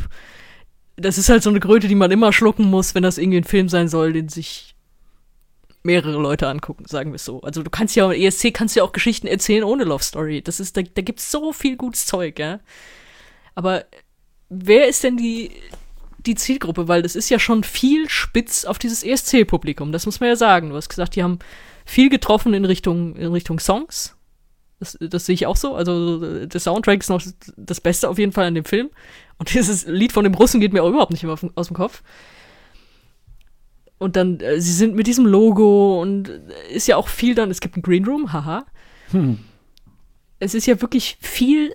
[1.00, 3.44] Das ist halt so eine Kröte, die man immer schlucken muss, wenn das irgendwie ein
[3.44, 4.74] Film sein soll, den sich
[5.82, 7.40] mehrere Leute angucken, sagen wir es so.
[7.42, 10.42] Also du kannst ja, ESC kannst ja auch Geschichten erzählen ohne Love Story.
[10.42, 12.60] Das ist, da, da gibt's so viel gutes Zeug, ja.
[13.54, 13.84] Aber
[14.48, 15.50] wer ist denn die,
[16.26, 20.28] die Zielgruppe, weil das ist ja schon viel spitz auf dieses ESC-Publikum, das muss man
[20.28, 20.70] ja sagen.
[20.70, 21.38] Du hast gesagt, die haben
[21.84, 24.17] viel getroffen in Richtung, in Richtung Songs.
[24.80, 25.74] Das, das sehe ich auch so.
[25.74, 27.22] Also äh, der Soundtrack ist noch
[27.56, 28.90] das Beste auf jeden Fall an dem Film.
[29.38, 32.02] Und dieses Lied von dem Russen geht mir auch überhaupt nicht mehr aus dem Kopf.
[33.98, 36.28] und dann, äh, sie sind mit diesem Logo und
[36.72, 38.64] ist ja auch viel dann, es gibt einen Green Room, haha.
[39.10, 39.38] Hm.
[40.38, 41.72] Es ist ja wirklich viel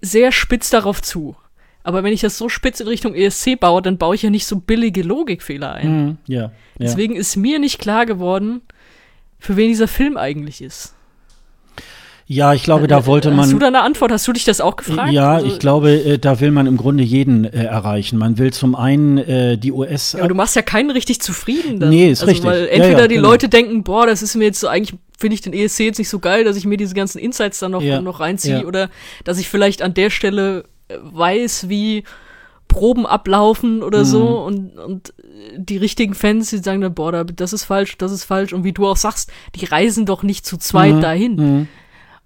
[0.00, 1.36] sehr spitz darauf zu.
[1.82, 4.46] Aber wenn ich das so spitz in Richtung ESC baue, dann baue ich ja nicht
[4.46, 6.18] so billige Logikfehler ein.
[6.26, 6.52] Ja, ja.
[6.80, 8.62] Deswegen ist mir nicht klar geworden,
[9.38, 10.95] für wen dieser Film eigentlich ist.
[12.28, 13.40] Ja, ich glaube, da wollte man.
[13.40, 14.10] Hast du da eine Antwort?
[14.10, 15.12] Hast du dich das auch gefragt?
[15.12, 18.18] Ja, also, ich glaube, äh, da will man im Grunde jeden äh, erreichen.
[18.18, 20.12] Man will zum einen äh, die US.
[20.12, 21.78] Ja, aber du machst ja keinen richtig zufrieden.
[21.78, 21.90] Dann.
[21.90, 22.50] Nee, ist also, richtig.
[22.50, 23.28] Weil entweder ja, ja, die genau.
[23.28, 26.08] Leute denken, boah, das ist mir jetzt so, eigentlich finde ich den ESC jetzt nicht
[26.08, 28.66] so geil, dass ich mir diese ganzen Insights dann noch, ja, noch reinziehe.
[28.66, 28.90] Oder
[29.22, 32.02] dass ich vielleicht an der Stelle äh, weiß, wie
[32.66, 34.04] Proben ablaufen oder mhm.
[34.04, 35.14] so und, und
[35.56, 38.72] die richtigen Fans, die sagen dann, boah, das ist falsch, das ist falsch und wie
[38.72, 41.00] du auch sagst, die reisen doch nicht zu zweit mhm.
[41.00, 41.36] dahin.
[41.36, 41.68] Mhm.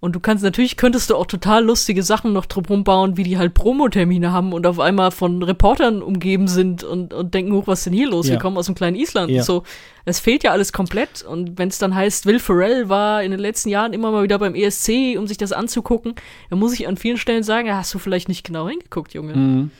[0.01, 3.37] Und du kannst, natürlich könntest du auch total lustige Sachen noch drum bauen, wie die
[3.37, 7.81] halt Promotermine haben und auf einmal von Reportern umgeben sind und, und denken, hoch, was
[7.81, 8.27] ist denn hier los?
[8.27, 8.33] Ja.
[8.33, 9.41] Wir kommen aus einem kleinen Island ja.
[9.41, 9.63] und so.
[10.07, 11.23] Es fehlt ja alles komplett.
[11.23, 14.39] Und wenn es dann heißt, Will Ferrell war in den letzten Jahren immer mal wieder
[14.39, 16.15] beim ESC, um sich das anzugucken,
[16.49, 19.35] dann muss ich an vielen Stellen sagen, ja, hast du vielleicht nicht genau hingeguckt, Junge.
[19.35, 19.71] Mhm.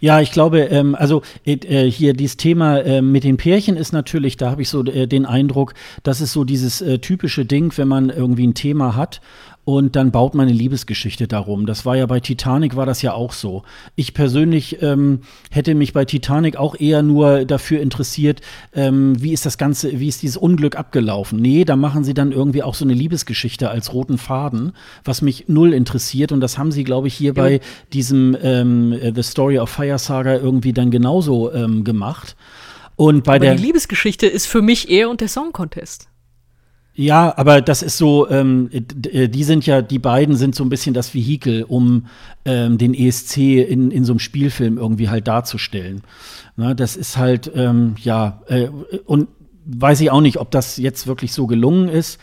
[0.00, 4.36] Ja, ich glaube, ähm, also äh, hier dieses Thema äh, mit den Pärchen ist natürlich,
[4.36, 7.88] da habe ich so äh, den Eindruck, das ist so dieses äh, typische Ding, wenn
[7.88, 9.20] man irgendwie ein Thema hat
[9.64, 11.66] und dann baut man eine Liebesgeschichte darum.
[11.66, 13.62] Das war ja bei Titanic war das ja auch so.
[13.96, 15.20] Ich persönlich ähm,
[15.50, 18.42] hätte mich bei Titanic auch eher nur dafür interessiert,
[18.74, 21.40] ähm, wie ist das Ganze, wie ist dieses Unglück abgelaufen.
[21.40, 24.72] Nee, da machen sie dann irgendwie auch so eine Liebesgeschichte als roten Faden,
[25.04, 26.30] was mich null interessiert.
[26.32, 27.42] Und das haben sie, glaube ich, hier ja.
[27.42, 27.60] bei
[27.92, 32.36] diesem ähm, The Story of Fire Saga irgendwie dann genauso ähm, gemacht.
[32.96, 36.08] Und bei Aber der die Liebesgeschichte ist für mich eher und der Song Contest.
[36.96, 40.68] Ja, aber das ist so, ähm, äh, die sind ja, die beiden sind so ein
[40.68, 42.06] bisschen das Vehikel, um
[42.44, 46.02] ähm, den ESC in, in so einem Spielfilm irgendwie halt darzustellen.
[46.56, 48.68] Na, das ist halt, ähm, ja, äh,
[49.06, 49.26] und
[49.66, 52.20] weiß ich auch nicht, ob das jetzt wirklich so gelungen ist.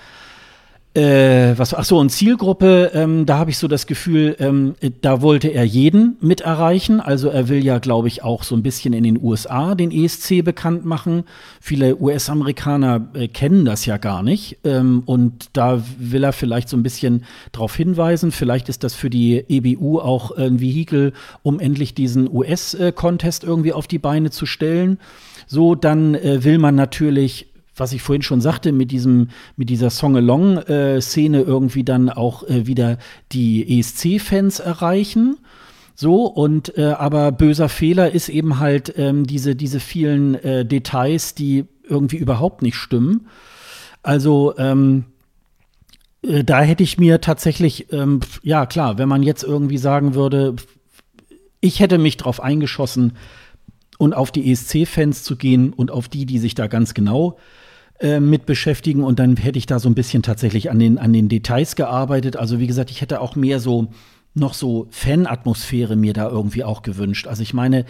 [0.94, 5.22] Äh, was, ach so, und Zielgruppe, ähm, da habe ich so das Gefühl, ähm, da
[5.22, 7.00] wollte er jeden mit erreichen.
[7.00, 10.44] Also er will ja, glaube ich, auch so ein bisschen in den USA den ESC
[10.44, 11.24] bekannt machen.
[11.62, 14.58] Viele US-Amerikaner äh, kennen das ja gar nicht.
[14.66, 17.24] Ähm, und da will er vielleicht so ein bisschen
[17.54, 18.34] drauf hinweisen.
[18.34, 23.88] Vielleicht ist das für die EBU auch ein Vehikel, um endlich diesen US-Contest irgendwie auf
[23.88, 25.00] die Beine zu stellen.
[25.48, 27.51] So, dann äh, will man natürlich
[27.82, 33.00] was ich vorhin schon sagte, mit diesem, mit dieser Song-Along-Szene irgendwie dann auch äh, wieder
[33.32, 35.38] die ESC-Fans erreichen.
[35.96, 41.34] So, und äh, aber böser Fehler ist eben halt ähm, diese, diese vielen äh, Details,
[41.34, 43.28] die irgendwie überhaupt nicht stimmen.
[44.04, 45.06] Also, ähm,
[46.22, 50.56] äh, da hätte ich mir tatsächlich, ähm, ja klar, wenn man jetzt irgendwie sagen würde,
[51.62, 53.14] ich hätte mich drauf eingeschossen
[53.98, 57.61] und auf die ESC-Fans zu gehen und auf die, die sich da ganz genau äh,
[58.20, 61.30] mit beschäftigen und dann hätte ich da so ein bisschen tatsächlich an den, an den
[61.30, 62.36] Details gearbeitet.
[62.36, 63.90] Also wie gesagt, ich hätte auch mehr so
[64.34, 67.28] noch so Fan-Atmosphäre mir da irgendwie auch gewünscht.
[67.28, 67.86] Also ich meine,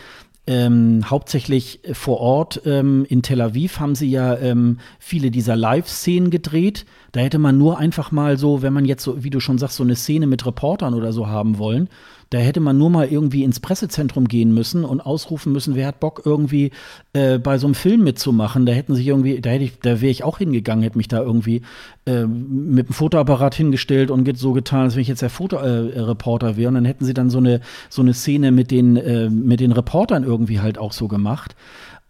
[0.47, 6.31] ähm, hauptsächlich vor Ort ähm, in Tel Aviv haben sie ja ähm, viele dieser Live-Szenen
[6.31, 6.85] gedreht.
[7.11, 9.77] Da hätte man nur einfach mal so, wenn man jetzt so, wie du schon sagst,
[9.77, 11.89] so eine Szene mit Reportern oder so haben wollen,
[12.31, 15.99] da hätte man nur mal irgendwie ins Pressezentrum gehen müssen und ausrufen müssen, wer hat
[15.99, 16.71] Bock irgendwie
[17.11, 18.65] äh, bei so einem Film mitzumachen.
[18.65, 21.19] Da hätten sich irgendwie, da hätte ich, da wäre ich auch hingegangen, hätte mich da
[21.21, 21.61] irgendwie
[22.05, 26.57] äh, mit dem Fotoapparat hingestellt und so getan, als wenn ich jetzt der Fotoreporter äh,
[26.57, 26.69] wäre.
[26.69, 27.59] Und dann hätten sie dann so eine
[27.89, 31.57] so eine Szene mit den äh, mit den Reportern irgendwie halt auch so gemacht.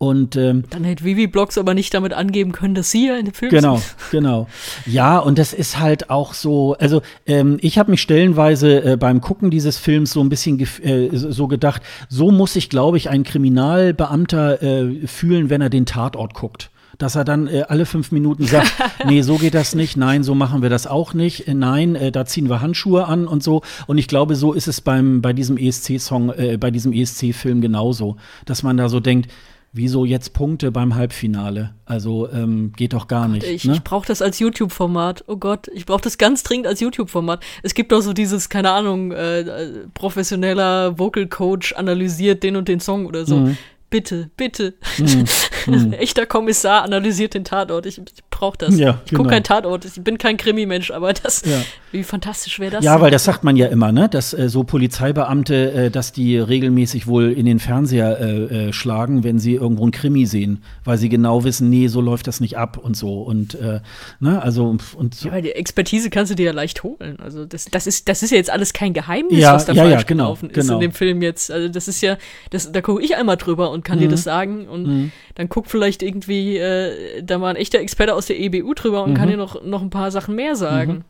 [0.01, 3.25] Und ähm, dann hätte Vivi Blogs aber nicht damit angeben können, dass sie ja in
[3.25, 3.95] dem Film genau, sind.
[4.09, 4.47] Genau, genau.
[4.87, 6.75] Ja, und das ist halt auch so.
[6.79, 11.09] Also ähm, ich habe mich stellenweise äh, beim Gucken dieses Films so ein bisschen äh,
[11.13, 16.33] so gedacht, so muss sich, glaube ich, ein Kriminalbeamter äh, fühlen, wenn er den Tatort
[16.33, 18.71] guckt dass er dann äh, alle fünf Minuten sagt,
[19.07, 22.11] nee, so geht das nicht, nein, so machen wir das auch nicht, äh, nein, äh,
[22.11, 23.63] da ziehen wir Handschuhe an und so.
[23.87, 28.17] Und ich glaube, so ist es beim bei diesem ESC-Song, äh, bei diesem ESC-Film genauso,
[28.45, 29.31] dass man da so denkt,
[29.73, 31.73] Wieso jetzt Punkte beim Halbfinale?
[31.85, 33.45] Also ähm, geht doch gar nicht.
[33.45, 33.73] Ich, ne?
[33.73, 35.23] ich brauche das als YouTube-Format.
[35.27, 37.41] Oh Gott, ich brauche das ganz dringend als YouTube-Format.
[37.63, 42.81] Es gibt doch so dieses, keine Ahnung, äh, professioneller Vocal Coach analysiert den und den
[42.81, 43.37] Song oder so.
[43.37, 43.57] Mhm.
[43.91, 44.73] Bitte, bitte.
[44.97, 45.25] Mhm.
[45.67, 45.93] Mhm.
[45.99, 47.85] Echter Kommissar analysiert den Tatort.
[47.85, 48.77] Ich, ich brauche das.
[48.77, 49.29] Ja, ich gucke genau.
[49.29, 51.61] keinen Tatort, ich bin kein Krimi-Mensch, aber das, Ja.
[51.91, 52.85] wie fantastisch wäre das?
[52.85, 53.01] Ja, denn?
[53.01, 54.07] weil das sagt man ja immer, ne?
[54.07, 59.25] Dass äh, so Polizeibeamte, äh, dass die regelmäßig wohl in den Fernseher äh, äh, schlagen,
[59.25, 62.57] wenn sie irgendwo einen Krimi sehen, weil sie genau wissen, nee, so läuft das nicht
[62.57, 63.21] ab und so.
[63.23, 63.81] Und äh,
[64.21, 65.27] ne, also und so.
[65.27, 67.17] Ja, weil die Expertise kannst du dir ja leicht holen.
[67.21, 69.83] Also das, das ist, das ist ja jetzt alles kein Geheimnis, Ja, was da ja,
[69.83, 70.75] falsch ja, genau, gelaufen ist genau.
[70.75, 71.51] in dem Film jetzt.
[71.51, 72.17] Also das ist ja,
[72.51, 74.01] das, da gucke ich einmal drüber und kann Mhm.
[74.03, 74.67] dir das sagen.
[74.67, 79.03] Und dann guckt vielleicht irgendwie äh, da mal ein echter Experte aus der EBU drüber
[79.03, 79.31] und kann Mhm.
[79.31, 81.03] dir noch, noch ein paar Sachen mehr sagen.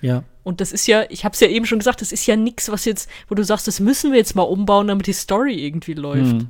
[0.00, 0.22] ja.
[0.44, 2.70] Und das ist ja, ich habe es ja eben schon gesagt, das ist ja nichts,
[2.70, 5.94] was jetzt, wo du sagst, das müssen wir jetzt mal umbauen, damit die Story irgendwie
[5.94, 6.34] läuft.
[6.36, 6.48] Mhm.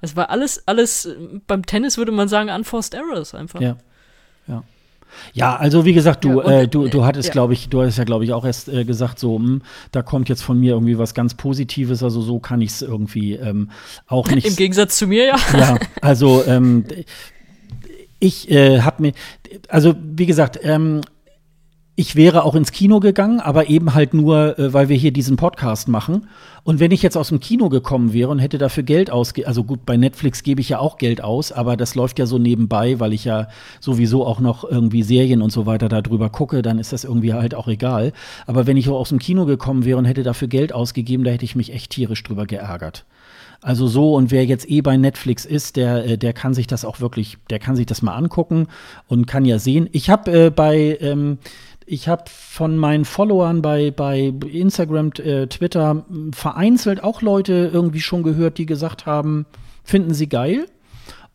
[0.00, 1.14] Es war alles, alles, äh,
[1.46, 3.60] beim Tennis würde man sagen, unforced errors einfach.
[3.60, 3.76] Ja.
[4.48, 4.64] Ja.
[5.32, 7.32] Ja, also wie gesagt, du, Ja, äh, du, du hattest, ja.
[7.32, 9.62] glaube ich, du hast ja, glaube ich, auch erst äh, gesagt, so, hm,
[9.92, 13.34] da kommt jetzt von mir irgendwie was ganz Positives, also so kann ich es irgendwie
[13.34, 13.70] ähm,
[14.06, 14.46] auch nicht.
[14.46, 15.36] Im Gegensatz zu mir, ja.
[15.56, 16.84] Ja, also ähm,
[18.18, 19.12] ich äh, habe mir,
[19.68, 21.02] also wie gesagt, ähm,
[21.98, 25.36] ich wäre auch ins Kino gegangen, aber eben halt nur, äh, weil wir hier diesen
[25.36, 26.28] Podcast machen.
[26.62, 29.64] Und wenn ich jetzt aus dem Kino gekommen wäre und hätte dafür Geld ausge, also
[29.64, 33.00] gut, bei Netflix gebe ich ja auch Geld aus, aber das läuft ja so nebenbei,
[33.00, 33.48] weil ich ja
[33.80, 37.54] sowieso auch noch irgendwie Serien und so weiter darüber gucke, dann ist das irgendwie halt
[37.54, 38.12] auch egal.
[38.46, 41.46] Aber wenn ich aus dem Kino gekommen wäre und hätte dafür Geld ausgegeben, da hätte
[41.46, 43.06] ich mich echt tierisch drüber geärgert.
[43.62, 46.84] Also so, und wer jetzt eh bei Netflix ist, der, äh, der kann sich das
[46.84, 48.66] auch wirklich, der kann sich das mal angucken
[49.08, 49.88] und kann ja sehen.
[49.92, 51.38] Ich habe äh, bei, ähm,
[51.86, 58.24] ich habe von meinen Followern bei, bei Instagram, äh, Twitter vereinzelt auch Leute irgendwie schon
[58.24, 59.46] gehört, die gesagt haben,
[59.84, 60.66] finden sie geil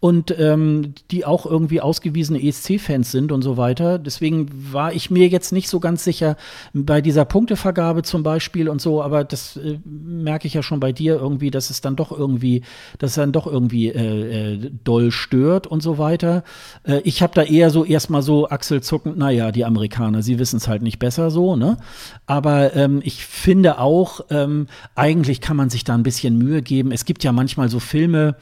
[0.01, 3.99] und ähm, die auch irgendwie ausgewiesene ESC-Fans sind und so weiter.
[3.99, 6.37] Deswegen war ich mir jetzt nicht so ganz sicher
[6.73, 10.91] bei dieser Punktevergabe zum Beispiel und so, aber das äh, merke ich ja schon bei
[10.91, 12.63] dir irgendwie, dass es dann doch irgendwie,
[12.97, 16.43] dass es dann doch irgendwie äh, äh, doll stört und so weiter.
[16.83, 20.67] Äh, ich habe da eher so erstmal so achselzuckend, naja, die Amerikaner, sie wissen es
[20.67, 21.77] halt nicht besser so, ne?
[22.25, 24.65] Aber ähm, ich finde auch, ähm,
[24.95, 26.91] eigentlich kann man sich da ein bisschen Mühe geben.
[26.91, 28.35] Es gibt ja manchmal so Filme,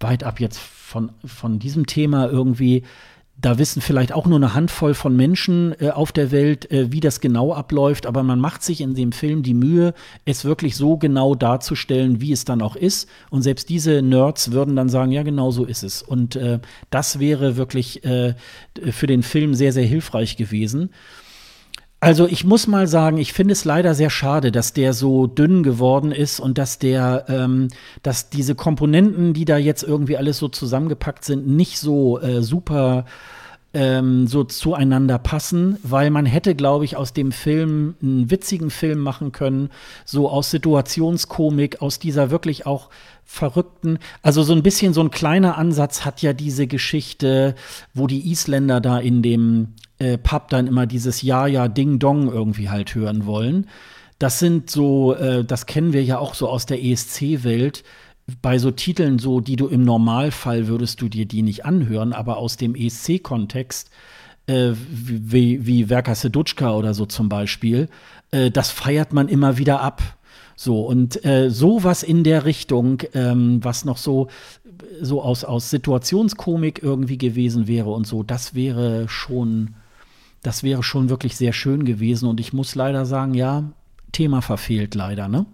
[0.00, 2.82] weit ab jetzt von, von diesem Thema irgendwie,
[3.38, 7.00] da wissen vielleicht auch nur eine Handvoll von Menschen äh, auf der Welt, äh, wie
[7.00, 9.92] das genau abläuft, aber man macht sich in dem Film die Mühe,
[10.24, 13.08] es wirklich so genau darzustellen, wie es dann auch ist.
[13.30, 16.02] Und selbst diese Nerds würden dann sagen, ja, genau so ist es.
[16.02, 16.60] Und äh,
[16.90, 18.34] das wäre wirklich äh,
[18.90, 20.90] für den Film sehr, sehr hilfreich gewesen.
[21.98, 25.62] Also ich muss mal sagen, ich finde es leider sehr schade, dass der so dünn
[25.62, 27.68] geworden ist und dass der, ähm,
[28.02, 33.06] dass diese Komponenten, die da jetzt irgendwie alles so zusammengepackt sind, nicht so äh, super
[33.76, 39.00] ähm, so zueinander passen, weil man hätte, glaube ich, aus dem Film einen witzigen Film
[39.00, 39.70] machen können,
[40.06, 42.88] so aus Situationskomik, aus dieser wirklich auch
[43.24, 47.54] verrückten, also so ein bisschen so ein kleiner Ansatz hat ja diese Geschichte,
[47.92, 52.30] wo die Isländer da in dem äh, Pub dann immer dieses Ja, ja, Ding Dong
[52.30, 53.66] irgendwie halt hören wollen.
[54.18, 57.84] Das sind so, äh, das kennen wir ja auch so aus der ESC-Welt.
[58.42, 62.38] Bei so Titeln, so, die du im Normalfall würdest du dir die nicht anhören, aber
[62.38, 63.90] aus dem ESC-Kontext,
[64.46, 67.88] äh, wie, wie Werka Sedutschka oder so zum Beispiel,
[68.30, 70.02] äh, das feiert man immer wieder ab.
[70.56, 74.28] So, und äh, sowas in der Richtung, ähm, was noch so,
[75.02, 79.74] so aus, aus Situationskomik irgendwie gewesen wäre und so, das wäre schon,
[80.46, 82.28] das wäre schon wirklich sehr schön gewesen.
[82.28, 83.64] Und ich muss leider sagen, ja,
[84.12, 85.44] Thema verfehlt leider, ne?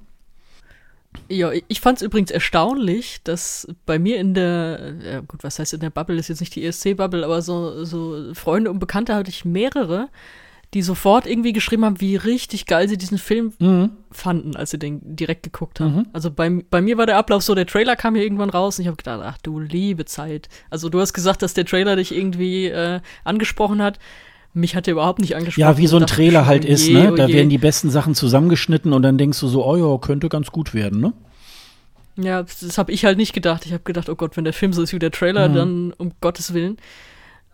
[1.28, 5.74] Ja, ich fand es übrigens erstaunlich, dass bei mir in der, ja gut, was heißt
[5.74, 9.30] in der Bubble, ist jetzt nicht die ESC-Bubble, aber so, so Freunde und Bekannte hatte
[9.30, 10.08] ich mehrere,
[10.74, 13.52] die sofort irgendwie geschrieben haben, wie richtig geil sie diesen Film
[14.10, 16.06] fanden, als sie den direkt geguckt haben.
[16.14, 18.82] Also bei, bei mir war der Ablauf so, der Trailer kam hier irgendwann raus und
[18.82, 20.48] ich habe gedacht, ach du liebe Zeit.
[20.70, 23.98] Also du hast gesagt, dass der Trailer dich irgendwie äh, angesprochen hat.
[24.54, 25.60] Mich hat der überhaupt nicht angesprochen.
[25.60, 27.14] Ja, wie so ein Trailer halt oh ist, je, ne?
[27.14, 27.34] Da je.
[27.34, 30.74] werden die besten Sachen zusammengeschnitten und dann denkst du so, oh ja, könnte ganz gut
[30.74, 31.12] werden, ne?
[32.16, 33.64] Ja, das, habe ich halt nicht gedacht.
[33.64, 35.54] Ich habe gedacht, oh Gott, wenn der Film so ist wie der Trailer, Mhm.
[35.54, 36.76] dann um Gottes Willen.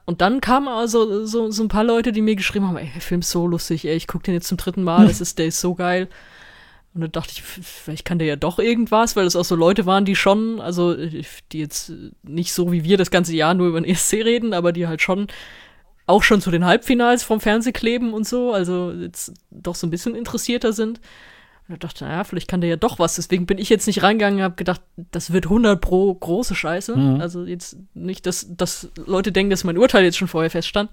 [0.04, 3.02] Und dann kamen also so, so ein paar Leute, die mir geschrieben haben, ey, der
[3.02, 5.46] Film ist so lustig, ey, ich gucke den jetzt zum dritten Mal, das ist, der
[5.46, 6.08] ist so geil.
[6.94, 9.86] Und dann dachte ich, vielleicht kann der ja doch irgendwas, weil es auch so Leute
[9.86, 11.92] waren, die schon, also die jetzt
[12.22, 15.02] nicht so wie wir das ganze Jahr nur über den ESC reden, aber die halt
[15.02, 15.28] schon
[16.08, 19.90] auch schon zu den Halbfinals vom Fernseh kleben und so, also jetzt doch so ein
[19.90, 21.00] bisschen interessierter sind.
[21.68, 23.16] Und da dachte, naja, vielleicht kann der ja doch was.
[23.16, 24.80] Deswegen bin ich jetzt nicht reingegangen und habe gedacht,
[25.10, 26.94] das wird 100 pro große Scheiße.
[27.20, 30.90] Also jetzt nicht, dass, dass Leute denken, dass mein Urteil jetzt schon vorher feststand.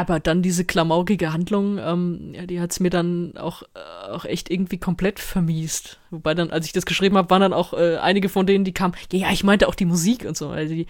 [0.00, 4.50] Aber dann diese klamaukige Handlung, ähm, ja, die hat's mir dann auch, äh, auch echt
[4.50, 6.00] irgendwie komplett vermiest.
[6.10, 8.72] Wobei dann, als ich das geschrieben habe, waren dann auch äh, einige von denen, die
[8.72, 10.48] kamen, ja, ja, ich meinte auch die Musik und so.
[10.48, 10.86] Also die,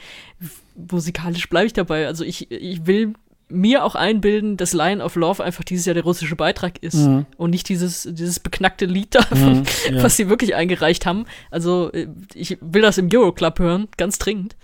[0.77, 2.07] musikalisch bleibe ich dabei.
[2.07, 3.15] Also ich, ich will
[3.49, 7.27] mir auch einbilden, dass Lion of Love einfach dieses Jahr der russische Beitrag ist mhm.
[7.37, 10.05] und nicht dieses, dieses beknackte Lied da, mhm, ja.
[10.05, 11.27] was sie wirklich eingereicht haben.
[11.51, 14.55] Also äh, ich will das im Euroclub hören, ganz dringend.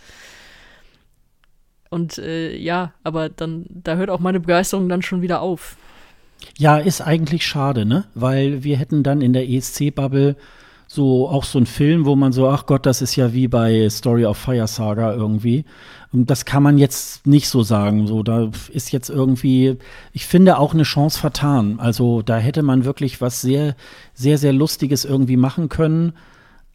[1.91, 5.77] Und äh, ja, aber dann, da hört auch meine Begeisterung dann schon wieder auf.
[6.59, 8.05] Ja, ist eigentlich schade, ne?
[8.15, 10.37] Weil wir hätten dann in der ESC-Bubble
[10.89, 13.89] so auch so einen Film, wo man so, ach Gott, das ist ja wie bei
[13.91, 15.65] Story of Fire Saga irgendwie.
[16.13, 18.07] Und das kann man jetzt nicht so sagen.
[18.07, 19.77] So, da ist jetzt irgendwie,
[20.13, 21.81] ich finde auch eine Chance vertan.
[21.81, 23.75] Also da hätte man wirklich was sehr,
[24.15, 26.13] sehr, sehr Lustiges irgendwie machen können.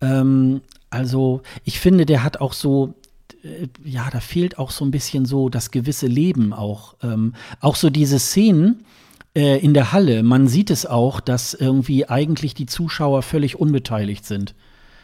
[0.02, 2.94] Ähm, also ich finde, der hat auch so,
[3.84, 6.96] ja, da fehlt auch so ein bisschen so das gewisse Leben auch.
[7.02, 8.86] Ähm, auch so diese Szenen
[9.36, 14.26] äh, in der Halle, man sieht es auch, dass irgendwie eigentlich die Zuschauer völlig unbeteiligt
[14.26, 14.54] sind.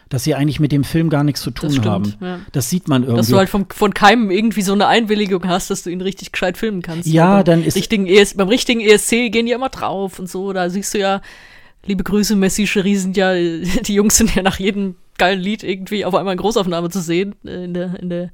[0.09, 2.14] Dass sie eigentlich mit dem Film gar nichts zu tun das stimmt, haben.
[2.22, 2.39] Ja.
[2.53, 3.18] Das sieht man irgendwie.
[3.18, 6.31] Dass du halt vom, von keinem irgendwie so eine Einwilligung hast, dass du ihn richtig
[6.31, 7.09] gescheit filmen kannst.
[7.09, 7.76] Ja, dann ist.
[7.76, 10.53] Richtigen ES, beim richtigen ESC gehen die immer drauf und so.
[10.53, 11.22] Da siehst du ja,
[11.85, 16.06] liebe Grüße, Messi, Cherie sind ja, die Jungs sind ja nach jedem geilen Lied irgendwie
[16.06, 18.31] auf einmal in Großaufnahme zu sehen, äh, in der, in der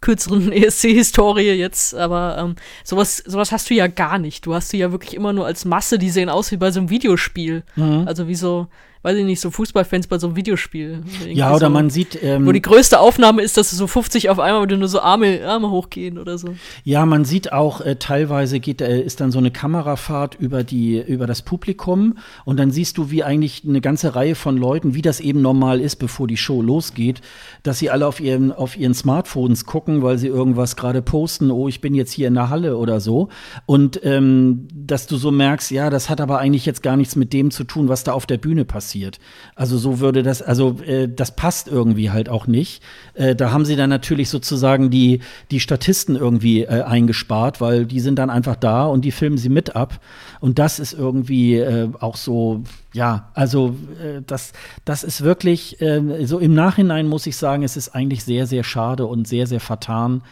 [0.00, 4.46] kürzeren ESC-Historie jetzt, aber ähm, sowas, sowas hast du ja gar nicht.
[4.46, 6.80] Du hast sie ja wirklich immer nur als Masse, die sehen aus wie bei so
[6.80, 7.64] einem Videospiel.
[7.76, 8.04] Mhm.
[8.06, 8.68] Also wie so,
[9.02, 11.00] weiß ich nicht, so Fußballfans bei so einem Videospiel.
[11.26, 12.22] Ja, oder so, man sieht.
[12.22, 15.70] Ähm, wo die größte Aufnahme ist, dass so 50 auf einmal nur so Arme, Arme
[15.70, 16.54] hochgehen oder so.
[16.84, 21.00] Ja, man sieht auch, äh, teilweise geht, äh, ist dann so eine Kamerafahrt über, die,
[21.00, 25.02] über das Publikum und dann siehst du, wie eigentlich eine ganze Reihe von Leuten, wie
[25.02, 27.22] das eben normal ist, bevor die Show losgeht,
[27.62, 31.68] dass sie alle auf ihren, auf ihren Smartphones gucken, weil sie irgendwas gerade posten, oh,
[31.68, 33.30] ich bin jetzt hier in der Halle oder so.
[33.64, 37.32] Und ähm, dass du so merkst, ja, das hat aber eigentlich jetzt gar nichts mit
[37.32, 39.18] dem zu tun, was da auf der Bühne passiert passiert.
[39.54, 42.82] Also so würde das, also äh, das passt irgendwie halt auch nicht.
[43.14, 48.00] Äh, da haben sie dann natürlich sozusagen die, die Statisten irgendwie äh, eingespart, weil die
[48.00, 50.00] sind dann einfach da und die filmen sie mit ab.
[50.40, 52.62] Und das ist irgendwie äh, auch so,
[52.92, 54.52] ja, also äh, das,
[54.84, 58.64] das ist wirklich, äh, so im Nachhinein muss ich sagen, es ist eigentlich sehr, sehr
[58.64, 60.22] schade und sehr, sehr vertan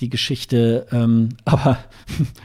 [0.00, 1.78] die Geschichte, ähm, aber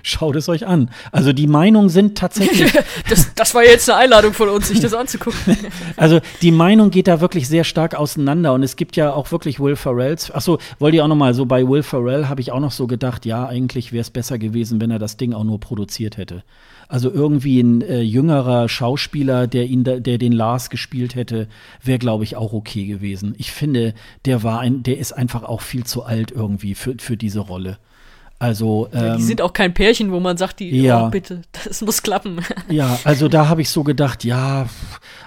[0.01, 0.89] schaut es euch an.
[1.11, 2.71] Also die Meinungen sind tatsächlich.
[3.09, 5.57] das, das war jetzt eine Einladung von uns, sich das anzugucken.
[5.97, 9.59] also die Meinung geht da wirklich sehr stark auseinander und es gibt ja auch wirklich
[9.59, 10.31] Will Ferrells.
[10.31, 12.87] Achso, wollte ich auch noch mal so bei Will Ferrell habe ich auch noch so
[12.87, 16.43] gedacht, ja, eigentlich wäre es besser gewesen, wenn er das Ding auch nur produziert hätte.
[16.87, 21.47] Also irgendwie ein äh, jüngerer Schauspieler, der ihn, da, der den Lars gespielt hätte,
[21.81, 23.35] wäre, glaube ich, auch okay gewesen.
[23.37, 23.93] Ich finde,
[24.25, 27.77] der war ein, der ist einfach auch viel zu alt irgendwie für, für diese Rolle.
[28.43, 31.43] Also, ähm, ja, die sind auch kein Pärchen, wo man sagt, die, ja, oh, bitte,
[31.63, 32.41] das muss klappen.
[32.69, 34.67] Ja, also da habe ich so gedacht, ja,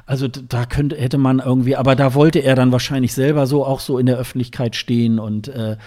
[0.05, 3.81] also da könnte, hätte man irgendwie, aber da wollte er dann wahrscheinlich selber so auch
[3.81, 5.79] so in der Öffentlichkeit stehen und äh,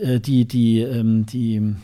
[0.00, 1.74] äh die, die, ähm, die,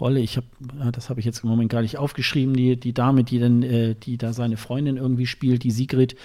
[0.00, 0.20] Rolle.
[0.20, 0.46] Ich habe,
[0.92, 3.94] das habe ich jetzt im Moment gar nicht aufgeschrieben, die, die Dame, die dann, äh,
[3.94, 6.16] die da seine Freundin irgendwie spielt, die Sigrid,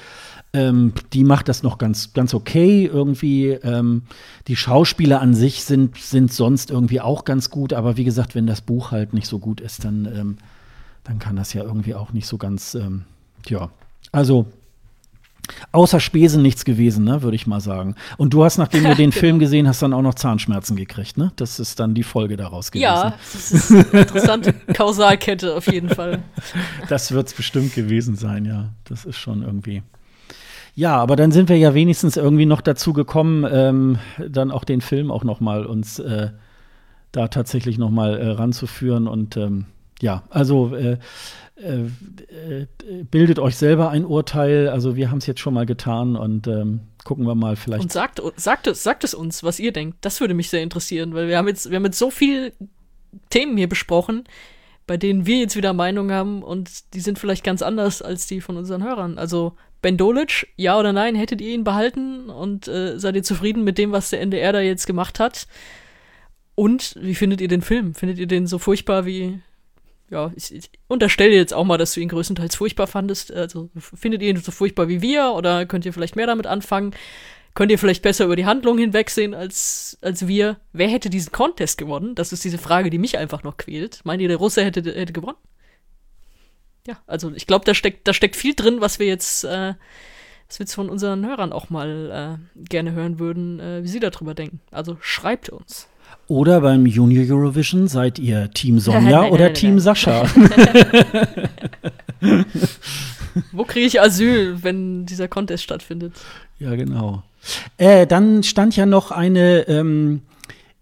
[0.53, 3.49] ähm, die macht das noch ganz, ganz okay irgendwie.
[3.49, 4.03] Ähm,
[4.47, 8.47] die Schauspieler an sich sind, sind sonst irgendwie auch ganz gut, aber wie gesagt, wenn
[8.47, 10.37] das Buch halt nicht so gut ist, dann, ähm,
[11.03, 13.03] dann kann das ja irgendwie auch nicht so ganz, ähm,
[13.47, 13.69] ja.
[14.11, 14.47] Also
[15.71, 17.95] Außer Spesen nichts gewesen, ne, würde ich mal sagen.
[18.17, 19.11] Und du hast, nachdem du den.
[19.19, 21.31] Film gesehen hast, dann auch noch Zahnschmerzen gekriegt, ne?
[21.35, 22.83] Das ist dann die Folge daraus gewesen.
[22.83, 26.19] Ja, das ist eine interessante Kausalkette auf jeden Fall.
[26.87, 28.69] Das wird es bestimmt gewesen sein, ja.
[28.85, 29.83] Das ist schon irgendwie.
[30.75, 34.81] Ja, aber dann sind wir ja wenigstens irgendwie noch dazu gekommen, ähm, dann auch den
[34.81, 36.29] Film auch noch mal uns äh,
[37.11, 39.65] da tatsächlich noch mal äh, ranzuführen und ähm,
[40.01, 40.97] ja, also äh,
[41.59, 42.67] äh,
[43.11, 44.69] bildet euch selber ein Urteil.
[44.69, 47.83] Also wir haben es jetzt schon mal getan und ähm, gucken wir mal vielleicht.
[47.83, 49.97] Und sagt, sagt, es, sagt es uns, was ihr denkt.
[50.01, 52.53] Das würde mich sehr interessieren, weil wir haben jetzt, wir haben jetzt so viele
[53.29, 54.23] Themen hier besprochen,
[54.87, 58.41] bei denen wir jetzt wieder Meinung haben und die sind vielleicht ganz anders als die
[58.41, 59.17] von unseren Hörern.
[59.17, 63.63] Also Ben Dolic, ja oder nein, hättet ihr ihn behalten und äh, seid ihr zufrieden
[63.63, 65.47] mit dem, was der NDR da jetzt gemacht hat?
[66.55, 67.95] Und wie findet ihr den Film?
[67.95, 69.39] Findet ihr den so furchtbar wie
[70.09, 73.31] ja, ich, ich unterstelle jetzt auch mal, dass du ihn größtenteils furchtbar fandest.
[73.31, 76.95] Also findet ihr ihn so furchtbar wie wir oder könnt ihr vielleicht mehr damit anfangen?
[77.53, 80.57] Könnt ihr vielleicht besser über die Handlung hinwegsehen als, als wir?
[80.71, 82.15] Wer hätte diesen Contest gewonnen?
[82.15, 84.01] Das ist diese Frage, die mich einfach noch quält.
[84.03, 85.37] Meint ihr, der Russe hätte, hätte gewonnen?
[86.87, 89.73] Ja, also ich glaube, da steckt, da steckt viel drin, was wir jetzt, äh,
[90.47, 93.99] was wir jetzt von unseren Hörern auch mal äh, gerne hören würden, äh, wie sie
[93.99, 94.61] darüber denken.
[94.71, 95.88] Also schreibt uns.
[96.29, 99.79] Oder beim Junior Eurovision seid ihr Team Sonja Nein, oder nein, Team nein.
[99.79, 100.23] Sascha?
[103.51, 106.13] Wo kriege ich Asyl, wenn dieser Contest stattfindet?
[106.59, 107.23] ja, genau.
[107.77, 110.21] Äh, dann stand ja noch eine ähm,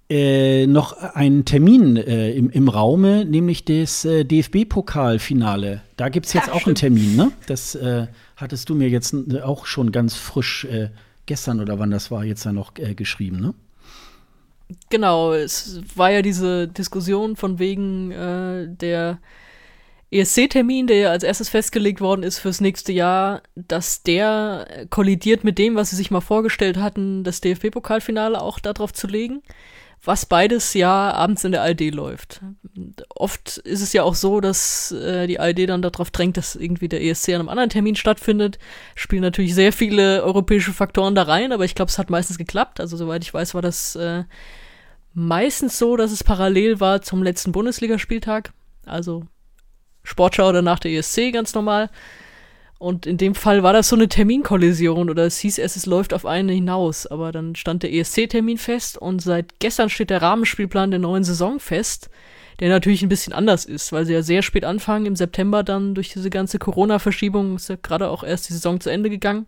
[0.10, 5.82] äh, noch ein Termin äh, im, im Raume, nämlich das äh, DFB-Pokalfinale.
[5.98, 6.80] Da gibt es jetzt Ja, auch einen stimmt.
[6.80, 7.32] Termin, ne?
[7.45, 8.07] Das äh,
[8.38, 10.90] hattest du mir jetzt äh, auch schon ganz frisch äh,
[11.26, 13.53] gestern oder wann das war, jetzt ja noch geschrieben, ne?
[14.89, 19.19] Genau, es war ja diese Diskussion von wegen äh, der
[20.11, 25.57] ESC-Termin, der ja als erstes festgelegt worden ist fürs nächste Jahr, dass der kollidiert mit
[25.57, 29.41] dem, was sie sich mal vorgestellt hatten, das DFB-Pokalfinale auch darauf zu legen,
[30.03, 32.41] was beides ja abends in der ARD läuft.
[33.10, 36.88] Oft ist es ja auch so, dass äh, die ARD dann darauf drängt, dass irgendwie
[36.88, 38.57] der ESC an einem anderen Termin stattfindet.
[38.95, 42.80] Spielen natürlich sehr viele europäische Faktoren da rein, aber ich glaube, es hat meistens geklappt.
[42.80, 44.24] Also soweit ich weiß, war das äh,
[45.14, 48.53] meistens so, dass es parallel war zum letzten Bundesligaspieltag.
[48.86, 49.26] Also
[50.03, 51.90] Sportschau oder nach der ESC ganz normal.
[52.80, 56.14] Und in dem Fall war das so eine Terminkollision oder es hieß erst, es läuft
[56.14, 57.08] auf einen hinaus.
[57.08, 61.60] Aber dann stand der ESC-Termin fest und seit gestern steht der Rahmenspielplan der neuen Saison
[61.60, 62.10] fest,
[62.60, 65.95] der natürlich ein bisschen anders ist, weil sie ja sehr spät anfangen, im September dann
[65.95, 69.48] durch diese ganze Corona-Verschiebung ist ja gerade auch erst die Saison zu Ende gegangen.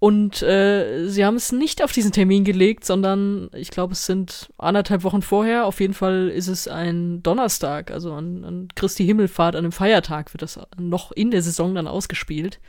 [0.00, 4.48] Und äh, sie haben es nicht auf diesen Termin gelegt, sondern ich glaube, es sind
[4.56, 5.66] anderthalb Wochen vorher.
[5.66, 10.32] Auf jeden Fall ist es ein Donnerstag, also an, an Christi Himmelfahrt, an einem Feiertag
[10.32, 12.60] wird das noch in der Saison dann ausgespielt.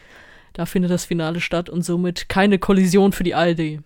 [0.51, 3.79] Da findet das Finale statt und somit keine Kollision für die ARD.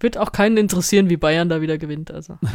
[0.00, 2.10] Wird auch keinen interessieren, wie Bayern da wieder gewinnt.
[2.10, 2.38] Also.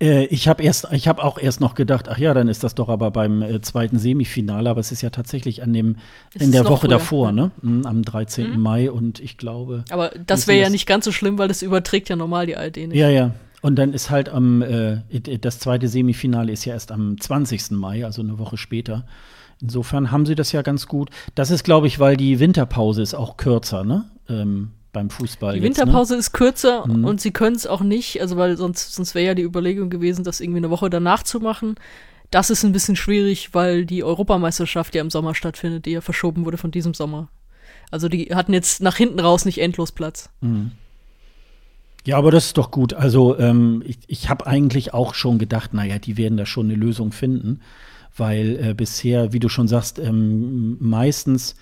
[0.00, 2.74] Äh, ich habe erst, ich habe auch erst noch gedacht, ach ja, dann ist das
[2.74, 5.96] doch aber beim äh, zweiten Semifinale, aber es ist ja tatsächlich an dem
[6.34, 7.50] Es in der Woche früher, davor, ne?
[7.62, 8.52] Mhm, Am 13.
[8.52, 8.60] Mhm.
[8.60, 9.84] Mai und ich glaube.
[9.90, 12.76] Aber das wäre ja nicht ganz so schlimm, weil das überträgt ja normal die ARD
[12.76, 12.94] nicht.
[12.94, 13.34] Ja, ja.
[13.60, 14.98] Und dann ist halt am äh,
[15.40, 17.72] das zweite Semifinale ist ja erst am 20.
[17.72, 19.04] Mai, also eine Woche später.
[19.60, 21.10] Insofern haben sie das ja ganz gut.
[21.34, 24.04] Das ist, glaube ich, weil die Winterpause ist auch kürzer, ne?
[24.28, 25.54] Ähm, beim Fußball.
[25.54, 25.84] Die jetzt, ne?
[25.86, 27.04] Winterpause ist kürzer Mhm.
[27.04, 30.24] und sie können es auch nicht, also weil sonst, sonst wäre ja die Überlegung gewesen,
[30.24, 31.76] das irgendwie eine Woche danach zu machen.
[32.30, 36.44] Das ist ein bisschen schwierig, weil die Europameisterschaft ja im Sommer stattfindet, die ja verschoben
[36.44, 37.28] wurde von diesem Sommer.
[37.90, 40.28] Also die hatten jetzt nach hinten raus nicht endlos Platz.
[42.04, 42.92] Ja, aber das ist doch gut.
[42.94, 46.74] Also ähm, ich, ich habe eigentlich auch schon gedacht, naja, die werden da schon eine
[46.74, 47.60] Lösung finden,
[48.16, 51.54] weil äh, bisher, wie du schon sagst, ähm, meistens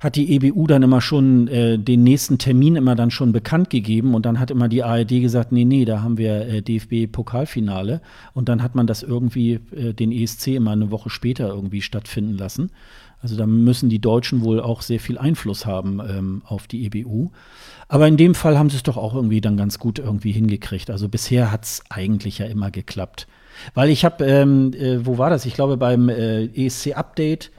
[0.00, 4.14] hat die EBU dann immer schon äh, den nächsten Termin immer dann schon bekannt gegeben
[4.14, 8.00] und dann hat immer die ARD gesagt, nee, nee, da haben wir äh, DFB-Pokalfinale
[8.32, 12.38] und dann hat man das irgendwie äh, den ESC immer eine Woche später irgendwie stattfinden
[12.38, 12.70] lassen.
[13.22, 17.28] Also da müssen die Deutschen wohl auch sehr viel Einfluss haben ähm, auf die EBU.
[17.86, 20.90] Aber in dem Fall haben sie es doch auch irgendwie dann ganz gut irgendwie hingekriegt.
[20.90, 23.26] Also bisher hat es eigentlich ja immer geklappt.
[23.74, 25.44] Weil ich habe, ähm, äh, wo war das?
[25.44, 27.50] Ich glaube beim äh, ESC-Update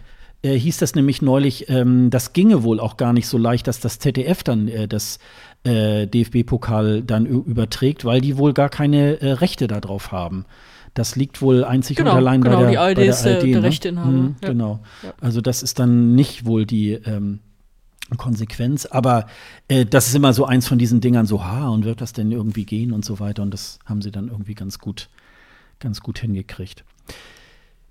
[0.43, 3.79] äh, hieß das nämlich neulich, ähm, das ginge wohl auch gar nicht so leicht, dass
[3.79, 5.19] das ZDF dann äh, das
[5.63, 10.45] äh, DFB-Pokal dann überträgt, weil die wohl gar keine äh, Rechte darauf haben.
[10.93, 13.33] Das liegt wohl einzig Genau, und allein genau, bei der, die ARD bei der der-
[13.35, 13.63] ARD, der ne?
[13.63, 14.49] Rechteinhaber, Mhm, ja.
[14.49, 14.79] Genau.
[15.03, 15.13] Ja.
[15.21, 17.39] Also das ist dann nicht wohl die ähm,
[18.17, 19.27] Konsequenz, aber
[19.69, 22.31] äh, das ist immer so eins von diesen Dingern, so, ha, und wird das denn
[22.31, 23.41] irgendwie gehen und so weiter.
[23.41, 25.07] Und das haben sie dann irgendwie ganz gut,
[25.79, 26.83] ganz gut hingekriegt.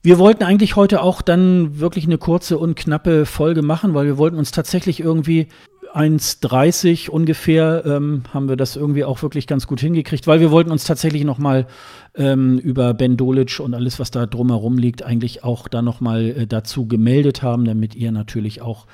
[0.03, 4.17] Wir wollten eigentlich heute auch dann wirklich eine kurze und knappe Folge machen, weil wir
[4.17, 5.49] wollten uns tatsächlich irgendwie
[5.95, 10.71] 1,30 ungefähr ähm, haben wir das irgendwie auch wirklich ganz gut hingekriegt, weil wir wollten
[10.71, 11.67] uns tatsächlich noch mal
[12.15, 16.31] ähm, über Ben Dolic und alles, was da drumherum liegt, eigentlich auch da noch mal
[16.31, 18.87] äh, dazu gemeldet haben, damit ihr natürlich auch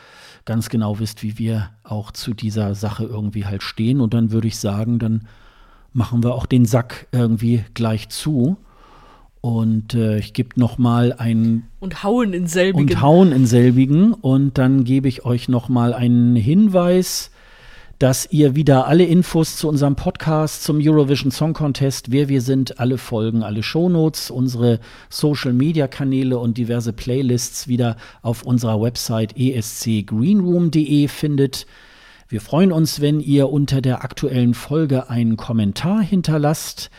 [0.45, 4.01] ganz genau wisst, wie wir auch zu dieser Sache irgendwie halt stehen.
[4.01, 5.29] Und dann würde ich sagen, dann
[5.93, 8.57] machen wir auch den Sack irgendwie gleich zu.
[9.47, 12.81] Und äh, ich gebe noch mal ein Und hauen in selbigen.
[12.81, 14.13] und hauen in selbigen.
[14.13, 17.31] Und dann gebe ich euch noch mal einen Hinweis,
[18.01, 22.81] dass ihr wieder alle Infos zu unserem Podcast, zum Eurovision Song Contest, wer wir sind,
[22.81, 29.39] alle Folgen, alle Shownotes, unsere Social Media Kanäle und diverse Playlists wieder auf unserer Website
[29.39, 31.69] escgreenroom.de findet.
[32.29, 36.91] Wir freuen uns, wenn ihr unter der aktuellen Folge einen Kommentar hinterlasst.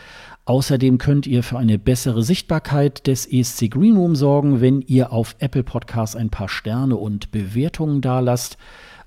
[0.48, 5.36] Außerdem könnt ihr für eine bessere Sichtbarkeit des ESC Green Room sorgen, wenn ihr auf
[5.40, 8.56] Apple Podcasts ein paar Sterne und Bewertungen dalasst.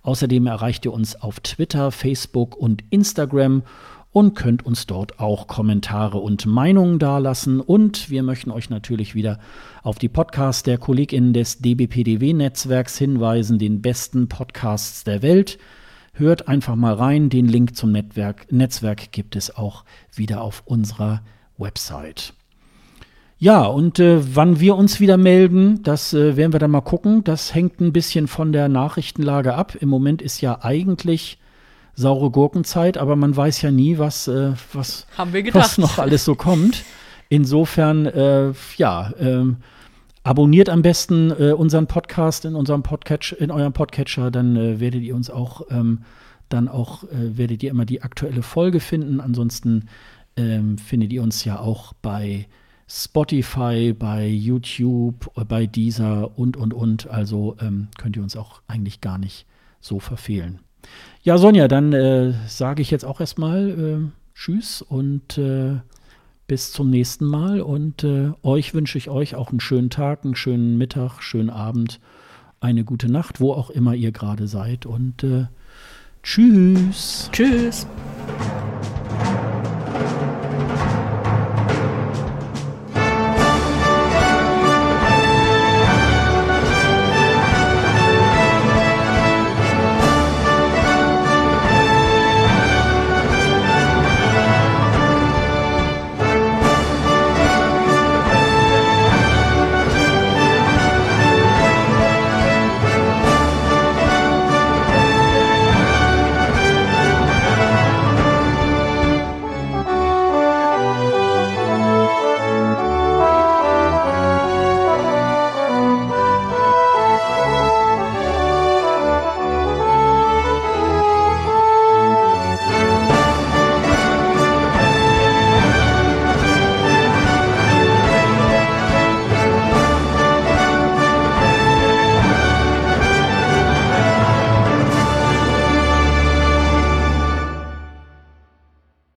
[0.03, 3.63] Außerdem erreicht ihr uns auf Twitter, Facebook und Instagram
[4.11, 7.59] und könnt uns dort auch Kommentare und Meinungen dalassen.
[7.59, 9.39] Und wir möchten euch natürlich wieder
[9.81, 15.57] auf die Podcasts der KollegInnen des DBPDW-Netzwerks hinweisen, den besten Podcasts der Welt.
[16.21, 17.29] Hört einfach mal rein.
[17.29, 19.83] Den Link zum Netzwerk, Netzwerk gibt es auch
[20.13, 21.21] wieder auf unserer
[21.57, 22.33] Website.
[23.37, 27.23] Ja, und äh, wann wir uns wieder melden, das äh, werden wir dann mal gucken.
[27.23, 29.75] Das hängt ein bisschen von der Nachrichtenlage ab.
[29.79, 31.39] Im Moment ist ja eigentlich
[31.95, 35.07] saure Gurkenzeit, aber man weiß ja nie, was, äh, was,
[35.53, 36.83] was noch alles so kommt.
[37.29, 39.57] Insofern, äh, ja, ähm,
[40.23, 45.01] abonniert am besten äh, unseren Podcast in unserem Podcatcher, in eurem Podcatcher, dann äh, werdet
[45.01, 46.03] ihr uns auch, ähm,
[46.49, 49.21] dann auch, werdet ihr immer die aktuelle Folge finden.
[49.21, 49.87] Ansonsten
[50.35, 52.47] ähm, findet ihr uns ja auch bei
[52.89, 57.09] Spotify, bei YouTube, bei Deezer und, und, und.
[57.09, 59.45] Also ähm, könnt ihr uns auch eigentlich gar nicht
[59.79, 60.59] so verfehlen.
[61.23, 65.77] Ja, Sonja, dann äh, sage ich jetzt auch erstmal äh, Tschüss und äh,
[66.51, 67.61] bis zum nächsten Mal.
[67.61, 72.01] Und äh, euch wünsche ich euch auch einen schönen Tag, einen schönen Mittag, schönen Abend,
[72.59, 74.85] eine gute Nacht, wo auch immer ihr gerade seid.
[74.85, 75.45] Und äh,
[76.23, 77.29] tschüss.
[77.31, 77.87] Tschüss.